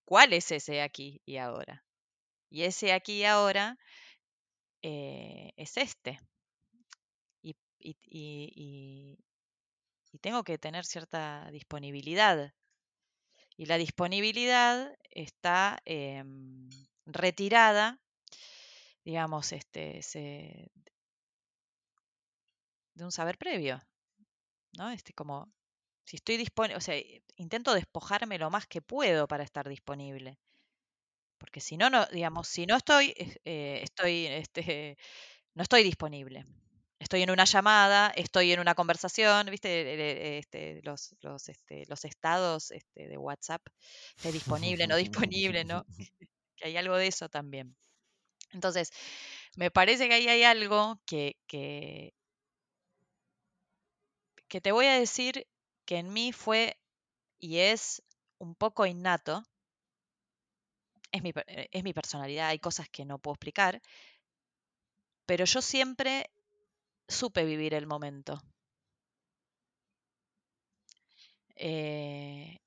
cuál 0.06 0.34
es 0.34 0.52
ese 0.52 0.82
aquí 0.82 1.22
y 1.26 1.38
ahora. 1.38 1.86
Y 2.50 2.64
ese 2.64 2.94
aquí 2.94 3.20
y 3.22 3.26
ahora 3.26 3.78
eh, 4.82 5.52
es 5.58 5.78
este. 5.78 6.20
Y- 7.42 7.56
y- 7.80 9.18
y 10.14 10.20
tengo 10.20 10.44
que 10.44 10.58
tener 10.58 10.86
cierta 10.86 11.50
disponibilidad. 11.52 12.54
Y 13.58 13.66
la 13.68 13.78
disponibilidad 13.78 14.98
está 15.12 15.78
em, 15.86 16.68
retirada, 17.06 18.00
digamos, 19.04 19.52
este, 19.54 20.02
se- 20.02 20.72
de 23.00 23.06
un 23.06 23.12
saber 23.14 23.38
previo, 23.40 23.82
¿no? 24.78 24.90
Este, 24.92 25.14
como 25.14 25.52
si 26.06 26.18
estoy 26.18 26.38
disponible, 26.38 26.78
o 26.78 26.82
sea, 26.82 26.96
eh, 26.98 27.24
intento 27.38 27.74
despojarme 27.76 28.40
lo 28.40 28.50
más 28.52 28.68
que 28.68 28.82
puedo 28.82 29.28
para 29.28 29.44
estar 29.46 29.68
disponible. 29.70 30.40
Porque 31.38 31.62
si 31.62 31.78
no, 31.78 31.90
no, 31.90 32.06
digamos, 32.08 32.48
si 32.48 32.66
no 32.66 32.76
estoy, 32.76 33.14
es- 33.18 33.40
eh, 33.46 33.80
estoy, 33.84 34.26
este, 34.28 34.98
no 35.56 35.64
estoy 35.64 35.84
disponible. 35.84 36.46
Estoy 37.00 37.24
en 37.24 37.32
una 37.32 37.46
llamada, 37.46 38.12
estoy 38.16 38.52
en 38.52 38.60
una 38.60 38.76
conversación, 38.76 39.48
¿viste? 39.52 40.38
Este, 40.40 40.82
los, 40.84 41.16
los, 41.22 41.48
este, 41.50 41.86
los 41.88 42.04
estados 42.06 42.72
este, 42.72 43.08
de 43.08 43.18
WhatsApp, 43.18 43.62
este, 44.16 44.32
disponible, 44.34 44.88
no 44.88 44.98
disponible, 44.98 45.64
¿no? 45.66 45.86
Que 46.58 46.68
hay 46.70 46.78
algo 46.78 46.98
de 46.98 47.08
eso 47.08 47.30
también. 47.30 47.76
Entonces, 48.54 48.92
me 49.58 49.72
parece 49.72 50.08
que 50.10 50.16
ahí 50.16 50.28
hay 50.30 50.44
algo 50.44 51.02
que, 51.06 51.38
que, 51.48 52.14
que 54.50 54.62
te 54.62 54.74
voy 54.74 54.88
a 54.88 55.00
decir 55.00 55.48
que 55.86 55.98
en 55.98 56.12
mí 56.14 56.34
fue 56.34 56.78
y 57.40 57.60
es 57.60 58.04
un 58.40 58.56
poco 58.56 58.86
innato. 58.86 59.44
Es 61.12 61.22
mi, 61.22 61.32
eh, 61.48 61.70
es 61.72 61.84
mi 61.84 61.94
personalidad, 61.94 62.48
hay 62.48 62.58
cosas 62.60 62.90
que 62.90 63.06
no 63.06 63.20
puedo 63.20 63.36
explicar, 63.36 63.80
pero 65.26 65.46
yo 65.46 65.62
siempre 65.62 66.30
supe 67.08 67.46
vivir 67.46 67.74
el 67.74 67.88
momento. 67.88 68.42
Eh, 71.56 72.58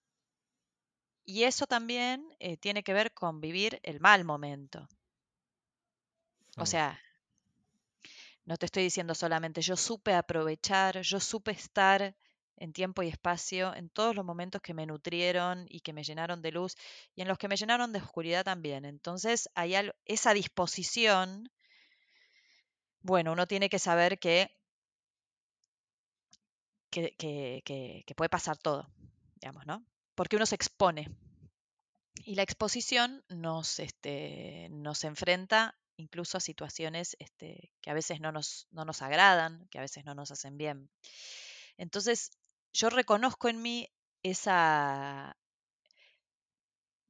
y 1.24 1.42
eso 1.42 1.66
también 1.66 2.24
eh, 2.38 2.56
tiene 2.56 2.84
que 2.84 2.92
ver 2.92 3.12
con 3.12 3.40
vivir 3.40 3.80
el 3.82 3.98
mal 3.98 4.24
momento. 4.24 4.88
O 6.56 6.64
sea, 6.66 6.98
no 8.44 8.56
te 8.56 8.66
estoy 8.66 8.84
diciendo 8.84 9.14
solamente 9.14 9.62
yo 9.62 9.76
supe 9.76 10.14
aprovechar, 10.14 11.00
yo 11.02 11.20
supe 11.20 11.50
estar 11.52 12.14
en 12.56 12.72
tiempo 12.72 13.02
y 13.02 13.08
espacio 13.08 13.74
en 13.74 13.88
todos 13.90 14.14
los 14.14 14.24
momentos 14.24 14.62
que 14.62 14.74
me 14.74 14.86
nutrieron 14.86 15.66
y 15.68 15.80
que 15.80 15.92
me 15.92 16.04
llenaron 16.04 16.42
de 16.42 16.52
luz 16.52 16.76
y 17.16 17.22
en 17.22 17.28
los 17.28 17.38
que 17.38 17.48
me 17.48 17.56
llenaron 17.56 17.92
de 17.92 17.98
oscuridad 18.00 18.44
también. 18.44 18.84
Entonces, 18.84 19.48
hay 19.54 19.74
esa 20.06 20.34
disposición, 20.34 21.50
bueno, 23.02 23.32
uno 23.32 23.46
tiene 23.46 23.68
que 23.68 23.78
saber 23.78 24.18
que, 24.18 24.50
que, 26.92 27.02
que- 27.20 27.62
que- 27.66 28.02
que 28.06 28.14
puede 28.14 28.28
pasar 28.36 28.56
todo, 28.58 28.82
digamos, 29.40 29.66
¿no? 29.66 29.84
Porque 30.14 30.36
uno 30.36 30.46
se 30.46 30.54
expone 30.56 31.08
y 32.24 32.34
la 32.34 32.42
exposición 32.42 33.24
nos, 33.28 33.78
este, 33.78 34.68
nos 34.70 35.04
enfrenta 35.04 35.76
incluso 35.96 36.38
a 36.38 36.40
situaciones 36.40 37.16
este, 37.20 37.72
que 37.80 37.90
a 37.90 37.94
veces 37.94 38.20
no 38.20 38.32
nos, 38.32 38.66
no 38.70 38.84
nos 38.84 39.02
agradan, 39.02 39.66
que 39.70 39.78
a 39.78 39.82
veces 39.82 40.04
no 40.04 40.14
nos 40.14 40.30
hacen 40.30 40.56
bien. 40.58 40.90
Entonces, 41.78 42.30
yo 42.72 42.90
reconozco 42.90 43.48
en 43.48 43.62
mí 43.62 43.88
esa, 44.22 45.36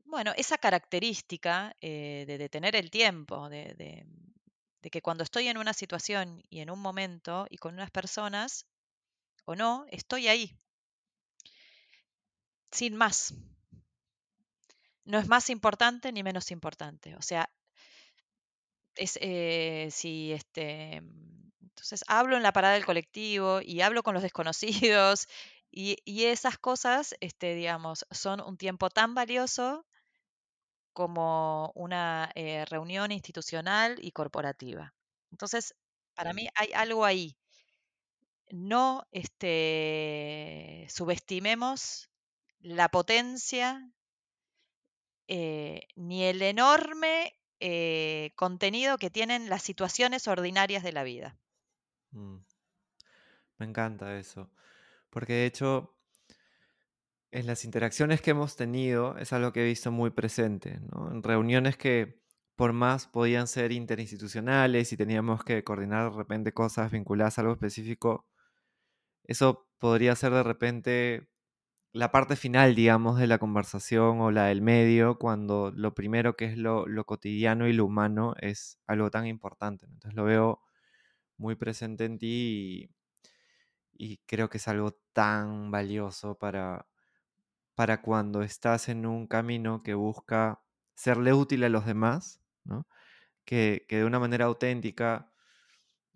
bueno, 0.04 0.32
esa 0.36 0.58
característica 0.58 1.74
eh, 1.80 2.24
de 2.26 2.38
detener 2.38 2.76
el 2.76 2.90
tiempo, 2.90 3.48
de, 3.48 3.74
de- 3.74 4.06
de 4.82 4.90
que 4.90 5.00
cuando 5.02 5.22
estoy 5.22 5.46
en 5.48 5.58
una 5.58 5.72
situación 5.72 6.42
y 6.50 6.58
en 6.60 6.68
un 6.70 6.80
momento 6.80 7.46
y 7.48 7.56
con 7.58 7.74
unas 7.74 7.90
personas 7.92 8.66
o 9.46 9.56
no, 9.56 9.86
estoy 9.90 10.28
ahí, 10.28 10.58
sin 12.72 12.96
más. 12.96 13.32
No 15.04 15.18
es 15.20 15.28
más 15.28 15.48
importante 15.48 16.10
ni 16.10 16.24
menos 16.24 16.50
importante. 16.50 17.14
O 17.14 17.22
sea, 17.22 17.48
es 18.96 19.18
eh, 19.20 19.88
si 19.90 20.32
este. 20.32 21.00
mm, 21.00 21.50
Entonces 21.62 22.04
hablo 22.08 22.36
en 22.36 22.42
la 22.42 22.52
parada 22.52 22.74
del 22.74 22.84
colectivo 22.86 23.60
y 23.62 23.80
hablo 23.82 24.02
con 24.02 24.14
los 24.14 24.22
desconocidos 24.22 25.26
y, 25.70 25.96
y 26.04 26.24
esas 26.26 26.58
cosas, 26.58 27.14
este, 27.20 27.54
digamos, 27.54 28.06
son 28.10 28.40
un 28.40 28.56
tiempo 28.56 28.90
tan 28.90 29.14
valioso 29.14 29.86
como 30.92 31.72
una 31.74 32.30
eh, 32.34 32.64
reunión 32.66 33.12
institucional 33.12 33.98
y 34.00 34.12
corporativa. 34.12 34.94
Entonces, 35.30 35.74
para 36.14 36.32
mí 36.34 36.48
hay 36.54 36.72
algo 36.74 37.04
ahí. 37.04 37.36
No 38.52 39.04
este, 39.10 40.86
subestimemos 40.88 42.08
la 42.60 42.88
potencia 42.88 43.90
eh, 45.28 45.86
ni 45.96 46.24
el 46.24 46.42
enorme 46.42 47.34
eh, 47.64 48.32
contenido 48.34 48.98
que 48.98 49.08
tienen 49.08 49.48
las 49.48 49.62
situaciones 49.62 50.26
ordinarias 50.26 50.82
de 50.82 50.92
la 50.92 51.04
vida. 51.04 51.38
mm. 52.10 52.38
Me 53.58 53.66
encanta 53.66 54.18
eso. 54.18 54.50
Porque 55.08 55.34
de 55.34 55.46
hecho, 55.46 55.96
en 57.30 57.46
las 57.46 57.64
interacciones 57.64 58.20
que 58.20 58.32
hemos 58.32 58.56
tenido 58.56 59.16
es 59.18 59.32
algo 59.32 59.52
que 59.52 59.62
he 59.62 59.66
visto 59.66 59.92
muy 59.92 60.10
presente. 60.10 60.80
En 61.10 61.22
reuniones 61.22 61.76
que 61.76 62.20
por 62.56 62.72
más 62.72 63.06
podían 63.06 63.46
ser 63.46 63.70
interinstitucionales 63.70 64.92
y 64.92 64.96
teníamos 64.96 65.44
que 65.44 65.62
coordinar 65.62 66.10
de 66.10 66.16
repente 66.16 66.52
cosas 66.52 66.90
vinculadas 66.90 67.38
a 67.38 67.42
algo 67.42 67.54
específico, 67.54 68.26
eso 69.24 69.68
podría 69.78 70.16
ser 70.16 70.32
de 70.32 70.42
repente 70.42 71.31
la 71.92 72.10
parte 72.12 72.36
final, 72.36 72.74
digamos, 72.74 73.18
de 73.18 73.26
la 73.26 73.38
conversación 73.38 74.20
o 74.20 74.30
la 74.30 74.46
del 74.46 74.62
medio, 74.62 75.18
cuando 75.18 75.72
lo 75.74 75.94
primero 75.94 76.36
que 76.36 76.46
es 76.46 76.56
lo, 76.58 76.86
lo 76.86 77.04
cotidiano 77.04 77.68
y 77.68 77.72
lo 77.74 77.84
humano 77.86 78.34
es 78.40 78.78
algo 78.86 79.10
tan 79.10 79.26
importante. 79.26 79.86
Entonces 79.86 80.14
lo 80.14 80.24
veo 80.24 80.60
muy 81.38 81.56
presente 81.56 82.04
en 82.06 82.18
ti 82.18 82.90
y, 83.92 84.14
y 84.14 84.18
creo 84.26 84.48
que 84.50 84.58
es 84.58 84.68
algo 84.68 84.92
tan 85.12 85.70
valioso 85.70 86.36
para, 86.38 86.86
para 87.74 88.02
cuando 88.02 88.42
estás 88.42 88.88
en 88.88 89.06
un 89.06 89.26
camino 89.26 89.82
que 89.82 89.94
busca 89.94 90.62
serle 90.96 91.32
útil 91.32 91.64
a 91.64 91.68
los 91.68 91.86
demás, 91.86 92.42
¿no? 92.64 92.86
que, 93.44 93.86
que 93.88 93.98
de 93.98 94.04
una 94.06 94.20
manera 94.20 94.46
auténtica, 94.46 95.32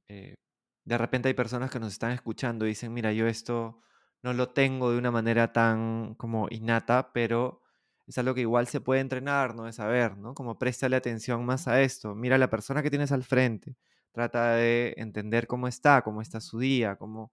eh, 0.09 0.37
de 0.85 0.99
repente 0.99 1.29
hay 1.29 1.35
personas 1.35 1.70
que 1.70 1.81
nos 1.81 1.93
están 1.93 2.12
escuchando 2.12 2.66
y 2.66 2.70
dicen, 2.70 2.95
mira, 2.95 3.12
yo 3.12 3.27
esto 3.27 3.83
no 4.27 4.35
lo 4.35 4.49
tengo 4.49 4.91
de 4.91 4.99
una 4.99 5.12
manera 5.12 5.53
tan 5.53 6.16
como 6.16 6.49
innata, 6.51 7.12
pero 7.12 7.62
es 8.09 8.18
algo 8.18 8.35
que 8.35 8.41
igual 8.41 8.66
se 8.66 8.81
puede 8.81 9.01
entrenar, 9.01 9.55
¿no? 9.55 9.64
De 9.66 9.72
saber, 9.72 10.16
¿no? 10.18 10.35
Como 10.35 10.59
préstale 10.59 10.97
atención 10.97 11.47
más 11.47 11.68
a 11.68 11.81
esto, 11.81 12.16
mira 12.16 12.35
a 12.35 12.39
la 12.39 12.51
persona 12.51 12.83
que 12.83 12.91
tienes 12.91 13.12
al 13.12 13.22
frente, 13.22 13.77
trata 14.11 14.55
de 14.55 14.95
entender 14.97 15.47
cómo 15.47 15.68
está, 15.68 16.03
cómo 16.03 16.22
está 16.22 16.41
su 16.41 16.59
día, 16.59 16.97
cómo, 16.97 17.33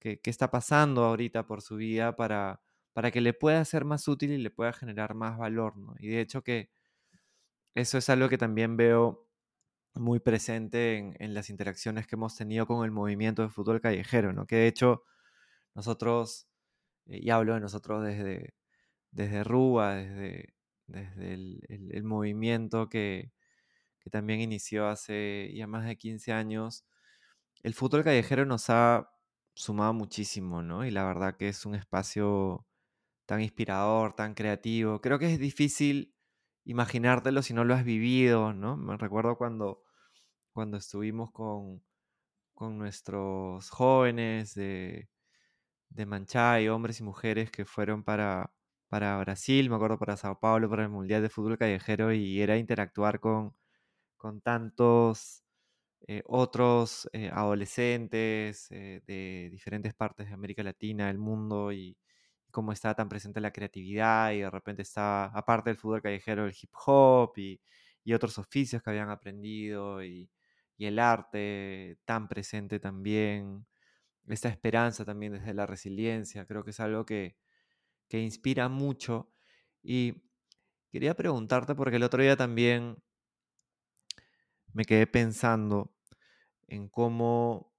qué, 0.00 0.20
qué 0.20 0.30
está 0.30 0.50
pasando 0.50 1.04
ahorita 1.04 1.46
por 1.46 1.62
su 1.62 1.76
vida 1.76 2.16
para, 2.16 2.60
para 2.92 3.12
que 3.12 3.20
le 3.20 3.32
pueda 3.32 3.64
ser 3.64 3.84
más 3.84 4.08
útil 4.08 4.32
y 4.32 4.38
le 4.38 4.50
pueda 4.50 4.72
generar 4.72 5.14
más 5.14 5.38
valor, 5.38 5.76
¿no? 5.76 5.94
Y 6.00 6.08
de 6.08 6.20
hecho 6.20 6.42
que 6.42 6.70
eso 7.76 7.98
es 7.98 8.08
algo 8.10 8.28
que 8.28 8.38
también 8.38 8.76
veo 8.76 9.28
muy 9.94 10.18
presente 10.18 10.96
en, 10.98 11.16
en, 11.20 11.34
las 11.34 11.50
interacciones 11.50 12.08
que 12.08 12.16
hemos 12.16 12.36
tenido 12.36 12.66
con 12.66 12.84
el 12.84 12.90
movimiento 12.90 13.42
de 13.42 13.50
fútbol 13.50 13.80
callejero, 13.80 14.32
¿no? 14.32 14.46
Que 14.46 14.56
de 14.56 14.66
hecho 14.68 15.04
nosotros, 15.74 16.48
eh, 17.06 17.20
y 17.22 17.30
hablo 17.30 17.54
de 17.54 17.60
nosotros 17.60 18.04
desde, 18.04 18.54
desde 19.10 19.44
Rúa, 19.44 19.94
desde, 19.94 20.54
desde 20.86 21.34
el, 21.34 22.04
movimiento 22.04 22.88
que, 22.88 23.32
que, 24.00 24.10
también 24.10 24.40
inició 24.40 24.88
hace 24.88 25.52
ya 25.54 25.66
más 25.66 25.86
de 25.86 25.96
15 25.96 26.32
años, 26.32 26.84
el 27.62 27.74
fútbol 27.74 28.04
callejero 28.04 28.46
nos 28.46 28.70
ha 28.70 29.10
sumado 29.54 29.94
muchísimo, 29.94 30.62
¿no? 30.62 30.84
Y 30.86 30.90
la 30.90 31.04
verdad 31.04 31.36
que 31.36 31.48
es 31.48 31.66
un 31.66 31.74
espacio 31.74 32.66
tan 33.26 33.40
inspirador, 33.42 34.14
tan 34.14 34.34
creativo. 34.34 35.00
Creo 35.00 35.18
que 35.18 35.32
es 35.32 35.38
difícil 35.38 36.14
imaginártelo 36.64 37.42
si 37.42 37.54
no 37.54 37.64
lo 37.64 37.74
has 37.74 37.84
vivido, 37.84 38.52
¿no? 38.54 38.76
Me 38.76 38.96
recuerdo 38.96 39.36
cuando, 39.38 39.82
cuando 40.52 40.78
estuvimos 40.78 41.30
con, 41.32 41.82
con 42.54 42.78
nuestros 42.78 43.70
jóvenes 43.70 44.54
de, 44.54 45.08
de 45.94 46.06
Manchay, 46.06 46.68
hombres 46.68 47.00
y 47.00 47.04
mujeres 47.04 47.50
que 47.50 47.64
fueron 47.64 48.02
para, 48.04 48.52
para 48.88 49.18
Brasil, 49.18 49.70
me 49.70 49.76
acuerdo 49.76 49.98
para 49.98 50.16
Sao 50.16 50.38
Paulo, 50.40 50.68
para 50.68 50.82
el 50.84 50.90
Mundial 50.90 51.22
de 51.22 51.30
Fútbol 51.30 51.58
Callejero, 51.58 52.12
y 52.12 52.40
era 52.42 52.56
interactuar 52.58 53.20
con, 53.20 53.54
con 54.16 54.40
tantos 54.42 55.44
eh, 56.08 56.22
otros 56.26 57.08
eh, 57.12 57.30
adolescentes 57.32 58.68
eh, 58.72 59.02
de 59.06 59.48
diferentes 59.52 59.94
partes 59.94 60.28
de 60.28 60.34
América 60.34 60.62
Latina, 60.64 61.08
del 61.08 61.18
mundo, 61.18 61.72
y, 61.72 61.96
cómo 62.52 62.72
estaba 62.72 62.94
tan 62.94 63.08
presente 63.08 63.40
la 63.40 63.52
creatividad, 63.52 64.32
y 64.32 64.40
de 64.40 64.50
repente 64.50 64.82
estaba, 64.82 65.26
aparte 65.26 65.70
del 65.70 65.78
fútbol 65.78 66.02
callejero, 66.02 66.46
el 66.46 66.54
hip 66.60 66.70
hop 66.86 67.32
y, 67.38 67.60
y 68.04 68.14
otros 68.14 68.38
oficios 68.38 68.82
que 68.82 68.90
habían 68.90 69.10
aprendido, 69.10 70.04
y, 70.04 70.30
y 70.76 70.86
el 70.86 70.98
arte 70.98 71.98
tan 72.04 72.28
presente 72.28 72.80
también 72.80 73.66
esta 74.28 74.48
esperanza 74.48 75.04
también 75.04 75.32
desde 75.32 75.54
la 75.54 75.66
resiliencia, 75.66 76.46
creo 76.46 76.64
que 76.64 76.70
es 76.70 76.80
algo 76.80 77.04
que, 77.04 77.36
que, 78.08 78.20
inspira 78.20 78.68
mucho. 78.68 79.30
Y 79.82 80.22
quería 80.90 81.14
preguntarte, 81.14 81.74
porque 81.74 81.96
el 81.96 82.02
otro 82.02 82.22
día 82.22 82.36
también 82.36 83.02
me 84.72 84.84
quedé 84.84 85.06
pensando 85.06 85.94
en 86.68 86.88
cómo 86.88 87.72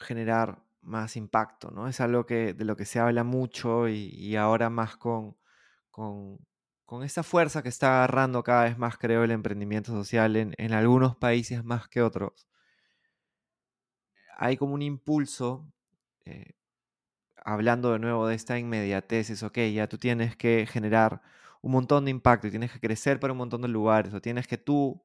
generar 0.00 0.64
más 0.82 1.16
impacto, 1.16 1.70
¿no? 1.70 1.88
Es 1.88 2.00
algo 2.00 2.26
que, 2.26 2.54
de 2.54 2.64
lo 2.64 2.76
que 2.76 2.84
se 2.84 2.98
habla 2.98 3.24
mucho 3.24 3.88
y, 3.88 4.36
ahora 4.36 4.68
más 4.70 4.96
con, 4.96 5.36
con, 5.90 6.38
con, 6.84 7.04
esta 7.04 7.22
fuerza 7.22 7.62
que 7.62 7.68
está 7.68 7.98
agarrando 7.98 8.42
cada 8.42 8.64
vez 8.64 8.78
más, 8.78 8.98
creo, 8.98 9.24
el 9.24 9.30
emprendimiento 9.30 9.92
social 9.92 10.36
en, 10.36 10.54
en 10.58 10.72
algunos 10.72 11.16
países 11.16 11.64
más 11.64 11.88
que 11.88 12.02
otros 12.02 12.48
hay 14.42 14.56
como 14.56 14.74
un 14.74 14.82
impulso, 14.82 15.72
eh, 16.24 16.54
hablando 17.36 17.92
de 17.92 18.00
nuevo 18.00 18.26
de 18.26 18.34
esta 18.34 18.58
inmediatez, 18.58 19.30
es 19.30 19.44
ok, 19.44 19.58
ya 19.72 19.88
tú 19.88 19.98
tienes 19.98 20.36
que 20.36 20.66
generar 20.66 21.22
un 21.62 21.72
montón 21.72 22.06
de 22.06 22.10
impacto 22.10 22.48
y 22.48 22.50
tienes 22.50 22.72
que 22.72 22.80
crecer 22.80 23.20
para 23.20 23.32
un 23.34 23.38
montón 23.38 23.62
de 23.62 23.68
lugares, 23.68 24.12
o 24.14 24.20
tienes 24.20 24.48
que 24.48 24.58
tú, 24.58 25.00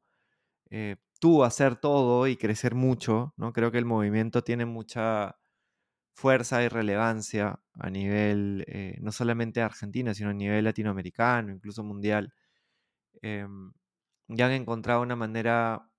eh, 0.71 0.97
tú 1.19 1.43
hacer 1.43 1.75
todo 1.77 2.27
y 2.27 2.37
crecer 2.37 2.75
mucho, 2.75 3.33
¿no? 3.37 3.53
Creo 3.53 3.71
que 3.71 3.79
el 3.79 3.85
movimiento 3.85 4.43
tiene 4.43 4.65
mucha 4.65 5.37
fuerza 6.13 6.63
y 6.63 6.69
relevancia 6.69 7.61
a 7.75 7.89
nivel, 7.91 8.65
eh, 8.67 8.97
no 9.01 9.11
solamente 9.11 9.61
Argentina, 9.61 10.13
sino 10.15 10.31
a 10.31 10.33
nivel 10.33 10.65
latinoamericano, 10.65 11.53
incluso 11.53 11.83
mundial. 11.83 12.33
Eh, 13.23 13.47
ya 14.29 14.47
han 14.47 14.53
encontrado 14.53 15.01
una 15.03 15.15
manera 15.15 15.89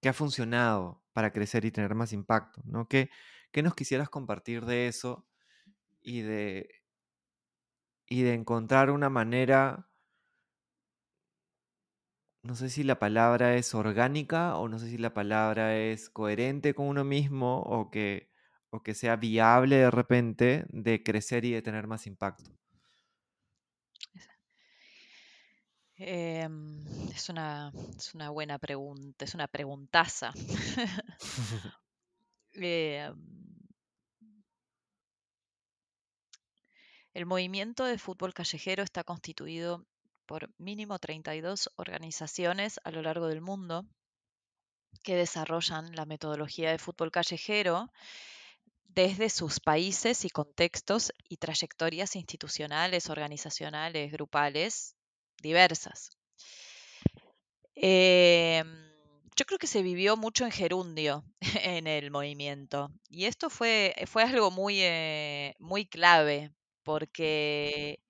que 0.00 0.08
ha 0.08 0.12
funcionado 0.12 1.02
para 1.18 1.32
crecer 1.32 1.64
y 1.64 1.72
tener 1.72 1.96
más 1.96 2.12
impacto, 2.12 2.62
¿no? 2.64 2.86
¿Qué, 2.86 3.10
qué 3.50 3.60
nos 3.64 3.74
quisieras 3.74 4.08
compartir 4.08 4.64
de 4.66 4.86
eso 4.86 5.26
y 6.02 6.22
de, 6.22 6.70
y 8.06 8.22
de 8.22 8.34
encontrar 8.34 8.90
una 8.90 9.08
manera, 9.08 9.88
no 12.42 12.54
sé 12.56 12.68
si 12.70 12.82
la 12.84 12.98
palabra 12.98 13.54
es 13.56 13.74
orgánica 13.74 14.56
o 14.56 14.68
no 14.68 14.78
sé 14.78 14.88
si 14.90 14.98
la 14.98 15.14
palabra 15.14 15.76
es 15.76 16.08
coherente 16.10 16.74
con 16.74 16.86
uno 16.86 17.04
mismo 17.04 17.60
o 17.62 17.90
que, 17.90 18.30
o 18.70 18.82
que 18.82 18.94
sea 18.94 19.16
viable 19.16 19.76
de 19.76 19.90
repente 19.90 20.64
de 20.70 21.02
crecer 21.02 21.44
y 21.44 21.52
de 21.52 21.62
tener 21.62 21.86
más 21.86 22.06
impacto? 22.06 22.50
Eh, 26.00 26.48
es, 27.12 27.28
una, 27.28 27.72
es, 27.96 28.14
una, 28.14 28.30
buena 28.30 28.58
pregunta, 28.58 29.24
es 29.24 29.34
una 29.34 29.48
preguntaza. 29.48 30.32
eh, 32.54 33.10
el 37.14 37.26
movimiento 37.26 37.84
de 37.84 37.98
fútbol 37.98 38.32
callejero 38.32 38.84
está 38.84 39.02
constituido 39.02 39.84
por 40.24 40.50
mínimo 40.58 41.00
32 41.00 41.70
organizaciones 41.76 42.78
a 42.84 42.92
lo 42.92 43.02
largo 43.02 43.26
del 43.26 43.40
mundo 43.40 43.84
que 45.02 45.16
desarrollan 45.16 45.96
la 45.96 46.06
metodología 46.06 46.70
de 46.70 46.78
fútbol 46.78 47.10
callejero 47.10 47.90
desde 48.84 49.30
sus 49.30 49.58
países 49.58 50.24
y 50.24 50.30
contextos 50.30 51.12
y 51.28 51.38
trayectorias 51.38 52.14
institucionales, 52.14 53.10
organizacionales, 53.10 54.12
grupales 54.12 54.97
diversas. 55.42 56.10
Eh, 57.76 58.62
yo 59.36 59.44
creo 59.46 59.58
que 59.58 59.66
se 59.66 59.82
vivió 59.82 60.16
mucho 60.16 60.44
en 60.44 60.50
gerundio 60.50 61.24
en 61.62 61.86
el 61.86 62.10
movimiento 62.10 62.90
y 63.08 63.26
esto 63.26 63.50
fue, 63.50 63.94
fue 64.06 64.24
algo 64.24 64.50
muy, 64.50 64.80
eh, 64.82 65.54
muy 65.60 65.86
clave 65.86 66.52
porque, 66.82 68.00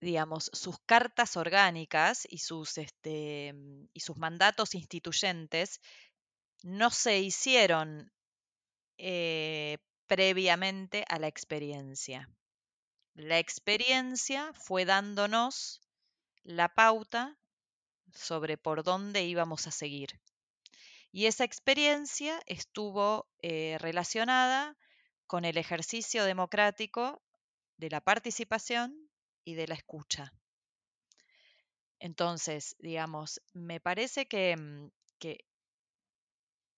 digamos, 0.00 0.50
sus 0.52 0.78
cartas 0.86 1.36
orgánicas 1.36 2.26
y 2.28 2.38
sus, 2.38 2.78
este, 2.78 3.54
y 3.92 4.00
sus 4.00 4.16
mandatos 4.16 4.74
instituyentes 4.74 5.80
no 6.64 6.90
se 6.90 7.20
hicieron 7.20 8.12
eh, 8.98 9.78
previamente 10.08 11.04
a 11.08 11.18
la 11.18 11.28
experiencia. 11.28 12.28
La 13.18 13.40
experiencia 13.40 14.52
fue 14.52 14.84
dándonos 14.84 15.80
la 16.44 16.72
pauta 16.72 17.36
sobre 18.14 18.56
por 18.56 18.84
dónde 18.84 19.24
íbamos 19.24 19.66
a 19.66 19.72
seguir. 19.72 20.20
Y 21.10 21.26
esa 21.26 21.42
experiencia 21.42 22.40
estuvo 22.46 23.26
eh, 23.42 23.76
relacionada 23.80 24.78
con 25.26 25.44
el 25.44 25.56
ejercicio 25.56 26.24
democrático 26.24 27.20
de 27.76 27.90
la 27.90 28.00
participación 28.00 29.10
y 29.44 29.54
de 29.54 29.66
la 29.66 29.74
escucha. 29.74 30.32
Entonces, 31.98 32.76
digamos, 32.78 33.42
me 33.52 33.80
parece 33.80 34.28
que, 34.28 34.56
mm, 34.56 34.92
que, 35.18 35.44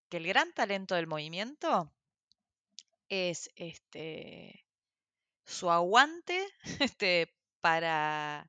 que 0.08 0.16
el 0.16 0.26
gran 0.26 0.54
talento 0.54 0.94
del 0.94 1.06
movimiento 1.06 1.92
es 3.10 3.50
este, 3.56 4.64
su 5.50 5.70
aguante 5.70 6.48
este, 6.80 7.34
para, 7.60 8.48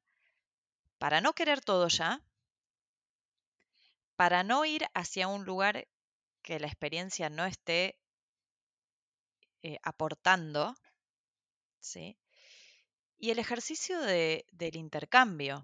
para 0.98 1.20
no 1.20 1.34
querer 1.34 1.62
todo 1.62 1.88
ya, 1.88 2.22
para 4.16 4.44
no 4.44 4.66
ir 4.66 4.86
hacia 4.94 5.28
un 5.28 5.46
lugar 5.46 5.88
que 6.44 6.60
la 6.60 6.68
experiencia 6.68 7.30
no 7.30 7.46
esté 7.46 7.98
eh, 9.64 9.80
aportando, 9.84 10.76
¿sí? 11.80 12.18
Y 13.18 13.32
el 13.32 13.40
ejercicio 13.40 14.00
de, 14.00 14.46
del 14.52 14.76
intercambio 14.76 15.64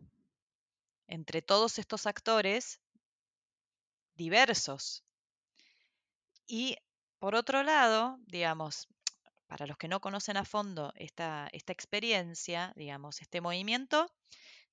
entre 1.08 1.42
todos 1.42 1.80
estos 1.80 2.06
actores 2.06 2.80
diversos. 4.16 5.04
Y 6.48 6.78
por 7.20 7.36
otro 7.36 7.64
lado, 7.64 8.20
digamos, 8.26 8.88
para 9.48 9.66
los 9.66 9.78
que 9.78 9.88
no 9.88 10.02
conocen 10.02 10.38
a 10.38 10.46
fondo 10.46 10.94
esta, 10.96 11.50
esta 11.52 11.74
experiencia, 11.74 12.74
digamos, 12.76 13.22
este 13.22 13.42
movimiento, 13.42 14.12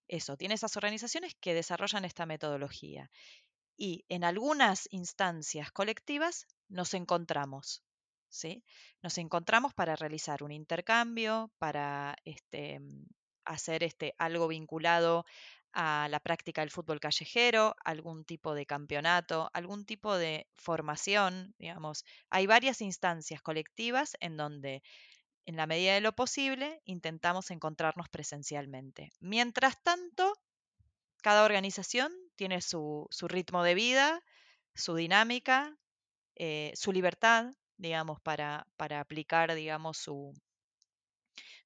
eso, 0.09 0.37
tiene 0.37 0.55
esas 0.55 0.77
organizaciones 0.77 1.35
que 1.41 1.55
desarrollan 1.55 2.05
esta 2.05 2.27
metodología. 2.27 3.11
Y 3.77 4.05
en 4.09 4.25
algunas 4.25 4.87
instancias 4.91 5.73
colectivas 5.73 6.47
nos 6.69 6.95
encontramos. 6.95 7.83
¿sí? 8.29 8.65
Nos 9.03 9.17
encontramos 9.19 9.75
para 9.75 9.97
realizar 9.97 10.43
un 10.43 10.53
intercambio, 10.53 11.51
para 11.59 12.17
este, 12.25 12.81
hacer 13.45 13.83
este, 13.83 14.15
algo 14.19 14.49
vinculado 14.49 15.25
a 15.75 16.07
la 16.09 16.21
práctica 16.21 16.63
del 16.63 16.71
fútbol 16.71 17.01
callejero, 17.01 17.75
algún 17.85 18.25
tipo 18.25 18.55
de 18.55 18.65
campeonato, 18.65 19.51
algún 19.53 19.85
tipo 19.85 20.17
de 20.17 20.47
formación, 20.57 21.55
digamos. 21.59 22.05
Hay 22.31 22.47
varias 22.47 22.81
instancias 22.81 23.43
colectivas 23.43 24.17
en 24.21 24.37
donde, 24.37 24.83
en 25.47 25.57
la 25.57 25.67
medida 25.67 25.95
de 25.95 26.01
lo 26.01 26.13
posible, 26.13 26.81
intentamos 26.85 27.51
encontrarnos 27.51 28.09
presencialmente. 28.09 29.11
Mientras 29.19 29.83
tanto, 29.83 30.33
cada 31.23 31.45
organización 31.45 32.13
tiene 32.37 32.61
su, 32.61 33.09
ritmo 33.23 33.65
de 33.65 33.75
vida, 33.75 34.23
su 34.77 34.95
dinámica, 34.95 35.77
eh, 36.37 36.73
su 36.77 36.93
libertad, 36.93 37.53
digamos, 37.77 38.21
para, 38.21 38.67
aplicar, 38.79 39.55
digamos, 39.55 39.99
su, 39.99 40.33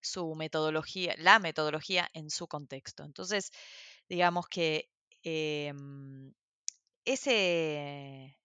su 0.01 0.35
metodología, 0.35 1.15
la 1.19 1.39
metodología 1.39 2.09
en 2.15 2.31
su 2.31 2.47
contexto. 2.49 3.05
Entonces, 3.05 3.51
digamos 4.09 4.49
que 4.49 4.91
em, 5.23 6.33
ese, 7.05 8.39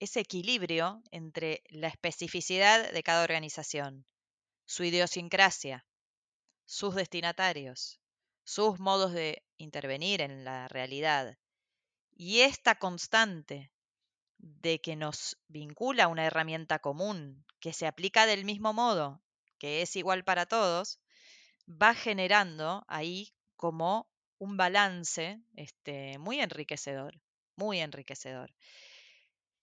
ese 0.00 0.20
equilibrio 0.20 1.02
entre 1.10 1.62
la 1.68 1.88
especificidad 1.88 2.92
de 2.92 3.02
cada 3.02 3.24
organización, 3.24 4.06
su 4.64 4.84
idiosincrasia, 4.84 5.86
sus 6.66 6.94
destinatarios, 6.94 8.00
sus 8.44 8.78
modos 8.78 9.12
de 9.12 9.42
intervenir 9.56 10.20
en 10.20 10.44
la 10.44 10.68
realidad 10.68 11.38
y 12.14 12.40
esta 12.40 12.74
constante 12.74 13.70
de 14.38 14.80
que 14.80 14.96
nos 14.96 15.38
vincula 15.48 16.08
una 16.08 16.26
herramienta 16.26 16.78
común 16.78 17.44
que 17.60 17.72
se 17.72 17.86
aplica 17.86 18.26
del 18.26 18.44
mismo 18.44 18.72
modo, 18.72 19.22
que 19.58 19.82
es 19.82 19.96
igual 19.96 20.24
para 20.24 20.46
todos, 20.46 21.00
va 21.68 21.94
generando 21.94 22.84
ahí 22.88 23.34
como 23.56 24.08
un 24.38 24.56
balance 24.56 25.40
este, 25.56 26.18
muy 26.18 26.40
enriquecedor, 26.40 27.20
muy 27.56 27.80
enriquecedor. 27.80 28.52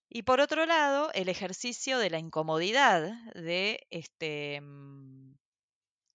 Y 0.10 0.24
por 0.24 0.40
otro 0.40 0.66
lado, 0.66 1.12
el 1.14 1.30
ejercicio 1.30 2.00
de 2.00 2.10
la 2.10 2.20
incomodidad 2.20 3.12
de 3.34 3.86
este, 3.90 4.62
mm, 4.62 5.36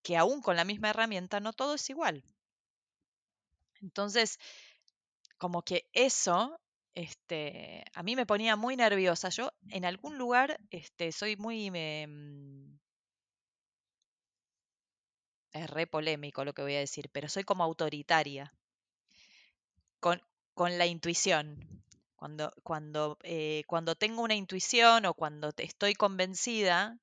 que 0.02 0.16
aún 0.16 0.42
con 0.42 0.56
la 0.56 0.64
misma 0.64 0.90
herramienta 0.90 1.40
no 1.40 1.52
todo 1.52 1.74
es 1.74 1.90
igual. 1.90 2.24
Entonces, 3.82 4.38
como 5.38 5.62
que 5.62 5.88
eso 5.92 6.60
este, 6.94 7.84
a 7.94 8.02
mí 8.02 8.16
me 8.16 8.26
ponía 8.26 8.56
muy 8.56 8.76
nerviosa. 8.76 9.28
Yo 9.30 9.52
en 9.68 9.84
algún 9.84 10.18
lugar 10.18 10.60
este, 10.70 11.12
soy 11.12 11.36
muy... 11.36 11.70
Mm, 11.70 12.79
es 15.52 15.68
re 15.70 15.86
polémico 15.86 16.44
lo 16.44 16.52
que 16.52 16.62
voy 16.62 16.74
a 16.74 16.80
decir, 16.80 17.08
pero 17.12 17.28
soy 17.28 17.44
como 17.44 17.64
autoritaria 17.64 18.52
con, 20.00 20.20
con 20.54 20.78
la 20.78 20.86
intuición. 20.86 21.84
Cuando, 22.16 22.52
cuando, 22.62 23.18
eh, 23.22 23.62
cuando 23.66 23.94
tengo 23.94 24.22
una 24.22 24.34
intuición 24.34 25.06
o 25.06 25.14
cuando 25.14 25.52
estoy 25.56 25.94
convencida, 25.94 26.98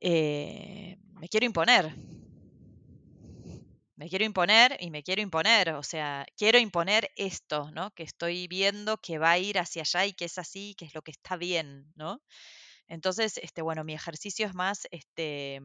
eh, 0.00 0.96
me 1.20 1.28
quiero 1.28 1.46
imponer. 1.46 1.94
Me 3.94 4.08
quiero 4.08 4.24
imponer 4.24 4.78
y 4.80 4.90
me 4.90 5.02
quiero 5.02 5.20
imponer, 5.20 5.70
o 5.74 5.82
sea, 5.82 6.24
quiero 6.34 6.58
imponer 6.58 7.10
esto, 7.16 7.70
¿no? 7.70 7.90
Que 7.90 8.02
estoy 8.02 8.48
viendo 8.48 8.96
que 8.96 9.18
va 9.18 9.32
a 9.32 9.38
ir 9.38 9.58
hacia 9.58 9.82
allá 9.82 10.06
y 10.06 10.14
que 10.14 10.24
es 10.24 10.38
así, 10.38 10.74
que 10.74 10.86
es 10.86 10.94
lo 10.94 11.02
que 11.02 11.10
está 11.10 11.36
bien, 11.36 11.92
¿no? 11.96 12.22
Entonces, 12.88 13.38
este, 13.42 13.60
bueno, 13.60 13.84
mi 13.84 13.92
ejercicio 13.92 14.46
es 14.46 14.54
más 14.54 14.88
este, 14.90 15.60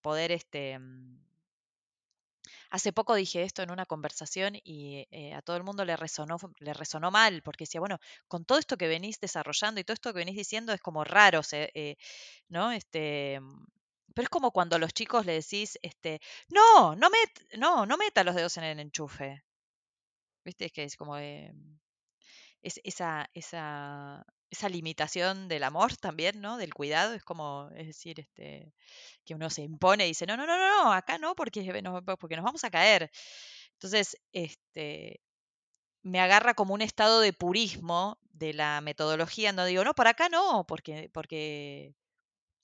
poder 0.00 0.32
este, 0.32 0.78
Hace 2.70 2.92
poco 2.92 3.14
dije 3.14 3.42
esto 3.42 3.62
en 3.62 3.70
una 3.70 3.86
conversación 3.86 4.54
y 4.64 5.06
eh, 5.10 5.34
a 5.34 5.42
todo 5.42 5.56
el 5.56 5.62
mundo 5.64 5.84
le 5.84 5.96
resonó, 5.96 6.36
le 6.58 6.72
resonó 6.74 7.10
mal, 7.10 7.42
porque 7.42 7.64
decía, 7.64 7.80
bueno, 7.80 7.98
con 8.28 8.44
todo 8.44 8.58
esto 8.58 8.76
que 8.76 8.88
venís 8.88 9.20
desarrollando 9.20 9.80
y 9.80 9.84
todo 9.84 9.94
esto 9.94 10.12
que 10.12 10.18
venís 10.20 10.36
diciendo 10.36 10.72
es 10.72 10.80
como 10.80 11.04
raro, 11.04 11.40
eh, 11.52 11.96
¿no? 12.48 12.72
Este, 12.72 13.40
mm, 13.40 13.66
pero 14.14 14.24
es 14.24 14.30
como 14.30 14.52
cuando 14.52 14.76
a 14.76 14.78
los 14.78 14.92
chicos 14.94 15.26
le 15.26 15.34
decís, 15.34 15.78
este, 15.82 16.20
no, 16.48 16.96
no, 16.96 17.10
met, 17.10 17.58
no, 17.58 17.86
no 17.86 17.96
meta 17.96 18.24
los 18.24 18.34
dedos 18.34 18.56
en 18.58 18.64
el 18.64 18.80
enchufe. 18.80 19.44
¿Viste? 20.44 20.66
Es 20.66 20.72
que 20.72 20.84
es 20.84 20.96
como 20.96 21.16
es, 22.62 22.80
esa, 22.84 23.28
esa, 23.34 24.24
esa 24.50 24.68
limitación 24.68 25.48
del 25.48 25.64
amor 25.64 25.96
también, 25.96 26.40
¿no? 26.40 26.56
Del 26.56 26.74
cuidado, 26.74 27.14
es 27.14 27.22
como, 27.22 27.70
es 27.76 27.86
decir, 27.86 28.20
este, 28.20 28.74
que 29.24 29.34
uno 29.34 29.48
se 29.50 29.62
impone 29.62 30.04
y 30.04 30.08
dice, 30.08 30.26
no, 30.26 30.36
no, 30.36 30.46
no, 30.46 30.58
no, 30.58 30.92
acá 30.92 31.18
no, 31.18 31.34
porque, 31.34 31.62
porque 32.18 32.36
nos 32.36 32.44
vamos 32.44 32.64
a 32.64 32.70
caer. 32.70 33.10
Entonces, 33.74 34.16
este, 34.32 35.20
me 36.02 36.20
agarra 36.20 36.54
como 36.54 36.74
un 36.74 36.82
estado 36.82 37.20
de 37.20 37.32
purismo 37.32 38.18
de 38.32 38.54
la 38.54 38.80
metodología, 38.80 39.52
no 39.52 39.64
digo, 39.64 39.84
no, 39.84 39.94
por 39.94 40.08
acá 40.08 40.28
no, 40.28 40.64
porque, 40.66 41.10
porque, 41.12 41.94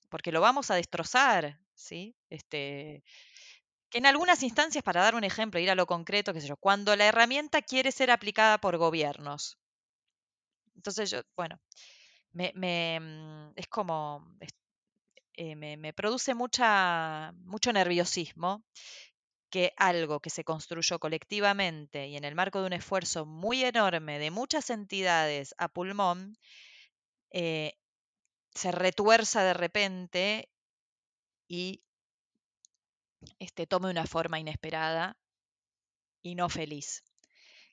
porque 0.09 0.31
lo 0.31 0.41
vamos 0.41 0.71
a 0.71 0.75
destrozar, 0.75 1.59
¿sí? 1.75 2.15
Este, 2.29 3.03
que 3.89 3.99
en 3.99 4.05
algunas 4.05 4.43
instancias, 4.43 4.83
para 4.83 5.01
dar 5.01 5.15
un 5.15 5.23
ejemplo, 5.23 5.59
ir 5.59 5.71
a 5.71 5.75
lo 5.75 5.85
concreto, 5.87 6.33
qué 6.33 6.41
sé 6.41 6.47
yo, 6.47 6.57
cuando 6.57 6.95
la 6.95 7.05
herramienta 7.05 7.61
quiere 7.61 7.91
ser 7.91 8.11
aplicada 8.11 8.59
por 8.59 8.77
gobiernos, 8.77 9.57
entonces 10.77 11.11
yo, 11.11 11.21
bueno, 11.35 11.59
me, 12.31 12.99
mm, 12.99 13.53
es 13.55 13.67
como, 13.67 14.25
eh, 15.33 15.55
me, 15.55 15.93
produce 15.93 16.33
mucha, 16.33 17.33
mucho 17.45 17.73
nerviosismo 17.73 18.63
que 19.49 19.73
algo 19.77 20.19
que 20.19 20.29
se 20.29 20.43
construyó 20.43 20.99
colectivamente 20.99 22.07
y 22.07 22.17
en 22.17 22.25
el 22.25 22.35
marco 22.35 22.59
de 22.61 22.67
un 22.67 22.73
esfuerzo 22.73 23.25
muy 23.25 23.63
enorme 23.63 24.19
de 24.19 24.31
muchas 24.31 24.69
entidades 24.69 25.55
a 25.57 25.69
pulmón, 25.69 26.37
eh, 27.31 27.73
se 28.53 28.71
retuerza 28.71 29.43
de 29.43 29.53
repente 29.53 30.49
y 31.47 31.83
este, 33.39 33.67
tome 33.67 33.89
una 33.89 34.05
forma 34.05 34.39
inesperada 34.39 35.17
y 36.21 36.35
no 36.35 36.49
feliz. 36.49 37.03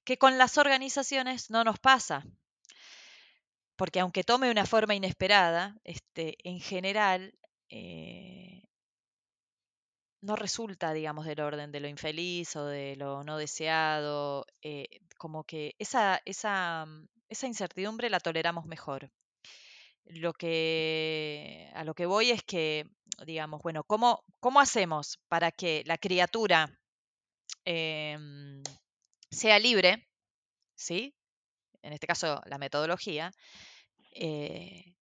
Que 0.04 0.18
con 0.18 0.38
las 0.38 0.58
organizaciones 0.58 1.50
no 1.50 1.64
nos 1.64 1.78
pasa 1.78 2.24
porque 3.76 4.00
aunque 4.00 4.24
tome 4.24 4.50
una 4.50 4.66
forma 4.66 4.94
inesperada, 4.94 5.76
este, 5.84 6.36
en 6.48 6.60
general 6.60 7.34
eh, 7.70 8.62
no 10.24 10.36
resulta, 10.36 10.92
digamos, 10.92 11.26
del 11.26 11.40
orden 11.40 11.70
de 11.70 11.80
lo 11.80 11.88
infeliz 11.88 12.56
o 12.56 12.64
de 12.66 12.96
lo 12.96 13.24
no 13.24 13.36
deseado, 13.36 14.46
eh, 14.62 14.86
como 15.18 15.44
que 15.44 15.74
esa, 15.78 16.20
esa, 16.24 16.86
mm, 16.86 17.08
esa 17.28 17.46
incertidumbre 17.46 18.08
la 18.10 18.20
toleramos 18.20 18.64
mejor. 18.66 19.10
Lo 20.06 20.32
que, 20.32 21.70
a 21.74 21.84
lo 21.84 21.94
que 21.94 22.06
voy 22.06 22.30
es 22.30 22.42
que, 22.42 22.86
digamos, 23.26 23.62
bueno, 23.62 23.84
¿cómo, 23.84 24.24
cómo 24.40 24.60
hacemos 24.60 25.18
para 25.28 25.50
que 25.50 25.82
la 25.86 25.98
criatura 25.98 26.70
em, 27.64 28.62
sea 29.30 29.58
libre? 29.58 30.06
¿Sí? 30.76 31.14
En 31.84 31.92
este 31.92 32.06
caso, 32.06 32.40
la 32.46 32.58
metodología, 32.58 33.32
eh, 34.12 34.94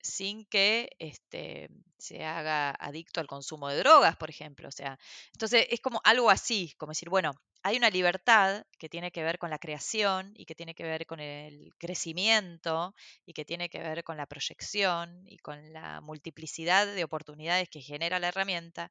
sin 0.00 0.44
que 0.44 0.90
este, 0.98 1.70
se 1.98 2.24
haga 2.24 2.70
adicto 2.78 3.20
al 3.20 3.26
consumo 3.26 3.68
de 3.68 3.78
drogas, 3.78 4.16
por 4.16 4.28
ejemplo. 4.30 4.68
O 4.68 4.72
sea, 4.72 4.98
entonces 5.32 5.66
es 5.70 5.80
como 5.80 6.00
algo 6.04 6.30
así, 6.30 6.74
como 6.76 6.90
decir, 6.90 7.08
bueno, 7.08 7.32
hay 7.62 7.78
una 7.78 7.88
libertad 7.88 8.66
que 8.78 8.90
tiene 8.90 9.10
que 9.10 9.22
ver 9.22 9.38
con 9.38 9.48
la 9.48 9.58
creación 9.58 10.34
y 10.36 10.44
que 10.44 10.54
tiene 10.54 10.74
que 10.74 10.84
ver 10.84 11.06
con 11.06 11.20
el 11.20 11.72
crecimiento 11.78 12.94
y 13.24 13.32
que 13.32 13.46
tiene 13.46 13.70
que 13.70 13.78
ver 13.78 14.04
con 14.04 14.18
la 14.18 14.26
proyección 14.26 15.24
y 15.26 15.38
con 15.38 15.72
la 15.72 16.02
multiplicidad 16.02 16.86
de 16.86 17.04
oportunidades 17.04 17.70
que 17.70 17.80
genera 17.80 18.18
la 18.18 18.28
herramienta. 18.28 18.90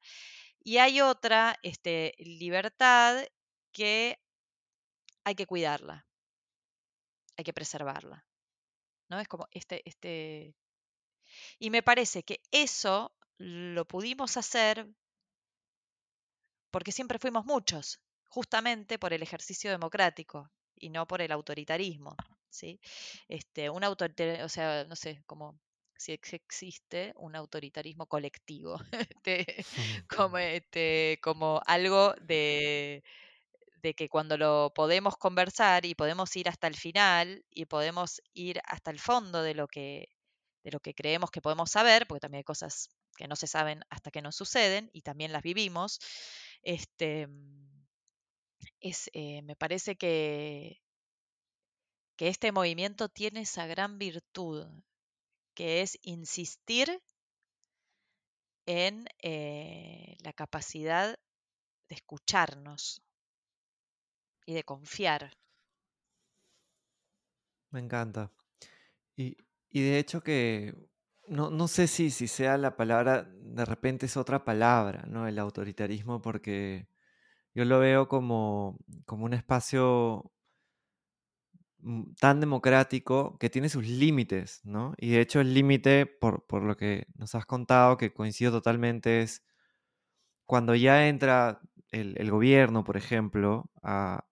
Y 0.63 0.77
hay 0.77 1.01
otra 1.01 1.59
este, 1.61 2.15
libertad 2.17 3.23
que 3.71 4.17
hay 5.23 5.35
que 5.35 5.45
cuidarla, 5.45 6.07
hay 7.37 7.43
que 7.43 7.53
preservarla. 7.53 8.25
¿no? 9.09 9.19
Es 9.19 9.27
como 9.27 9.47
este, 9.51 9.87
este. 9.87 10.55
Y 11.59 11.69
me 11.69 11.83
parece 11.83 12.23
que 12.23 12.41
eso 12.51 13.15
lo 13.37 13.85
pudimos 13.85 14.37
hacer 14.37 14.87
porque 16.71 16.91
siempre 16.91 17.19
fuimos 17.19 17.45
muchos, 17.45 17.99
justamente 18.29 18.97
por 18.97 19.13
el 19.13 19.21
ejercicio 19.21 19.69
democrático 19.69 20.51
y 20.75 20.89
no 20.89 21.07
por 21.07 21.21
el 21.21 21.31
autoritarismo. 21.31 22.15
¿sí? 22.49 22.79
Este, 23.27 23.69
un 23.69 23.83
autoritarismo, 23.83 24.45
o 24.45 24.49
sea, 24.49 24.85
no 24.85 24.95
sé, 24.95 25.23
como 25.25 25.59
si 25.97 26.11
existe 26.13 27.13
un 27.15 27.35
autoritarismo 27.35 28.07
colectivo, 28.07 28.79
este, 29.23 29.45
como, 30.09 30.37
este, 30.37 31.19
como 31.21 31.61
algo 31.65 32.13
de, 32.21 33.03
de 33.83 33.93
que 33.93 34.07
cuando 34.09 34.37
lo 34.37 34.71
podemos 34.73 35.17
conversar 35.17 35.85
y 35.85 35.93
podemos 35.93 36.33
ir 36.37 36.47
hasta 36.47 36.67
el 36.67 36.75
final 36.75 37.45
y 37.49 37.65
podemos 37.65 38.21
ir 38.33 38.61
hasta 38.65 38.91
el 38.91 38.99
fondo 38.99 39.43
de 39.43 39.53
lo 39.53 39.67
que, 39.67 40.07
de 40.63 40.71
lo 40.71 40.79
que 40.79 40.95
creemos 40.95 41.29
que 41.31 41.41
podemos 41.41 41.71
saber, 41.71 42.07
porque 42.07 42.21
también 42.21 42.39
hay 42.39 42.43
cosas 42.45 42.89
que 43.17 43.27
no 43.27 43.35
se 43.35 43.45
saben 43.45 43.81
hasta 43.89 44.09
que 44.09 44.21
nos 44.21 44.37
suceden 44.37 44.89
y 44.93 45.01
también 45.01 45.33
las 45.33 45.43
vivimos, 45.43 45.99
este, 46.63 47.27
es, 48.79 49.09
eh, 49.13 49.41
me 49.41 49.57
parece 49.57 49.97
que, 49.97 50.81
que 52.15 52.29
este 52.29 52.53
movimiento 52.53 53.09
tiene 53.09 53.41
esa 53.41 53.67
gran 53.67 53.97
virtud, 53.99 54.65
que 55.55 55.81
es 55.81 55.99
insistir 56.03 57.01
en 58.65 59.07
eh, 59.21 60.15
la 60.23 60.31
capacidad 60.31 61.19
de 61.89 61.95
escucharnos 61.95 63.01
y 64.45 64.53
de 64.53 64.63
confiar. 64.63 65.31
Me 67.71 67.79
encanta. 67.79 68.31
Y, 69.15 69.35
de 69.71 69.97
hecho 69.97 70.21
que 70.21 70.75
no, 71.27 71.49
no 71.49 71.67
sé 71.67 71.87
si, 71.87 72.11
si 72.11 72.27
sea 72.27 72.57
la 72.57 72.75
palabra, 72.77 73.23
de 73.23 73.65
repente 73.65 74.05
es 74.05 74.17
otra 74.17 74.45
palabra, 74.45 75.05
¿no? 75.07 75.27
El 75.27 75.39
autoritarismo, 75.39 76.21
porque 76.21 76.87
yo 77.55 77.65
lo 77.65 77.79
veo 77.79 78.07
como, 78.07 78.77
como 79.05 79.25
un 79.25 79.33
espacio 79.33 80.31
tan 82.19 82.39
democrático 82.39 83.37
que 83.39 83.49
tiene 83.49 83.69
sus 83.69 83.87
límites, 83.87 84.61
¿no? 84.63 84.93
Y 84.97 85.11
de 85.11 85.21
hecho 85.21 85.41
el 85.41 85.53
límite, 85.53 86.05
por, 86.05 86.45
por, 86.47 86.63
lo 86.63 86.77
que 86.77 87.07
nos 87.15 87.35
has 87.35 87.45
contado, 87.45 87.97
que 87.97 88.13
coincido 88.13 88.51
totalmente, 88.51 89.21
es 89.21 89.43
cuando 90.45 90.75
ya 90.75 91.07
entra 91.07 91.61
el, 91.91 92.15
el 92.17 92.31
gobierno, 92.31 92.83
por 92.83 92.97
ejemplo, 92.97 93.71
a, 93.81 94.25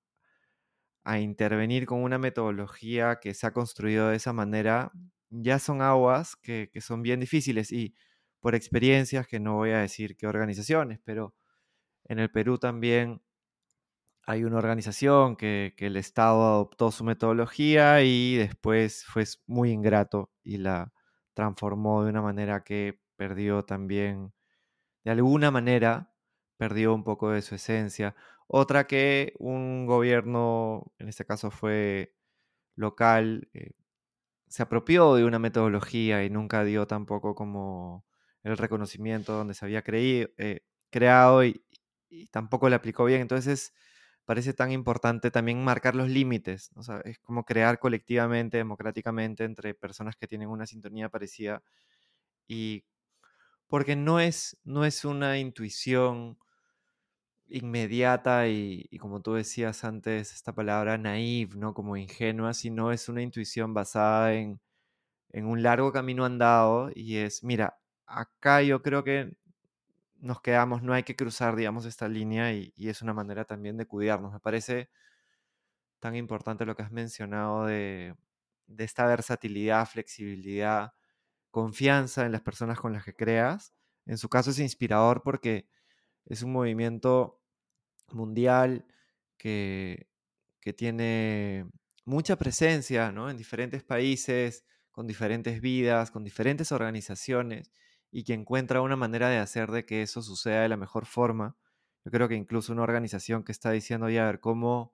a 1.03 1.19
intervenir 1.19 1.85
con 1.85 2.03
una 2.03 2.17
metodología 2.17 3.19
que 3.19 3.33
se 3.33 3.47
ha 3.47 3.53
construido 3.53 4.09
de 4.09 4.17
esa 4.17 4.33
manera, 4.33 4.91
ya 5.29 5.59
son 5.59 5.81
aguas 5.81 6.35
que, 6.35 6.69
son 6.81 7.01
bien 7.01 7.19
difíciles 7.19 7.71
y 7.71 7.95
por 8.39 8.55
experiencias, 8.55 9.27
que 9.27 9.39
no 9.39 9.55
voy 9.55 9.71
a 9.71 9.79
decir 9.79 10.17
qué 10.17 10.27
organizaciones, 10.27 10.99
pero 11.03 11.35
en 12.05 12.19
el 12.19 12.31
Perú 12.31 12.57
también 12.57 13.21
hay 14.25 14.43
una 14.43 14.57
organización 14.57 15.35
que, 15.35 15.73
que, 15.77 15.87
el 15.87 15.97
Estado 15.97 16.43
adoptó 16.43 16.91
su 16.91 17.03
metodología 17.03 18.03
y 18.03 18.35
después 18.37 19.03
fue 19.05 19.25
muy 19.47 19.71
ingrato 19.71 20.31
y 20.43 20.57
la 20.57 20.93
transformó 21.33 22.03
de 22.03 22.11
una 22.11 22.21
manera 22.21 22.63
que 22.63 22.99
perdió 23.15 23.63
también, 23.63 24.33
de 25.03 25.11
alguna 25.11 25.51
manera, 25.51 26.11
perdió 26.57 26.93
un 26.93 27.03
poco 27.03 27.31
de 27.31 27.41
su 27.41 27.55
esencia. 27.55 28.15
Otra 28.53 28.85
que 28.85 29.33
un 29.39 29.85
gobierno, 29.85 30.91
en 30.99 31.07
este 31.07 31.23
caso 31.25 31.51
fue 31.51 32.13
local, 32.75 33.49
eh, 33.53 33.71
se 34.49 34.63
apropió 34.63 35.15
de 35.15 35.25
una 35.25 35.39
metodología 35.39 36.25
y 36.25 36.29
nunca 36.29 36.65
dio 36.65 36.85
tampoco 36.87 37.33
como 37.35 38.05
el 38.43 38.57
reconocimiento 38.57 39.33
donde 39.33 39.53
se 39.53 39.65
había 39.65 39.83
creído, 39.83 40.29
eh, 40.37 40.65
creado 40.89 41.45
y, 41.45 41.63
tampoco 42.31 42.69
le 42.69 42.75
aplicó 42.75 43.05
bien. 43.05 43.21
Entonces 43.21 43.73
parece 44.25 44.53
tan 44.53 44.71
importante 44.73 45.31
también 45.31 45.63
marcar 45.63 45.95
los 45.95 46.09
límites. 46.09 46.71
es 47.05 47.19
como 47.19 47.45
crear 47.45 47.79
colectivamente, 47.79 48.57
democráticamente, 48.57 49.45
entre 49.45 49.75
personas 49.75 50.17
que 50.17 50.27
tienen 50.27 50.49
una 50.49 50.65
sintonía 50.67 51.09
parecida. 51.09 51.63
Y 52.47 52.85
porque 53.67 53.95
no 53.95 54.19
es, 54.19 54.57
no 54.65 54.85
es 54.85 55.05
una 55.05 55.39
intuición 55.39 56.37
inmediata 57.51 58.47
y, 58.47 58.87
como 58.99 59.21
tú 59.21 59.33
decías 59.33 59.83
antes, 59.83 60.33
esta 60.33 60.53
palabra 60.53 60.97
naive, 60.97 61.57
¿no? 61.57 61.73
Como 61.73 61.97
ingenua, 61.97 62.53
sino 62.53 62.91
es 62.91 63.09
una 63.09 63.21
intuición 63.21 63.73
basada 63.73 64.33
en, 64.33 64.59
un 65.33 65.63
largo 65.63 65.91
camino 65.93 66.25
andado 66.25 66.91
y 66.95 67.17
es, 67.17 67.43
mira, 67.43 67.77
acá 68.05 68.61
yo 68.63 68.81
creo 68.81 69.03
que 69.03 69.35
nos 70.17 70.41
quedamos, 70.41 70.83
no 70.83 70.93
hay 70.93 71.03
que 71.03 71.15
cruzar, 71.15 71.55
digamos, 71.55 71.85
esta 71.85 72.07
línea 72.07 72.53
y, 72.53 72.73
es 72.77 73.01
una 73.01 73.13
manera 73.13 73.45
también 73.45 73.77
de 73.77 73.87
cuidarnos. 73.87 74.33
Me 74.33 74.39
parece 74.39 74.89
tan 75.99 76.15
importante 76.15 76.65
lo 76.65 76.75
que 76.75 76.83
has 76.83 76.91
mencionado 76.91 77.65
de, 77.65 78.15
de 78.67 78.83
esta 78.83 79.05
versatilidad, 79.05 79.87
flexibilidad, 79.87 80.93
confianza 81.51 82.25
en 82.25 82.31
las 82.33 82.41
personas 82.41 82.79
con 82.79 82.93
las 82.93 83.05
que 83.05 83.15
creas. 83.15 83.73
En 84.05 84.17
su 84.17 84.29
caso 84.29 84.51
es 84.51 84.59
inspirador 84.59 85.23
porque 85.23 85.67
es 86.25 86.43
un 86.43 86.53
movimiento 86.53 87.40
mundial 88.13 88.85
que, 89.37 90.07
que 90.59 90.73
tiene 90.73 91.65
mucha 92.05 92.35
presencia 92.37 93.07
en 93.07 93.37
diferentes 93.37 93.83
países, 93.83 94.65
con 94.91 95.07
diferentes 95.07 95.61
vidas, 95.61 96.11
con 96.11 96.23
diferentes 96.23 96.71
organizaciones 96.71 97.71
y 98.11 98.23
que 98.23 98.33
encuentra 98.33 98.81
una 98.81 98.95
manera 98.95 99.29
de 99.29 99.37
hacer 99.37 99.71
de 99.71 99.85
que 99.85 100.01
eso 100.01 100.21
suceda 100.21 100.61
de 100.61 100.69
la 100.69 100.77
mejor 100.77 101.05
forma. 101.05 101.55
Yo 102.03 102.11
creo 102.11 102.27
que 102.27 102.35
incluso 102.35 102.73
una 102.73 102.83
organización 102.83 103.43
que 103.43 103.51
está 103.51 103.71
diciendo, 103.71 104.09
ya, 104.09 104.23
a 104.23 104.25
ver, 104.25 104.39
¿cómo, 104.39 104.93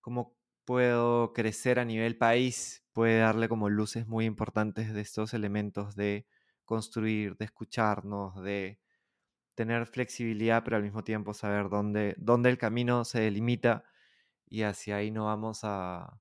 cómo 0.00 0.36
puedo 0.64 1.32
crecer 1.32 1.78
a 1.78 1.84
nivel 1.84 2.16
país? 2.16 2.84
Puede 2.92 3.18
darle 3.18 3.48
como 3.48 3.68
luces 3.68 4.06
muy 4.06 4.24
importantes 4.24 4.92
de 4.94 5.00
estos 5.00 5.34
elementos 5.34 5.96
de 5.96 6.26
construir, 6.64 7.36
de 7.36 7.44
escucharnos, 7.46 8.42
de 8.42 8.80
tener 9.60 9.86
flexibilidad, 9.86 10.64
pero 10.64 10.78
al 10.78 10.82
mismo 10.82 11.04
tiempo 11.04 11.34
saber 11.34 11.68
dónde, 11.68 12.14
dónde 12.16 12.48
el 12.48 12.56
camino 12.56 13.04
se 13.04 13.20
delimita 13.20 13.84
y 14.48 14.62
hacia 14.62 14.96
ahí 14.96 15.10
no 15.10 15.26
vamos 15.26 15.60
a, 15.64 16.18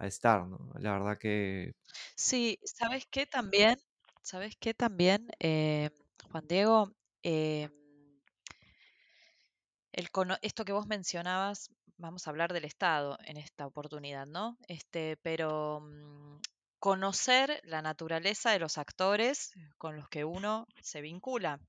estar, 0.00 0.48
¿no? 0.48 0.72
La 0.80 0.90
verdad 0.94 1.16
que... 1.16 1.76
Sí, 2.16 2.58
¿sabes 2.64 3.06
qué 3.08 3.24
también? 3.24 3.78
¿Sabes 4.20 4.56
qué 4.58 4.74
también, 4.74 5.28
eh, 5.38 5.90
Juan 6.28 6.48
Diego? 6.48 6.92
El 7.22 7.70
esto 10.42 10.64
que 10.64 10.72
vos 10.72 10.88
mencionabas, 10.88 11.70
vamos 11.98 12.26
a 12.26 12.30
hablar 12.30 12.52
del 12.52 12.64
Estado 12.64 13.16
en 13.26 13.36
esta 13.36 13.64
oportunidad, 13.64 14.26
¿no? 14.26 14.58
Este, 14.66 15.16
pero 15.22 15.82
mm, 15.82 16.40
conocer 16.80 17.60
la 17.62 17.80
naturaleza 17.80 18.50
de 18.50 18.58
los 18.58 18.76
actores 18.76 19.52
con 19.78 19.94
los 19.96 20.08
que 20.08 20.24
uno 20.24 20.66
se 20.80 21.00
vincula 21.00 21.60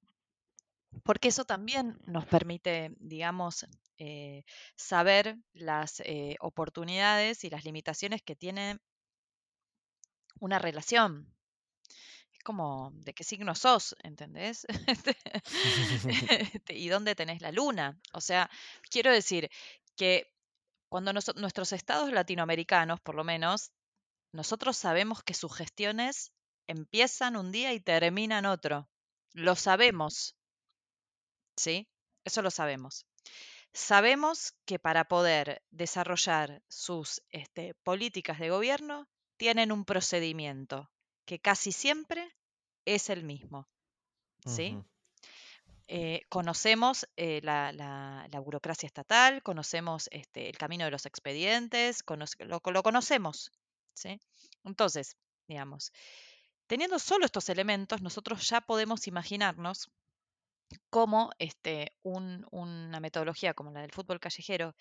porque 1.03 1.29
eso 1.29 1.45
también 1.45 1.97
nos 2.05 2.25
permite, 2.25 2.93
digamos, 2.99 3.65
eh, 3.97 4.43
saber 4.75 5.37
las 5.53 6.01
eh, 6.01 6.35
oportunidades 6.39 7.43
y 7.43 7.49
las 7.49 7.63
limitaciones 7.63 8.21
que 8.21 8.35
tiene 8.35 8.79
una 10.39 10.59
relación. 10.59 11.33
Es 12.33 12.43
como 12.43 12.91
de 12.95 13.13
qué 13.13 13.23
signo 13.23 13.55
sos, 13.55 13.95
¿entendés? 14.03 14.65
Este, 16.53 16.73
y 16.75 16.89
dónde 16.89 17.15
tenés 17.15 17.41
la 17.41 17.51
luna. 17.51 17.99
O 18.13 18.21
sea, 18.21 18.49
quiero 18.89 19.11
decir 19.11 19.49
que 19.95 20.33
cuando 20.89 21.13
nuestros 21.13 21.71
estados 21.71 22.11
latinoamericanos, 22.11 22.99
por 22.99 23.15
lo 23.15 23.23
menos, 23.23 23.71
nosotros 24.33 24.77
sabemos 24.77 25.23
que 25.23 25.33
sus 25.33 25.55
gestiones 25.55 26.31
empiezan 26.67 27.35
un 27.35 27.51
día 27.51 27.73
y 27.73 27.79
terminan 27.79 28.45
otro. 28.45 28.89
Lo 29.33 29.55
sabemos. 29.55 30.35
¿Sí? 31.61 31.87
Eso 32.25 32.41
lo 32.41 32.51
sabemos. 32.51 33.05
Sabemos 33.73 34.53
que 34.65 34.79
para 34.79 35.05
poder 35.05 35.61
desarrollar 35.69 36.61
sus 36.67 37.21
este, 37.29 37.73
políticas 37.83 38.39
de 38.39 38.49
gobierno 38.49 39.07
tienen 39.37 39.71
un 39.71 39.85
procedimiento 39.85 40.91
que 41.25 41.39
casi 41.39 41.71
siempre 41.71 42.35
es 42.85 43.09
el 43.09 43.23
mismo. 43.23 43.69
¿sí? 44.45 44.77
Eh, 45.87 46.25
conocemos 46.29 47.07
eh, 47.15 47.39
la, 47.43 48.27
burocracia 48.43 48.87
estatal, 48.87 49.41
conocemos 49.43 50.09
este, 50.11 50.49
el 50.49 50.57
camino 50.57 50.85
de 50.85 50.91
los 50.91 51.05
expedientes, 51.05 52.03
lo, 52.39 52.61
lo, 52.65 52.83
conocemos. 52.83 53.51
¿sí? 53.93 54.19
Entonces, 54.63 55.15
digamos, 55.47 55.93
teniendo 56.67 56.99
solo 56.99 57.25
estos 57.25 57.49
elementos, 57.49 58.01
nosotros 58.01 58.49
ya 58.49 58.61
podemos 58.61 59.07
imaginarnos 59.07 59.89
cómo 60.89 61.31
este, 61.39 61.93
una 62.03 62.99
metodología 62.99 63.53
como 63.53 63.71
la 63.71 63.81
del 63.81 63.91
fútbol 63.91 64.19
callejero, 64.19 64.75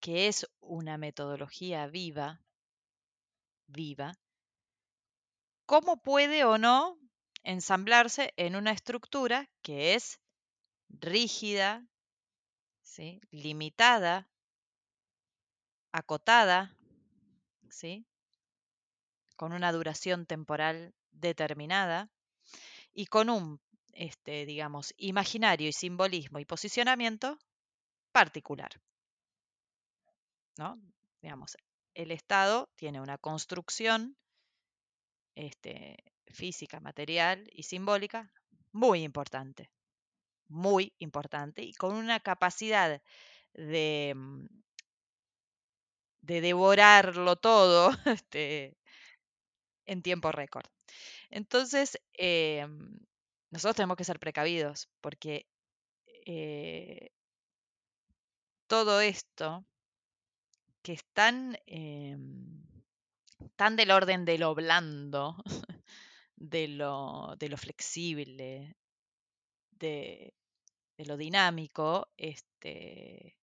que 0.00 0.28
es 0.28 0.46
una 0.60 0.98
metodología 0.98 1.86
viva, 1.86 2.40
viva, 3.66 4.14
cómo 5.66 5.96
puede 5.96 6.44
o 6.44 6.58
no 6.58 6.98
ensamblarse 7.42 8.32
en 8.36 8.56
una 8.56 8.72
estructura 8.72 9.48
que 9.62 9.94
es 9.94 10.20
rígida, 10.88 11.86
¿sí? 12.82 13.20
limitada, 13.30 14.28
acotada, 15.92 16.76
¿sí? 17.70 18.06
con 19.36 19.52
una 19.52 19.72
duración 19.72 20.26
temporal 20.26 20.94
determinada 21.10 22.10
y 22.92 23.06
con 23.06 23.30
un, 23.30 23.60
este, 23.96 24.46
digamos, 24.46 24.94
imaginario 24.96 25.68
y 25.68 25.72
simbolismo 25.72 26.38
y 26.38 26.44
posicionamiento 26.44 27.38
particular. 28.12 28.70
¿no? 30.58 30.80
Digamos, 31.20 31.56
el 31.94 32.10
Estado 32.10 32.68
tiene 32.76 33.00
una 33.00 33.18
construcción 33.18 34.16
este, 35.34 35.96
física, 36.28 36.80
material 36.80 37.48
y 37.52 37.62
simbólica 37.64 38.32
muy 38.72 39.02
importante, 39.02 39.70
muy 40.48 40.92
importante 40.98 41.62
y 41.62 41.72
con 41.74 41.94
una 41.94 42.20
capacidad 42.20 43.02
de, 43.54 44.12
mm, 44.14 44.46
de 46.20 46.40
devorarlo 46.40 47.36
todo 47.36 47.90
este, 48.22 48.76
en 49.86 50.02
tiempo 50.02 50.32
récord. 50.32 50.66
Entonces, 51.30 51.98
em, 52.12 52.98
nosotros 53.56 53.76
tenemos 53.76 53.96
que 53.96 54.04
ser 54.04 54.20
precavidos 54.20 54.90
porque 55.00 55.46
eh, 56.26 57.08
todo 58.66 59.00
esto 59.00 59.64
que 60.82 60.92
es 60.92 61.04
tan, 61.14 61.58
em, 61.64 62.62
tan 63.56 63.76
del 63.76 63.92
orden 63.92 64.26
de 64.26 64.36
lo 64.36 64.54
blando, 64.54 65.36
de 66.36 66.68
lo, 66.68 67.34
flexible, 67.56 68.76
de, 69.70 70.34
lo 70.98 71.16
dinámico, 71.16 72.08
este, 72.18 73.38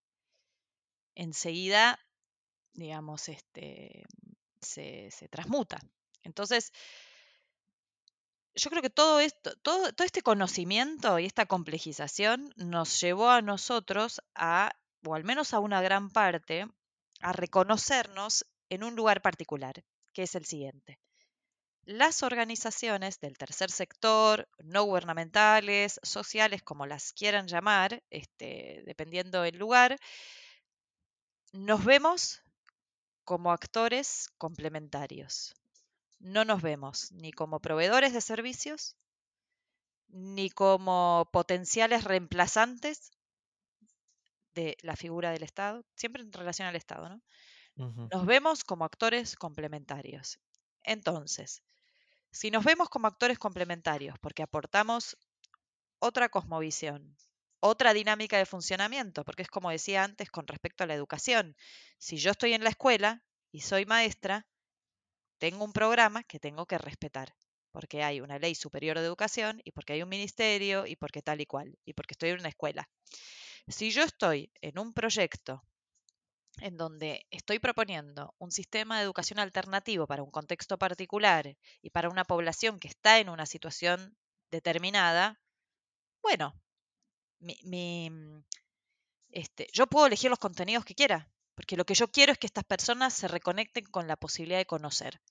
enseguida, 1.16 2.00
digamos, 2.74 3.30
este, 3.30 4.04
se 4.62 5.28
transmuta. 5.32 5.80
Entonces, 6.22 6.72
yo 8.56 8.70
creo 8.70 8.82
que 8.82 8.90
todo 8.90 9.20
esto, 9.20 9.56
todo, 9.58 9.92
todo, 9.94 10.06
este 10.06 10.22
conocimiento 10.22 11.20
y 11.20 11.26
esta 11.26 11.46
complejización 11.46 12.54
nos 12.56 13.00
llevó 13.02 13.30
a 13.30 13.42
nosotros 13.42 14.22
a, 14.36 14.72
o 15.06 15.16
al 15.16 15.24
menos 15.24 15.54
a 15.54 15.60
una 15.60 15.82
gran 15.82 16.10
parte, 16.10 16.68
a 17.22 17.34
reconocernos 17.34 18.46
en 18.70 18.84
un 18.84 18.96
lugar 18.96 19.22
particular, 19.22 19.84
que 20.14 20.24
es 20.24 20.36
el 20.36 20.46
siguiente. 20.46 21.00
Las 21.86 22.24
organizaciones 22.24 23.20
del 23.20 23.38
tercer 23.38 23.70
sector, 23.70 24.48
no 24.64 24.84
gubernamentales, 24.84 26.00
sociales, 26.02 26.64
como 26.64 26.86
las 26.86 27.12
quieran 27.12 27.48
llamar, 27.48 28.04
este, 28.10 28.84
dependiendo 28.86 29.42
del 29.42 29.58
lugar, 29.58 29.98
nos 31.52 31.84
vemos 31.84 32.42
como 33.26 33.52
actores 33.52 34.30
complementarios. 34.38 35.56
No 36.24 36.46
nos 36.46 36.62
vemos 36.62 37.12
ni 37.12 37.34
como 37.34 37.60
proveedores 37.60 38.14
de 38.14 38.22
servicios, 38.22 38.96
ni 40.08 40.50
como 40.50 41.30
potenciales 41.34 42.06
reemplazantes 42.06 43.12
de 44.56 44.78
la 44.84 44.96
figura 44.96 45.32
del 45.32 45.44
Estado, 45.44 45.84
siempre 45.98 46.24
en 46.24 46.32
relación 46.32 46.66
al 46.66 46.78
Estado, 46.78 47.10
¿no? 47.10 47.22
Nos 48.10 48.26
vemos 48.26 48.64
como 48.64 48.86
actores 48.86 49.36
complementarios. 49.36 50.40
Entonces, 50.84 51.62
si 52.32 52.52
nos 52.52 52.64
vemos 52.64 52.88
como 52.88 53.08
actores 53.08 53.38
complementarios 53.38 54.18
porque 54.20 54.44
aportamos 54.44 55.18
otra 56.00 56.30
cosmovisión, 56.30 57.18
otra 57.60 57.94
dinámica 57.94 58.38
de 58.38 58.46
funcionamiento, 58.46 59.26
porque 59.26 59.42
es 59.42 59.50
como 59.50 59.72
decía 59.72 60.06
antes 60.06 60.32
con 60.32 60.48
respecto 60.48 60.86
a 60.86 60.88
la 60.88 60.94
educación. 60.94 61.58
Si 61.98 62.16
yo 62.16 62.32
estoy 62.32 62.54
en 62.54 62.64
la 62.64 62.70
escuela 62.70 63.24
y 63.52 63.60
soy 63.60 63.86
maestra, 63.86 64.48
tengo 65.44 65.66
un 65.66 65.74
programa 65.74 66.24
que 66.24 66.40
tengo 66.40 66.66
que 66.66 66.78
respetar, 66.78 67.36
porque 67.74 68.02
hay 68.02 68.22
una 68.22 68.40
ley 68.40 68.56
superior 68.56 68.98
de 68.98 69.04
educación 69.04 69.60
y 69.66 69.74
porque 69.74 69.92
hay 69.92 70.02
un 70.02 70.08
ministerio 70.08 70.86
y 70.88 70.96
porque 70.96 71.22
tal 71.22 71.42
y 71.42 71.46
cual, 71.46 71.78
y 71.84 71.92
porque 71.92 72.14
estoy 72.14 72.30
en 72.30 72.40
una 72.40 72.48
escuela. 72.48 72.90
Si 73.68 73.92
yo 73.92 74.04
estoy 74.04 74.54
en 74.62 74.80
un 74.80 74.94
proyecto 74.94 75.62
en 76.62 76.78
donde 76.78 77.26
estoy 77.30 77.60
proponiendo 77.60 78.34
un 78.38 78.52
sistema 78.52 78.96
de 78.98 79.04
educación 79.04 79.38
alternativo 79.38 80.08
para 80.08 80.24
un 80.24 80.32
contexto 80.32 80.78
particular 80.78 81.58
y 81.82 81.90
para 81.90 82.08
una 82.08 82.24
población 82.24 82.80
que 82.80 82.88
está 82.88 83.20
en 83.20 83.28
una 83.28 83.46
situación 83.46 84.16
determinada, 84.50 85.42
bueno, 86.22 86.54
mm, 87.42 88.40
este, 89.32 89.68
yo 89.74 89.88
puedo 89.88 90.08
elegir 90.08 90.30
los 90.30 90.40
contenidos 90.40 90.86
que 90.86 90.96
quiera, 90.96 91.33
porque 91.56 91.78
lo 91.78 91.86
que 91.86 91.94
yo 91.94 92.10
quiero 92.10 92.32
es 92.32 92.38
que 92.38 92.48
estas 92.48 92.64
personas 92.64 93.14
se 93.14 93.28
reconecten 93.28 93.86
con 93.86 94.08
la 94.08 94.16
posibilidad 94.16 94.60
de 94.60 94.66
conocer. 94.66 95.22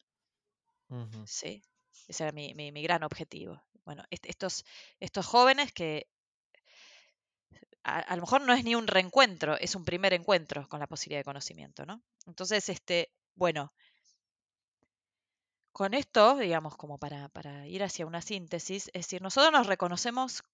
¿Sí? 1.26 1.62
Ese 2.06 2.24
era 2.24 2.32
mi, 2.32 2.54
mi, 2.54 2.82
gran 2.82 3.02
objetivo. 3.02 3.62
Bueno, 3.84 4.04
estos, 4.10 4.64
estos 5.00 5.26
jóvenes 5.26 5.72
que 5.72 6.06
a, 7.84 8.14
lo 8.14 8.22
mejor 8.22 8.42
no 8.42 8.52
es 8.52 8.64
ni 8.64 8.74
un 8.74 8.86
reencuentro, 8.86 9.56
es 9.58 9.74
un 9.74 9.84
primer 9.84 10.12
encuentro 10.12 10.68
con 10.68 10.80
la 10.80 10.86
posibilidad 10.86 11.20
de 11.20 11.24
conocimiento, 11.24 11.84
¿no? 11.84 12.02
Entonces, 12.26 12.68
este, 12.68 13.10
bueno, 13.34 13.72
con 15.72 15.94
esto, 15.94 16.36
digamos, 16.36 16.76
como 16.76 16.98
para, 16.98 17.28
para 17.30 17.66
ir 17.66 17.82
hacia 17.82 18.06
una 18.06 18.22
síntesis, 18.22 18.88
es 18.88 19.06
decir, 19.06 19.22
nosotros 19.22 19.52
nos 19.52 19.66
reconocemos 19.66 20.44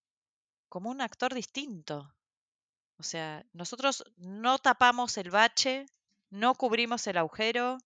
como 0.69 0.91
un 0.91 1.01
actor 1.01 1.35
distinto. 1.35 2.15
O 2.99 3.05
sea, 3.05 3.47
nosotros 3.53 4.05
no 4.17 4.59
tapamos 4.59 5.17
el 5.19 5.31
bache, 5.31 5.87
no 6.31 6.55
cubrimos 6.55 7.07
el 7.07 7.17
agujero, 7.17 7.79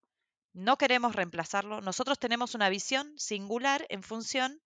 no 0.54 0.78
queremos 0.78 1.14
reemplazarlo. 1.14 1.80
Nosotros 1.82 2.18
tenemos 2.18 2.54
una 2.54 2.70
visión 2.70 3.12
singular 3.18 3.86
en 3.90 4.02
función 4.02 4.62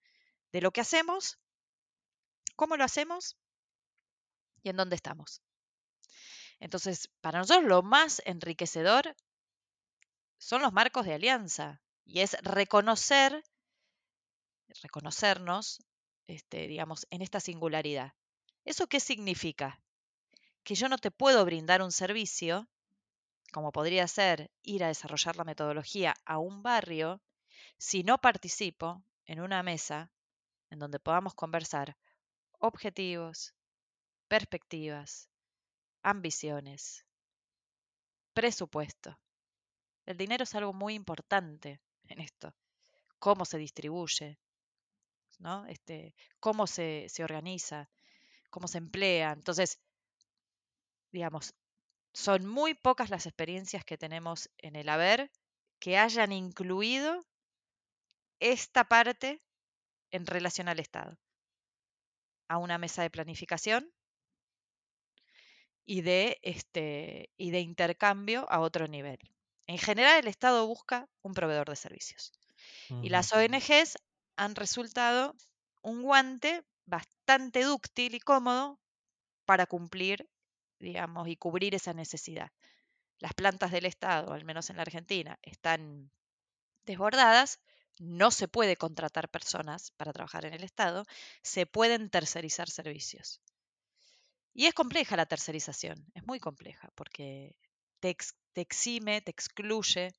de 0.52 0.60
lo 0.60 0.70
que 0.70 0.80
hacemos, 0.80 1.38
cómo 2.54 2.76
lo 2.76 2.84
hacemos 2.84 3.36
y 4.62 4.68
en 4.68 4.76
dónde 4.76 4.96
estamos. 4.96 5.42
Entonces, 6.60 7.08
para 7.20 7.40
nosotros 7.40 7.64
lo 7.64 7.82
más 7.82 8.22
enriquecedor 8.24 9.14
son 10.38 10.62
los 10.62 10.72
marcos 10.72 11.06
de 11.06 11.14
alianza 11.14 11.82
y 12.04 12.20
es 12.20 12.36
reconocer, 12.42 13.44
reconocernos, 14.82 15.82
este, 16.28 16.68
digamos, 16.68 17.06
en 17.10 17.22
esta 17.22 17.40
singularidad. 17.40 18.14
¿Eso 18.64 18.86
qué 18.86 19.00
significa? 19.00 19.80
Que 20.66 20.74
yo 20.74 20.88
no 20.88 20.98
te 20.98 21.12
puedo 21.12 21.44
brindar 21.44 21.80
un 21.80 21.92
servicio, 21.92 22.66
como 23.52 23.70
podría 23.70 24.08
ser 24.08 24.50
ir 24.64 24.82
a 24.82 24.88
desarrollar 24.88 25.36
la 25.36 25.44
metodología 25.44 26.16
a 26.24 26.38
un 26.38 26.64
barrio, 26.64 27.22
si 27.78 28.02
no 28.02 28.18
participo 28.18 29.00
en 29.26 29.38
una 29.38 29.62
mesa 29.62 30.10
en 30.70 30.80
donde 30.80 30.98
podamos 30.98 31.36
conversar 31.36 31.96
objetivos, 32.58 33.54
perspectivas, 34.26 35.28
ambiciones, 36.02 37.06
presupuesto. 38.34 39.16
El 40.04 40.16
dinero 40.16 40.42
es 40.42 40.54
algo 40.56 40.72
muy 40.72 40.94
importante 40.94 41.80
en 42.08 42.20
esto. 42.20 42.52
Cómo 43.20 43.44
se 43.44 43.58
distribuye, 43.58 44.40
¿no? 45.38 45.64
Este, 45.66 46.16
cómo 46.40 46.66
se, 46.66 47.06
se 47.08 47.22
organiza, 47.22 47.88
cómo 48.50 48.66
se 48.66 48.78
emplea. 48.78 49.30
Entonces, 49.30 49.78
digamos, 51.16 51.54
son 52.12 52.44
muy 52.46 52.74
pocas 52.74 53.08
las 53.08 53.24
experiencias 53.24 53.86
que 53.86 53.96
tenemos 53.96 54.50
en 54.58 54.76
el 54.76 54.90
haber 54.90 55.30
que 55.78 55.96
hayan 55.96 56.30
incluido 56.30 57.24
esta 58.38 58.84
parte 58.84 59.40
en 60.10 60.26
relación 60.26 60.68
al 60.68 60.78
Estado. 60.78 61.16
A 62.48 62.58
una 62.58 62.76
mesa 62.76 63.00
de 63.00 63.08
planificación 63.08 63.90
y 65.86 66.02
de, 66.02 66.38
este, 66.42 67.30
y 67.38 67.50
de 67.50 67.60
intercambio 67.60 68.46
a 68.50 68.60
otro 68.60 68.88
nivel. 68.88 69.18
En 69.66 69.78
general, 69.78 70.20
el 70.20 70.28
Estado 70.28 70.66
busca 70.66 71.08
un 71.22 71.32
proveedor 71.32 71.70
de 71.70 71.76
servicios. 71.76 72.32
Y 73.02 73.08
las 73.08 73.32
ONGs 73.32 73.96
han 74.36 74.54
resultado 74.54 75.34
un 75.80 76.02
guante 76.02 76.62
bastante 76.84 77.62
dúctil 77.62 78.14
y 78.14 78.20
cómodo 78.20 78.78
para 79.46 79.66
cumplir, 79.66 80.28
digamos, 80.78 81.28
y 81.28 81.36
cubrir 81.36 81.74
esa 81.74 81.92
necesidad. 81.92 82.50
Las 83.18 83.34
plantas 83.34 83.72
del 83.72 83.86
Estado, 83.86 84.32
al 84.32 84.44
menos 84.44 84.70
en 84.70 84.76
la 84.76 84.82
Argentina, 84.82 85.38
están 85.42 86.10
desbordadas, 86.84 87.60
no 87.98 88.30
se 88.30 88.48
puede 88.48 88.76
contratar 88.76 89.30
personas 89.30 89.90
para 89.92 90.12
trabajar 90.12 90.44
en 90.44 90.54
el 90.54 90.64
Estado, 90.64 91.06
se 91.42 91.66
pueden 91.66 92.10
tercerizar 92.10 92.68
servicios. 92.68 93.40
Y 94.52 94.66
es 94.66 94.74
compleja 94.74 95.16
la 95.16 95.26
tercerización, 95.26 96.06
es 96.14 96.26
muy 96.26 96.40
compleja, 96.40 96.90
porque 96.94 97.56
te, 98.00 98.16
exime, 98.54 99.20
te 99.20 99.30
excluye 99.30 100.14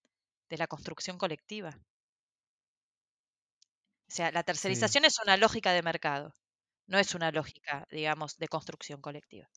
de 0.49 0.57
la 0.57 0.67
construcción 0.67 1.17
colectiva. 1.17 1.77
O 4.07 4.11
sea, 4.11 4.31
la 4.31 4.43
tercerización 4.43 5.05
es 5.05 5.19
una 5.19 5.37
lógica 5.37 5.73
de 5.73 5.81
mercado, 5.81 6.33
no 6.87 6.97
es 6.97 7.13
una 7.15 7.31
lógica, 7.31 7.87
digamos, 7.91 8.37
de 8.37 8.47
construcción 8.47 9.01
colectiva. 9.01 9.49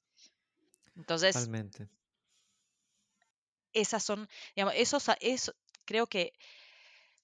Entonces, 1.00 1.34
Totalmente. 1.34 1.88
esas 3.72 4.04
son, 4.04 4.28
digamos, 4.54 4.74
esos, 4.76 5.06
eso, 5.20 5.54
creo 5.86 6.06
que 6.06 6.34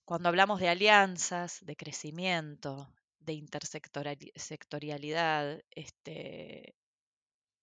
cuando 0.07 0.31
hablamos 0.31 0.61
de 0.61 0.71
alianzas, 0.71 1.59
de 1.61 1.77
crecimiento, 1.77 2.91
de 3.19 3.35
intersectorialidad, 3.35 5.63
este, 5.71 6.75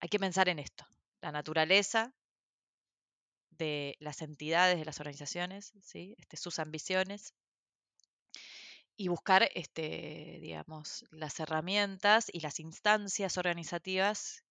hay 0.00 0.08
que 0.08 0.20
pensar 0.20 0.48
en 0.48 0.60
esto, 0.60 0.86
la 1.20 1.32
naturaleza 1.32 2.14
de 3.50 3.96
las 3.98 4.22
entidades, 4.22 4.78
de 4.78 4.84
las 4.84 5.00
organizaciones, 5.00 5.72
¿sí? 5.80 6.14
este, 6.18 6.36
sus 6.36 6.60
ambiciones, 6.60 7.34
y 8.96 9.08
buscar, 9.08 9.48
este, 9.54 10.38
digamos, 10.40 11.04
las 11.10 11.40
herramientas 11.40 12.26
y 12.32 12.40
las 12.40 12.60
instancias 12.60 13.38
organizativas 13.38 14.43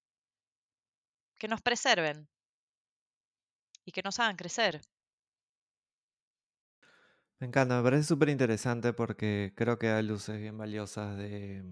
que 1.43 1.49
nos 1.49 1.61
preserven 1.61 2.29
y 3.83 3.91
que 3.91 4.01
nos 4.01 4.17
hagan 4.21 4.37
crecer. 4.37 4.79
Me 7.37 7.47
encanta, 7.47 7.75
me 7.75 7.83
parece 7.83 8.05
súper 8.05 8.29
interesante 8.29 8.93
porque 8.93 9.51
creo 9.53 9.77
que 9.77 9.89
hay 9.89 10.03
luces 10.03 10.39
bien 10.39 10.57
valiosas 10.57 11.17
de 11.17 11.65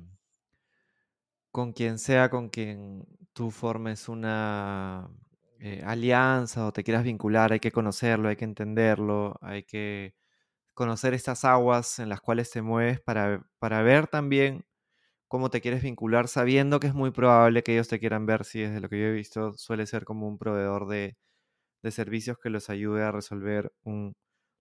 con 1.51 1.72
quien 1.72 1.99
sea 1.99 2.30
con 2.30 2.49
quien 2.49 3.07
tú 3.32 3.49
formes 3.49 4.09
una 4.09 5.09
eh, 5.61 5.82
alianza 5.86 6.67
o 6.67 6.74
te 6.74 6.84
quieras 6.84 7.05
vincular, 7.05 7.53
hay 7.53 7.61
que 7.61 7.72
conocerlo, 7.72 8.28
hay 8.28 8.36
que 8.36 8.43
entenderlo, 8.43 9.39
hay 9.41 9.63
que 9.63 10.15
conocer 10.74 11.13
estas 11.13 11.45
aguas 11.45 11.99
en 11.99 12.09
las 12.09 12.19
cuales 12.19 12.51
te 12.51 12.61
mueves 12.61 12.99
para, 12.99 13.49
para 13.57 13.82
ver 13.84 14.07
también 14.07 14.65
cómo 15.32 15.49
te 15.49 15.61
quieres 15.61 15.82
vincular, 15.84 16.27
sabiendo 16.27 16.79
que 16.82 16.88
es 16.88 16.93
muy 16.93 17.11
probable 17.11 17.63
que 17.63 17.73
ellos 17.73 17.88
te 17.88 17.99
quieran 17.99 18.25
ver, 18.25 18.43
si 18.45 18.61
desde 18.61 18.82
lo 18.82 18.89
que 18.89 18.99
yo 18.99 19.05
he 19.07 19.13
visto 19.13 19.53
suele 19.53 19.88
ser 19.88 20.03
como 20.05 20.27
un 20.27 20.38
proveedor 20.38 20.88
de, 20.89 21.17
de 21.84 21.91
servicios 21.91 22.38
que 22.39 22.49
los 22.51 22.69
ayude 22.69 23.03
a 23.03 23.11
resolver 23.13 23.73
un 23.84 24.15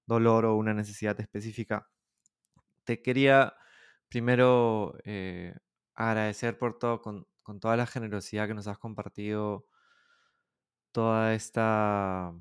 dolor 0.07 0.47
o 0.47 0.57
una 0.57 0.75
necesidad 0.75 1.21
específica. 1.21 1.89
Te 2.85 3.03
quería 3.03 3.55
primero 4.09 4.97
eh, 5.05 5.55
agradecer 5.95 6.59
por 6.59 6.79
todo, 6.79 7.01
con, 7.03 7.27
con 7.43 7.61
toda 7.61 7.77
la 7.77 7.87
generosidad 7.87 8.49
que 8.49 8.55
nos 8.55 8.69
has 8.69 8.79
compartido, 8.79 9.67
toda 10.93 11.35
esta 11.35 12.33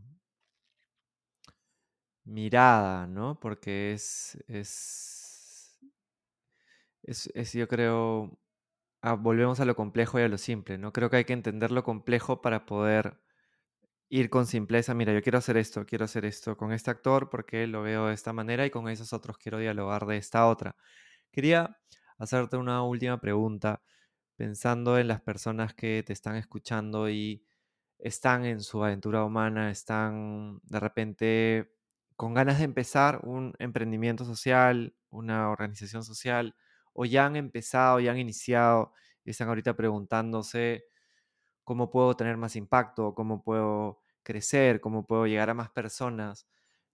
mirada, 2.26 3.08
¿no? 3.08 3.40
Porque 3.40 3.94
es, 3.94 4.38
es, 4.48 5.19
es, 7.10 7.54
yo 7.54 7.68
creo, 7.68 8.40
ah, 9.02 9.14
volvemos 9.16 9.60
a 9.60 9.66
lo 9.66 9.76
complejo 9.76 10.20
y 10.20 10.24
a 10.24 10.30
lo 10.30 10.38
simple, 10.38 10.78
¿no? 10.78 10.94
Creo 10.94 11.10
que 11.10 11.18
hay 11.18 11.26
que 11.26 11.34
entender 11.34 11.72
lo 11.72 11.84
complejo 11.84 12.42
para 12.42 12.66
poder 12.66 13.22
ir 14.10 14.30
con 14.30 14.46
simpleza, 14.48 14.94
mira, 14.96 15.14
yo 15.14 15.22
quiero 15.22 15.38
hacer 15.38 15.58
esto, 15.58 15.86
quiero 15.86 16.06
hacer 16.06 16.26
esto 16.26 16.58
con 16.58 16.72
este 16.74 16.92
actor 16.92 17.30
porque 17.30 17.68
lo 17.68 17.84
veo 17.84 18.08
de 18.08 18.14
esta 18.16 18.34
manera 18.34 18.66
y 18.66 18.72
con 18.72 18.90
esos 18.90 19.14
otros 19.14 19.38
quiero 19.38 19.60
dialogar 19.60 20.06
de 20.08 20.18
esta 20.18 20.48
otra. 20.48 20.76
Quería 21.32 21.80
hacerte 22.18 22.58
una 22.58 22.84
última 22.84 23.20
pregunta 23.22 23.84
pensando 24.36 24.98
en 25.00 25.08
las 25.10 25.22
personas 25.22 25.74
que 25.76 26.04
te 26.06 26.14
están 26.14 26.36
escuchando 26.38 27.10
y 27.10 27.46
están 28.00 28.46
en 28.46 28.62
su 28.62 28.84
aventura 28.84 29.26
humana, 29.26 29.72
están 29.72 30.60
de 30.64 30.80
repente 30.80 31.74
con 32.16 32.34
ganas 32.34 32.60
de 32.60 32.66
empezar 32.66 33.22
un 33.24 33.54
emprendimiento 33.60 34.26
social, 34.26 34.96
una 35.10 35.50
organización 35.52 36.04
social, 36.04 36.56
o 36.94 37.06
ya 37.06 37.26
han 37.26 37.36
empezado, 37.36 38.00
ya 38.00 38.12
han 38.12 38.20
iniciado 38.20 38.94
y 39.24 39.32
están 39.32 39.48
ahorita 39.50 39.76
preguntándose 39.76 40.86
cómo 41.64 41.90
puedo 41.90 42.16
tener 42.16 42.38
más 42.38 42.56
impacto, 42.56 43.14
cómo 43.14 43.44
puedo 43.44 44.02
crecer, 44.24 44.82
cómo 44.82 45.06
puedo 45.06 45.28
llegar 45.28 45.50
a 45.50 45.54
más 45.54 45.70
personas, 45.70 46.48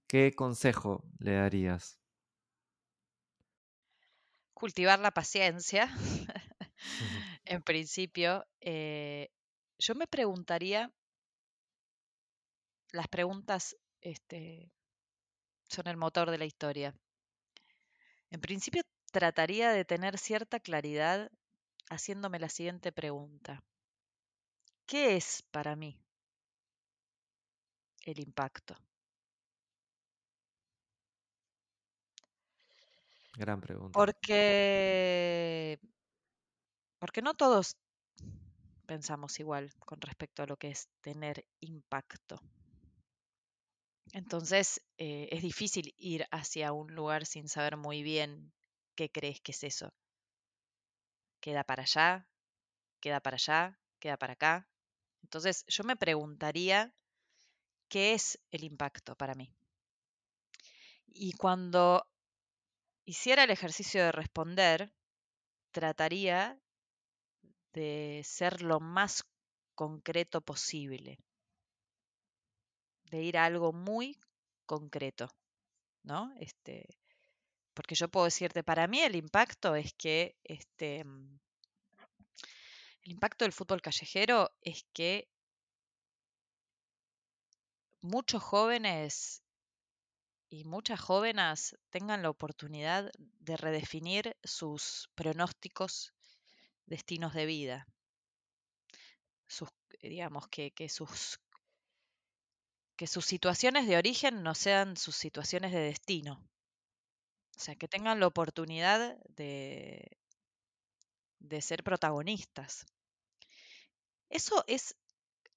¿qué 0.08 0.34
consejo 0.34 1.04
le 1.20 1.36
darías? 1.36 2.00
Cultivar 4.54 5.00
la 5.00 5.12
paciencia. 5.12 5.90
en 7.46 7.62
principio, 7.62 8.46
eh, 8.62 9.30
yo 9.78 9.96
me 9.96 10.08
preguntaría, 10.08 10.92
las 12.92 13.08
preguntas 13.08 13.76
este, 14.02 14.72
son 15.68 15.88
el 15.88 15.98
motor 15.98 16.32
de 16.32 16.38
la 16.38 16.46
historia. 16.46 16.96
En 18.32 18.42
principio, 18.42 18.82
trataría 19.16 19.72
de 19.72 19.86
tener 19.86 20.18
cierta 20.18 20.60
claridad 20.60 21.32
haciéndome 21.90 22.38
la 22.38 22.50
siguiente 22.50 22.92
pregunta. 22.92 23.64
¿Qué 24.86 25.16
es 25.16 25.42
para 25.52 25.78
mí 25.78 25.98
el 28.02 28.20
impacto? 28.20 28.76
Gran 33.38 33.62
pregunta. 33.62 33.94
Porque, 33.94 35.80
porque 37.00 37.22
no 37.22 37.36
todos 37.36 37.78
pensamos 38.86 39.40
igual 39.40 39.72
con 39.80 40.02
respecto 40.02 40.44
a 40.44 40.46
lo 40.46 40.58
que 40.58 40.72
es 40.72 40.90
tener 41.00 41.46
impacto. 41.62 42.42
Entonces 44.12 44.82
eh, 44.98 45.30
es 45.32 45.42
difícil 45.42 45.96
ir 45.98 46.26
hacia 46.32 46.74
un 46.74 46.94
lugar 46.94 47.26
sin 47.26 47.48
saber 47.48 47.78
muy 47.78 48.04
bien 48.04 48.52
qué 48.96 49.12
crees 49.12 49.42
que 49.42 49.52
es 49.52 49.64
eso. 49.64 49.94
Queda 51.42 51.64
para 51.64 51.84
allá, 51.84 52.28
queda 53.00 53.20
para 53.20 53.36
allá, 53.36 53.80
queda 54.00 54.18
para 54.18 54.34
acá. 54.34 54.68
Entonces 55.24 55.66
yo 55.68 55.84
me 55.84 55.96
preguntaría 55.96 56.94
qué 57.90 58.14
es 58.14 58.40
el 58.52 58.64
impacto 58.64 59.16
para 59.16 59.36
mí. 59.36 59.54
Y 61.08 61.34
cuando 61.34 62.06
hiciera 63.06 63.44
el 63.44 63.52
ejercicio 63.52 64.04
de 64.04 64.12
responder, 64.12 64.92
trataría 65.72 66.60
de 67.74 68.22
ser 68.24 68.62
lo 68.62 68.80
más 68.80 69.24
concreto 69.76 70.42
posible, 70.42 71.18
de 73.12 73.22
ir 73.22 73.38
a 73.38 73.46
algo 73.46 73.74
muy 73.74 74.18
concreto, 74.66 75.30
¿no? 76.04 76.34
Este, 76.40 76.88
porque 77.76 77.94
yo 77.94 78.08
puedo 78.08 78.26
decirte, 78.26 78.64
para 78.64 78.88
mí 78.88 79.02
el 79.02 79.16
impacto 79.16 79.76
es 79.76 79.94
que 79.94 80.36
este, 80.44 81.04
mm, 81.04 81.40
el 83.04 83.12
impacto 83.12 83.46
del 83.46 83.54
fútbol 83.54 83.82
callejero 83.82 84.50
es 84.62 84.86
que 84.94 85.28
muchos 88.02 88.42
jóvenes 88.42 89.44
y 90.50 90.64
muchas 90.64 91.02
jóvenes 91.02 91.76
tengan 91.90 92.24
la 92.24 92.30
oportunidad 92.30 93.12
de 93.18 93.58
redefinir 93.58 94.38
sus 94.44 95.10
pronósticos, 95.14 96.14
destinos 96.86 97.34
de 97.34 97.46
vida. 97.46 97.88
Sus, 99.48 99.70
eh, 100.00 100.10
digamos, 100.10 100.48
que, 100.48 100.72
que, 100.72 100.88
sus, 100.88 101.40
que 102.96 103.08
sus 103.08 103.26
situaciones 103.26 103.86
de 103.88 103.98
origen 103.98 104.44
no 104.44 104.56
sean 104.56 104.96
sus 104.96 105.16
situaciones 105.16 105.74
de 105.74 105.80
destino. 105.80 106.48
O 107.58 107.60
sea, 107.60 107.76
que 107.76 107.88
tengan 107.88 108.20
la 108.20 108.28
oportunidad 108.28 109.18
de, 109.38 110.18
de 111.40 111.62
ser 111.62 111.82
protagonistas. 111.82 112.86
Eso 114.30 114.64
es, 114.68 114.96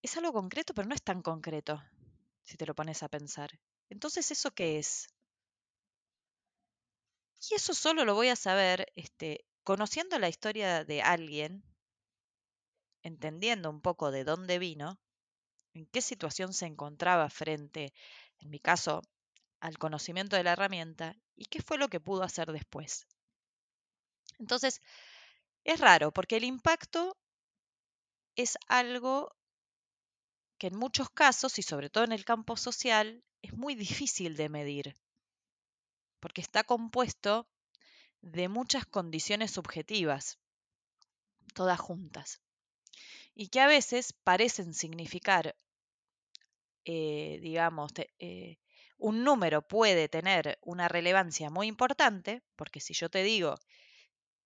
es 0.02 0.16
algo 0.16 0.32
concreto, 0.32 0.74
pero 0.74 0.88
no 0.88 0.94
es 0.94 1.02
tan 1.02 1.22
concreto, 1.22 1.82
si 2.44 2.56
te 2.56 2.66
lo 2.66 2.74
pones 2.74 3.02
a 3.02 3.08
pensar. 3.10 3.50
Entonces, 3.90 4.30
¿eso 4.30 4.52
qué 4.52 4.78
es? 4.78 5.08
Y 7.50 7.54
eso 7.54 7.74
solo 7.74 8.04
lo 8.04 8.14
voy 8.14 8.28
a 8.28 8.36
saber 8.36 8.92
este, 8.94 9.44
conociendo 9.64 10.20
la 10.20 10.28
historia 10.28 10.84
de 10.84 11.02
alguien, 11.02 11.64
entendiendo 13.02 13.70
un 13.70 13.80
poco 13.80 14.12
de 14.12 14.22
dónde 14.22 14.60
vino, 14.60 15.00
en 15.74 15.86
qué 15.86 16.02
situación 16.02 16.52
se 16.54 16.66
encontraba 16.66 17.30
frente, 17.30 17.92
en 18.40 18.50
mi 18.50 18.60
caso, 18.60 19.02
al 19.60 19.78
conocimiento 19.78 20.36
de 20.36 20.44
la 20.44 20.52
herramienta 20.54 21.16
¿Y 21.38 21.46
qué 21.46 21.62
fue 21.62 21.78
lo 21.78 21.88
que 21.88 22.00
pudo 22.00 22.24
hacer 22.24 22.50
después? 22.50 23.06
Entonces, 24.40 24.82
es 25.64 25.78
raro 25.78 26.12
porque 26.12 26.36
el 26.36 26.44
impacto 26.44 27.16
es 28.34 28.58
algo 28.66 29.32
que 30.58 30.66
en 30.66 30.76
muchos 30.76 31.08
casos, 31.10 31.60
y 31.60 31.62
sobre 31.62 31.90
todo 31.90 32.02
en 32.02 32.10
el 32.10 32.24
campo 32.24 32.56
social, 32.56 33.22
es 33.42 33.52
muy 33.52 33.76
difícil 33.76 34.36
de 34.36 34.48
medir, 34.48 34.96
porque 36.18 36.40
está 36.40 36.64
compuesto 36.64 37.46
de 38.20 38.48
muchas 38.48 38.84
condiciones 38.84 39.52
subjetivas, 39.52 40.38
todas 41.54 41.78
juntas, 41.78 42.40
y 43.36 43.46
que 43.48 43.60
a 43.60 43.68
veces 43.68 44.12
parecen 44.24 44.74
significar, 44.74 45.54
eh, 46.84 47.38
digamos, 47.40 47.92
eh, 48.18 48.58
un 48.98 49.24
número 49.24 49.62
puede 49.62 50.08
tener 50.08 50.58
una 50.62 50.88
relevancia 50.88 51.50
muy 51.50 51.66
importante, 51.68 52.42
porque 52.56 52.80
si 52.80 52.94
yo 52.94 53.08
te 53.08 53.22
digo 53.22 53.54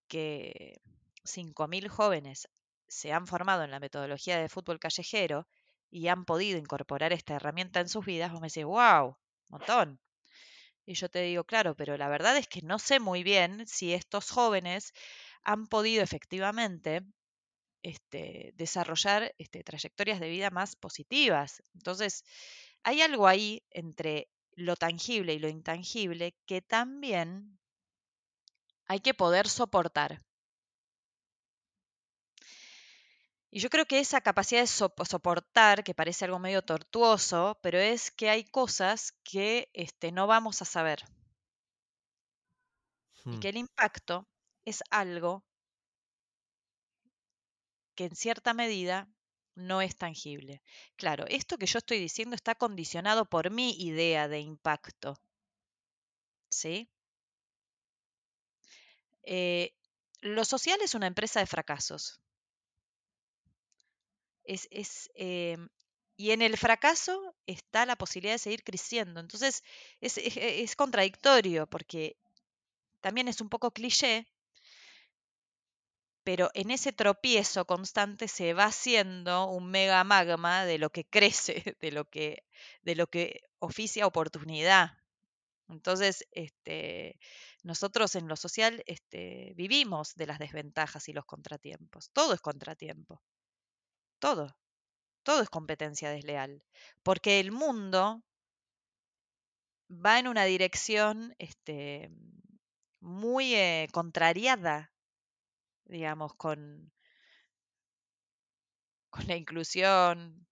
que 0.08 0.80
5.000 1.24 1.88
jóvenes 1.88 2.48
se 2.86 3.12
han 3.12 3.26
formado 3.26 3.64
en 3.64 3.70
la 3.70 3.80
metodología 3.80 4.38
de 4.38 4.48
fútbol 4.48 4.78
callejero 4.78 5.48
y 5.90 6.08
han 6.08 6.24
podido 6.24 6.58
incorporar 6.58 7.12
esta 7.12 7.34
herramienta 7.34 7.80
en 7.80 7.88
sus 7.88 8.04
vidas, 8.04 8.32
vos 8.32 8.40
me 8.40 8.48
decís, 8.48 8.64
wow, 8.64 9.16
montón. 9.48 10.00
Y 10.84 10.94
yo 10.94 11.08
te 11.08 11.22
digo, 11.22 11.44
claro, 11.44 11.74
pero 11.76 11.96
la 11.96 12.08
verdad 12.08 12.36
es 12.36 12.48
que 12.48 12.62
no 12.62 12.78
sé 12.78 13.00
muy 13.00 13.22
bien 13.22 13.66
si 13.66 13.94
estos 13.94 14.30
jóvenes 14.30 14.92
han 15.42 15.66
podido 15.66 16.02
efectivamente 16.02 17.02
este, 17.82 18.52
desarrollar 18.56 19.34
este, 19.38 19.64
trayectorias 19.64 20.20
de 20.20 20.28
vida 20.28 20.50
más 20.50 20.76
positivas. 20.76 21.62
Entonces, 21.74 22.24
hay 22.82 23.00
algo 23.00 23.26
ahí 23.26 23.62
entre 23.70 24.28
lo 24.54 24.76
tangible 24.76 25.34
y 25.34 25.38
lo 25.38 25.48
intangible 25.48 26.34
que 26.46 26.62
también 26.62 27.58
hay 28.86 29.00
que 29.00 29.14
poder 29.14 29.48
soportar. 29.48 30.22
Y 33.50 33.60
yo 33.60 33.68
creo 33.68 33.84
que 33.84 34.00
esa 34.00 34.22
capacidad 34.22 34.62
de 34.62 34.66
soportar, 34.66 35.84
que 35.84 35.94
parece 35.94 36.24
algo 36.24 36.38
medio 36.38 36.62
tortuoso, 36.62 37.58
pero 37.62 37.78
es 37.78 38.10
que 38.10 38.30
hay 38.30 38.44
cosas 38.44 39.12
que 39.24 39.68
este, 39.74 40.10
no 40.10 40.26
vamos 40.26 40.62
a 40.62 40.64
saber. 40.64 41.04
Y 43.26 43.38
que 43.40 43.48
hmm. 43.48 43.50
el 43.50 43.56
impacto 43.58 44.26
es 44.64 44.82
algo 44.90 45.44
que 47.94 48.06
en 48.06 48.16
cierta 48.16 48.54
medida 48.54 49.06
no 49.54 49.82
es 49.82 49.96
tangible. 49.96 50.62
Claro, 50.96 51.24
esto 51.28 51.58
que 51.58 51.66
yo 51.66 51.78
estoy 51.78 51.98
diciendo 51.98 52.34
está 52.34 52.54
condicionado 52.54 53.24
por 53.26 53.50
mi 53.50 53.72
idea 53.72 54.28
de 54.28 54.40
impacto. 54.40 55.18
¿Sí? 56.48 56.88
Eh, 59.24 59.72
lo 60.20 60.44
social 60.44 60.80
es 60.82 60.94
una 60.94 61.06
empresa 61.06 61.40
de 61.40 61.46
fracasos. 61.46 62.20
Es, 64.44 64.68
es 64.70 65.10
em, 65.14 65.68
y 66.16 66.30
en 66.32 66.42
el 66.42 66.56
fracaso 66.56 67.34
está 67.46 67.86
la 67.86 67.96
posibilidad 67.96 68.34
de 68.34 68.38
seguir 68.38 68.64
creciendo. 68.64 69.20
Entonces 69.20 69.62
es, 70.00 70.18
es, 70.18 70.76
contradictorio 70.76 71.66
porque 71.66 72.16
también 73.00 73.28
es 73.28 73.40
un 73.40 73.48
poco 73.48 73.72
cliché, 73.72 74.26
pero 76.24 76.50
en 76.54 76.70
ese 76.70 76.92
tropiezo 76.92 77.66
constante 77.66 78.28
se 78.28 78.54
va 78.54 78.66
haciendo 78.66 79.46
un 79.48 79.70
mega 79.70 80.04
magma 80.04 80.64
de 80.64 80.78
lo 80.78 80.90
que 80.90 81.04
crece, 81.10 81.76
de 81.80 81.92
lo 81.92 82.04
que, 82.08 82.44
de 82.82 82.94
lo 82.94 83.06
que 83.08 83.42
oficia 83.58 84.06
oportunidad. 84.06 84.98
Entonces, 85.68 86.26
este, 86.32 87.18
nosotros 87.62 88.14
en 88.16 88.28
lo 88.28 88.36
social 88.36 88.82
este, 88.86 89.52
vivimos 89.56 90.14
de 90.14 90.26
las 90.26 90.38
desventajas 90.38 91.08
y 91.08 91.12
los 91.12 91.24
contratiempos. 91.24 92.10
Todo 92.12 92.34
es 92.34 92.40
contratiempo. 92.40 93.22
Todo. 94.18 94.56
Todo 95.22 95.42
es 95.42 95.48
competencia 95.50 96.10
desleal. 96.10 96.62
Porque 97.02 97.40
el 97.40 97.52
mundo 97.52 98.22
va 99.90 100.18
en 100.18 100.28
una 100.28 100.44
dirección 100.44 101.34
este, 101.38 102.10
muy 103.00 103.54
eh, 103.54 103.88
contrariada, 103.92 104.91
digamos, 105.92 106.34
con, 106.34 106.90
con 109.10 109.26
la 109.26 109.36
inclusión, 109.36 110.46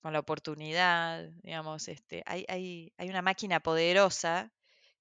con 0.00 0.12
la 0.12 0.20
oportunidad, 0.20 1.30
digamos, 1.42 1.88
este, 1.88 2.22
hay, 2.26 2.44
hay, 2.48 2.92
hay 2.98 3.08
una 3.08 3.22
máquina 3.22 3.60
poderosa 3.60 4.52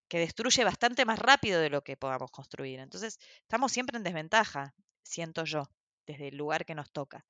que 0.07 0.19
destruye 0.19 0.63
bastante 0.63 1.05
más 1.05 1.19
rápido 1.19 1.59
de 1.59 1.69
lo 1.69 1.83
que 1.83 1.97
podamos 1.97 2.31
construir. 2.31 2.79
Entonces, 2.79 3.19
estamos 3.41 3.71
siempre 3.71 3.97
en 3.97 4.03
desventaja, 4.03 4.73
siento 5.03 5.43
yo, 5.43 5.69
desde 6.05 6.29
el 6.29 6.37
lugar 6.37 6.65
que 6.65 6.75
nos 6.75 6.91
toca. 6.91 7.25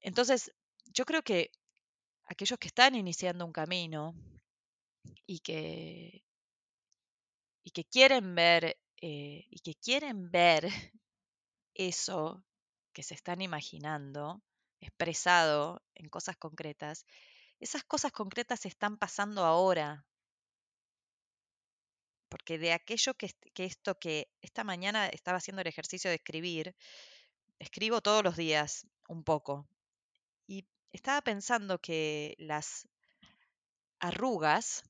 Entonces, 0.00 0.52
yo 0.86 1.04
creo 1.06 1.22
que 1.22 1.50
aquellos 2.26 2.58
que 2.58 2.68
están 2.68 2.94
iniciando 2.94 3.46
un 3.46 3.52
camino 3.52 4.14
y 5.26 5.38
que, 5.40 6.22
y 7.62 7.70
que 7.70 7.84
quieren 7.84 8.34
ver 8.34 8.76
eh, 9.06 9.46
y 9.50 9.60
que 9.60 9.74
quieren 9.74 10.30
ver 10.30 10.68
eso 11.74 12.44
que 12.92 13.02
se 13.02 13.14
están 13.14 13.40
imaginando 13.42 14.42
expresado 14.80 15.82
en 15.94 16.08
cosas 16.08 16.36
concretas, 16.36 17.06
esas 17.60 17.84
cosas 17.84 18.12
concretas 18.12 18.66
están 18.66 18.98
pasando 18.98 19.44
ahora, 19.44 20.04
porque 22.28 22.58
de 22.58 22.72
aquello 22.72 23.14
que, 23.14 23.30
esto 23.56 23.98
que 23.98 24.28
esta 24.42 24.64
mañana 24.64 25.06
estaba 25.08 25.38
haciendo 25.38 25.62
el 25.62 25.68
ejercicio 25.68 26.10
de 26.10 26.16
escribir, 26.16 26.74
escribo 27.58 28.00
todos 28.00 28.22
los 28.22 28.36
días 28.36 28.86
un 29.08 29.24
poco. 29.24 29.68
Y 30.46 30.66
estaba 30.92 31.22
pensando 31.22 31.80
que 31.80 32.34
las 32.38 32.88
arrugas 34.00 34.82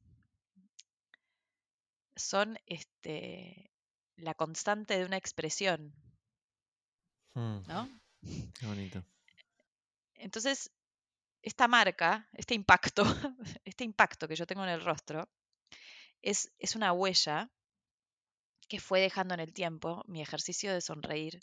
son 2.17 2.59
este, 2.67 3.71
la 4.17 4.35
constante 4.35 4.99
de 4.99 5.05
una 5.05 5.17
expresión. 5.17 5.95
Hmm. 7.35 7.59
¿No? 7.67 7.89
Qué 8.59 8.67
bonito. 8.67 9.05
Entonces, 10.15 10.71
esta 11.43 11.69
marca, 11.69 12.29
este 12.33 12.55
impacto, 12.55 13.03
este 13.65 13.85
impacto 13.85 14.27
que 14.27 14.37
yo 14.37 14.47
tengo 14.47 14.65
en 14.65 14.71
el 14.71 14.85
rostro, 14.85 15.29
es, 16.23 16.51
una 16.75 16.93
huella 16.93 17.51
que 18.69 18.81
fue 18.81 19.01
dejando 19.01 19.35
en 19.35 19.41
el 19.41 19.53
tiempo 19.53 20.03
mi 20.07 20.23
ejercicio 20.23 20.73
de 20.73 20.81
sonreír. 20.81 21.41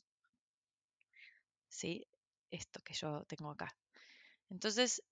¿Sí? 1.69 2.07
Esto 2.49 2.81
que 2.81 2.93
yo 2.93 3.23
tengo 3.25 3.51
acá. 3.51 3.75
Entonces, 4.49 5.03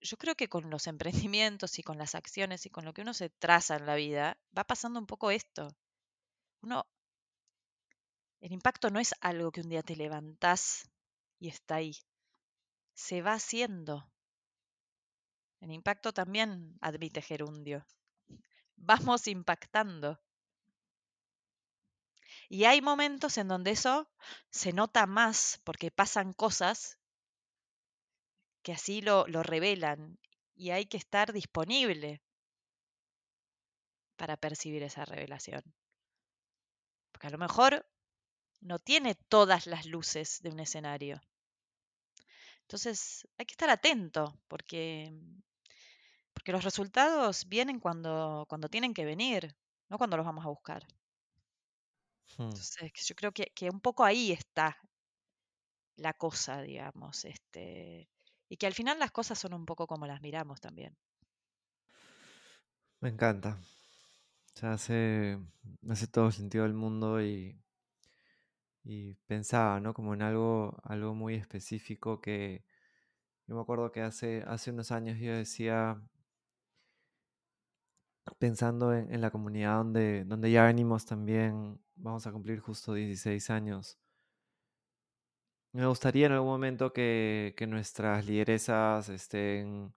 yo 0.00 0.16
creo 0.16 0.34
que 0.34 0.48
con 0.48 0.68
los 0.70 0.86
emprendimientos 0.86 1.78
y 1.78 1.82
con 1.82 1.96
las 1.98 2.14
acciones 2.14 2.66
y 2.66 2.70
con 2.70 2.84
lo 2.84 2.92
que 2.92 3.02
uno 3.02 3.14
se 3.14 3.30
traza 3.30 3.76
en 3.76 3.86
la 3.86 3.94
vida, 3.94 4.36
va 4.56 4.64
pasando 4.64 4.98
un 4.98 5.06
poco 5.06 5.30
esto. 5.30 5.74
Uno, 6.62 6.84
el 8.44 8.52
impacto 8.52 8.90
no 8.90 9.00
es 9.00 9.14
algo 9.20 9.50
que 9.50 9.62
un 9.62 9.68
día 9.68 9.82
te 9.82 9.96
levantás 9.96 10.90
y 11.38 11.48
está 11.48 11.76
ahí. 11.76 11.96
Se 12.94 13.22
va 13.22 13.32
haciendo. 13.32 14.08
El 15.60 15.72
impacto 15.72 16.12
también 16.12 16.76
admite 16.80 17.22
gerundio 17.22 17.84
vamos 18.76 19.26
impactando. 19.26 20.20
Y 22.48 22.64
hay 22.64 22.82
momentos 22.82 23.38
en 23.38 23.48
donde 23.48 23.72
eso 23.72 24.08
se 24.50 24.72
nota 24.72 25.06
más 25.06 25.60
porque 25.64 25.90
pasan 25.90 26.32
cosas 26.32 26.98
que 28.62 28.72
así 28.72 29.00
lo, 29.00 29.26
lo 29.26 29.42
revelan 29.42 30.18
y 30.54 30.70
hay 30.70 30.86
que 30.86 30.96
estar 30.96 31.32
disponible 31.32 32.22
para 34.16 34.36
percibir 34.36 34.82
esa 34.82 35.04
revelación. 35.04 35.62
Porque 37.12 37.28
a 37.28 37.30
lo 37.30 37.38
mejor 37.38 37.86
no 38.64 38.78
tiene 38.78 39.14
todas 39.14 39.66
las 39.66 39.86
luces 39.86 40.40
de 40.42 40.50
un 40.50 40.58
escenario. 40.58 41.20
Entonces 42.62 43.28
hay 43.36 43.44
que 43.44 43.52
estar 43.52 43.70
atento 43.70 44.40
porque 44.48 45.12
porque 46.32 46.50
los 46.50 46.64
resultados 46.64 47.46
vienen 47.48 47.78
cuando, 47.78 48.44
cuando 48.48 48.68
tienen 48.68 48.92
que 48.92 49.04
venir, 49.04 49.54
no 49.88 49.98
cuando 49.98 50.16
los 50.16 50.26
vamos 50.26 50.44
a 50.44 50.48
buscar. 50.48 50.82
Hmm. 52.36 52.42
Entonces, 52.42 52.92
yo 53.06 53.14
creo 53.14 53.32
que, 53.32 53.52
que, 53.54 53.70
un 53.70 53.80
poco 53.80 54.02
ahí 54.02 54.32
está 54.32 54.76
la 55.96 56.12
cosa, 56.12 56.60
digamos, 56.60 57.24
este, 57.24 58.10
y 58.48 58.56
que 58.56 58.66
al 58.66 58.74
final 58.74 58.98
las 58.98 59.12
cosas 59.12 59.38
son 59.38 59.54
un 59.54 59.64
poco 59.64 59.86
como 59.86 60.06
las 60.06 60.20
miramos 60.20 60.60
también. 60.60 60.96
Me 63.00 63.10
encanta. 63.10 63.56
Sea, 64.54 64.72
hace, 64.72 65.38
hace 65.88 66.08
todo 66.08 66.26
el 66.26 66.32
sentido 66.32 66.64
del 66.64 66.74
mundo 66.74 67.22
y, 67.22 67.63
y 68.84 69.14
pensaba, 69.26 69.80
¿no? 69.80 69.94
Como 69.94 70.14
en 70.14 70.22
algo, 70.22 70.78
algo 70.84 71.14
muy 71.14 71.34
específico 71.34 72.20
que 72.20 72.64
yo 73.46 73.56
me 73.56 73.62
acuerdo 73.62 73.92
que 73.92 74.02
hace, 74.02 74.42
hace 74.46 74.70
unos 74.70 74.92
años 74.92 75.18
yo 75.18 75.34
decía, 75.34 76.00
pensando 78.38 78.94
en, 78.94 79.20
la 79.20 79.30
comunidad 79.30 79.78
donde, 79.78 80.24
donde 80.24 80.50
ya 80.50 80.64
venimos 80.64 81.06
también, 81.06 81.80
vamos 81.96 82.26
a 82.26 82.32
cumplir 82.32 82.60
justo 82.60 82.94
16 82.94 83.50
años. 83.50 83.98
Me 85.72 85.86
gustaría 85.86 86.26
en 86.26 86.32
algún 86.32 86.50
momento 86.50 86.92
que, 86.92 87.54
nuestras 87.68 88.24
lideresas 88.26 89.08
estén 89.08 89.92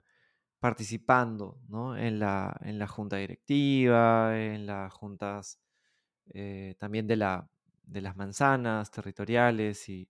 participando 0.60 1.60
en, 1.98 2.20
la, 2.20 2.58
en 2.64 2.86
junta 2.88 3.18
directiva, 3.18 4.38
en 4.38 4.66
las 4.66 4.92
juntas 4.94 5.60
eh, 6.34 6.76
también 6.80 7.08
de, 7.08 7.18
la, 7.18 7.48
de 7.88 8.02
las 8.02 8.16
manzanas 8.16 8.92
territoriales 8.92 9.90
y, 9.90 10.10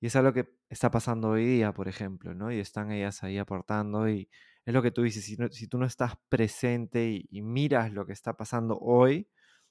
y 0.00 0.06
es 0.06 0.16
algo 0.16 0.32
que 0.32 0.48
está 0.68 0.90
pasando 0.90 1.30
hoy 1.30 1.46
día, 1.46 1.72
por 1.72 1.88
ejemplo, 1.88 2.34
¿no? 2.34 2.50
Y 2.52 2.58
están 2.60 2.90
ellas 2.92 3.22
ahí 3.22 3.38
aportando 3.38 4.08
y 4.08 4.28
es 4.64 4.74
lo 4.74 4.82
que 4.82 4.90
tú 4.92 5.02
dices, 5.02 5.24
si, 5.24 5.36
si 5.50 5.68
tú 5.68 5.78
no 5.78 5.86
estás 5.86 6.14
presente 6.28 7.24
y, 7.30 7.42
miras 7.42 7.92
lo 7.92 8.06
que 8.06 8.12
está 8.12 8.36
pasando 8.36 8.78
hoy, 8.78 9.28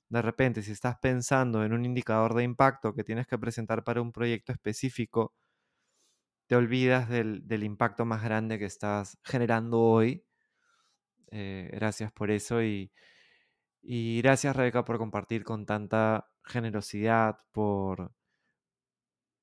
de 0.10 0.22
repente 0.22 0.62
si 0.64 0.72
estás 0.72 0.98
pensando 1.02 1.64
en 1.64 1.74
un 1.74 1.86
indicador 1.86 2.34
de 2.36 2.44
impacto 2.44 2.94
que 2.94 3.04
tienes 3.04 3.28
que 3.28 3.38
presentar 3.38 3.84
para 3.84 4.02
un 4.02 4.12
proyecto 4.12 4.52
específico, 4.54 5.34
te 6.48 6.56
olvidas 6.56 7.10
del, 7.10 7.64
impacto 7.64 8.06
más 8.06 8.24
grande 8.24 8.60
que 8.60 8.66
estás 8.66 9.18
generando 9.24 9.80
hoy. 9.82 10.26
Eh, 11.32 11.70
gracias 11.74 12.12
por 12.12 12.30
eso 12.32 12.62
y, 12.62 12.92
y 13.82 14.22
gracias 14.22 14.56
Rebeca 14.56 14.86
por 14.86 14.98
compartir 14.98 15.44
con 15.44 15.66
tanta 15.66 16.31
generosidad, 16.44 17.40
por, 17.52 18.14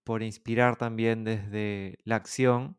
por 0.04 0.22
inspirar 0.22 0.76
también 0.76 1.24
desde 1.24 1.98
la 2.04 2.16
acción 2.16 2.78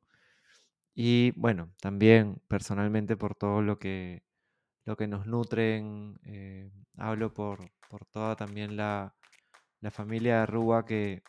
y 1.02 1.32
bueno, 1.38 1.72
también 1.82 2.42
personalmente 2.48 3.16
por 3.16 3.36
todo 3.36 3.62
lo 3.62 3.80
que, 3.80 4.24
lo 4.86 4.98
que 4.98 5.08
nos 5.08 5.28
nutren. 5.28 6.20
Eh, 6.26 6.70
hablo 6.98 7.34
por, 7.34 7.60
toda 8.12 8.36
también 8.36 8.76
la, 8.76 9.16
familia 9.92 10.42
de 10.42 10.46
Rúa 10.46 10.86
que, 10.86 11.24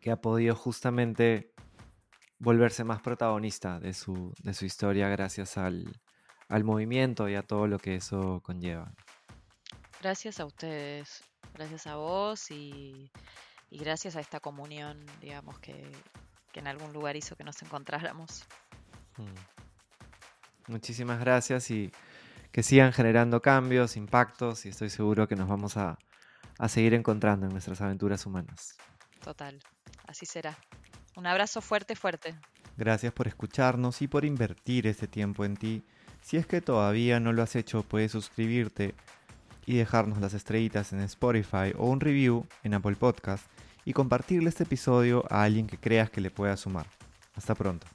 que 0.00 0.10
ha 0.10 0.20
podido 0.20 0.56
justamente 0.56 1.54
volverse 2.38 2.82
más 2.82 3.00
protagonista 3.00 3.78
de 3.78 3.92
su, 3.92 4.34
de 4.42 4.54
su 4.54 4.64
historia 4.64 5.08
gracias 5.08 5.56
al, 5.56 5.84
al 6.48 6.64
movimiento 6.64 7.28
y 7.28 7.36
a 7.36 7.42
todo 7.42 7.66
lo 7.66 7.78
que 7.78 7.94
eso 7.94 8.40
conlleva. 8.42 8.92
Gracias 10.00 10.40
a 10.40 10.46
ustedes, 10.46 11.22
gracias 11.54 11.86
a 11.86 11.96
vos 11.96 12.50
y, 12.50 13.10
y 13.70 13.78
gracias 13.78 14.16
a 14.16 14.20
esta 14.20 14.40
comunión, 14.40 15.04
digamos, 15.20 15.58
que, 15.58 15.90
que 16.52 16.60
en 16.60 16.66
algún 16.66 16.92
lugar 16.92 17.16
hizo 17.16 17.36
que 17.36 17.44
nos 17.44 17.60
encontráramos. 17.62 18.44
Mm. 19.16 20.72
Muchísimas 20.72 21.20
gracias 21.20 21.70
y 21.70 21.90
que 22.50 22.62
sigan 22.62 22.92
generando 22.92 23.42
cambios, 23.42 23.96
impactos 23.96 24.64
y 24.64 24.68
estoy 24.68 24.90
seguro 24.90 25.26
que 25.26 25.36
nos 25.36 25.48
vamos 25.48 25.76
a, 25.76 25.98
a 26.58 26.68
seguir 26.68 26.94
encontrando 26.94 27.46
en 27.46 27.52
nuestras 27.52 27.80
aventuras 27.80 28.24
humanas. 28.26 28.76
Total, 29.22 29.58
así 30.06 30.26
será. 30.26 30.56
Un 31.16 31.26
abrazo 31.26 31.60
fuerte, 31.60 31.96
fuerte. 31.96 32.34
Gracias 32.76 33.12
por 33.12 33.28
escucharnos 33.28 34.02
y 34.02 34.08
por 34.08 34.24
invertir 34.24 34.86
este 34.86 35.06
tiempo 35.06 35.44
en 35.44 35.56
ti. 35.56 35.84
Si 36.22 36.36
es 36.36 36.46
que 36.46 36.60
todavía 36.60 37.20
no 37.20 37.32
lo 37.32 37.42
has 37.42 37.54
hecho, 37.56 37.82
puedes 37.82 38.12
suscribirte 38.12 38.94
y 39.66 39.76
dejarnos 39.76 40.20
las 40.20 40.34
estrellitas 40.34 40.92
en 40.92 41.00
Spotify 41.00 41.72
o 41.76 41.88
un 41.88 42.00
review 42.00 42.46
en 42.62 42.74
Apple 42.74 42.96
Podcast 42.96 43.46
y 43.84 43.92
compartirle 43.92 44.48
este 44.48 44.64
episodio 44.64 45.24
a 45.30 45.42
alguien 45.42 45.66
que 45.66 45.78
creas 45.78 46.10
que 46.10 46.20
le 46.20 46.30
pueda 46.30 46.56
sumar. 46.56 46.86
Hasta 47.34 47.54
pronto. 47.54 47.86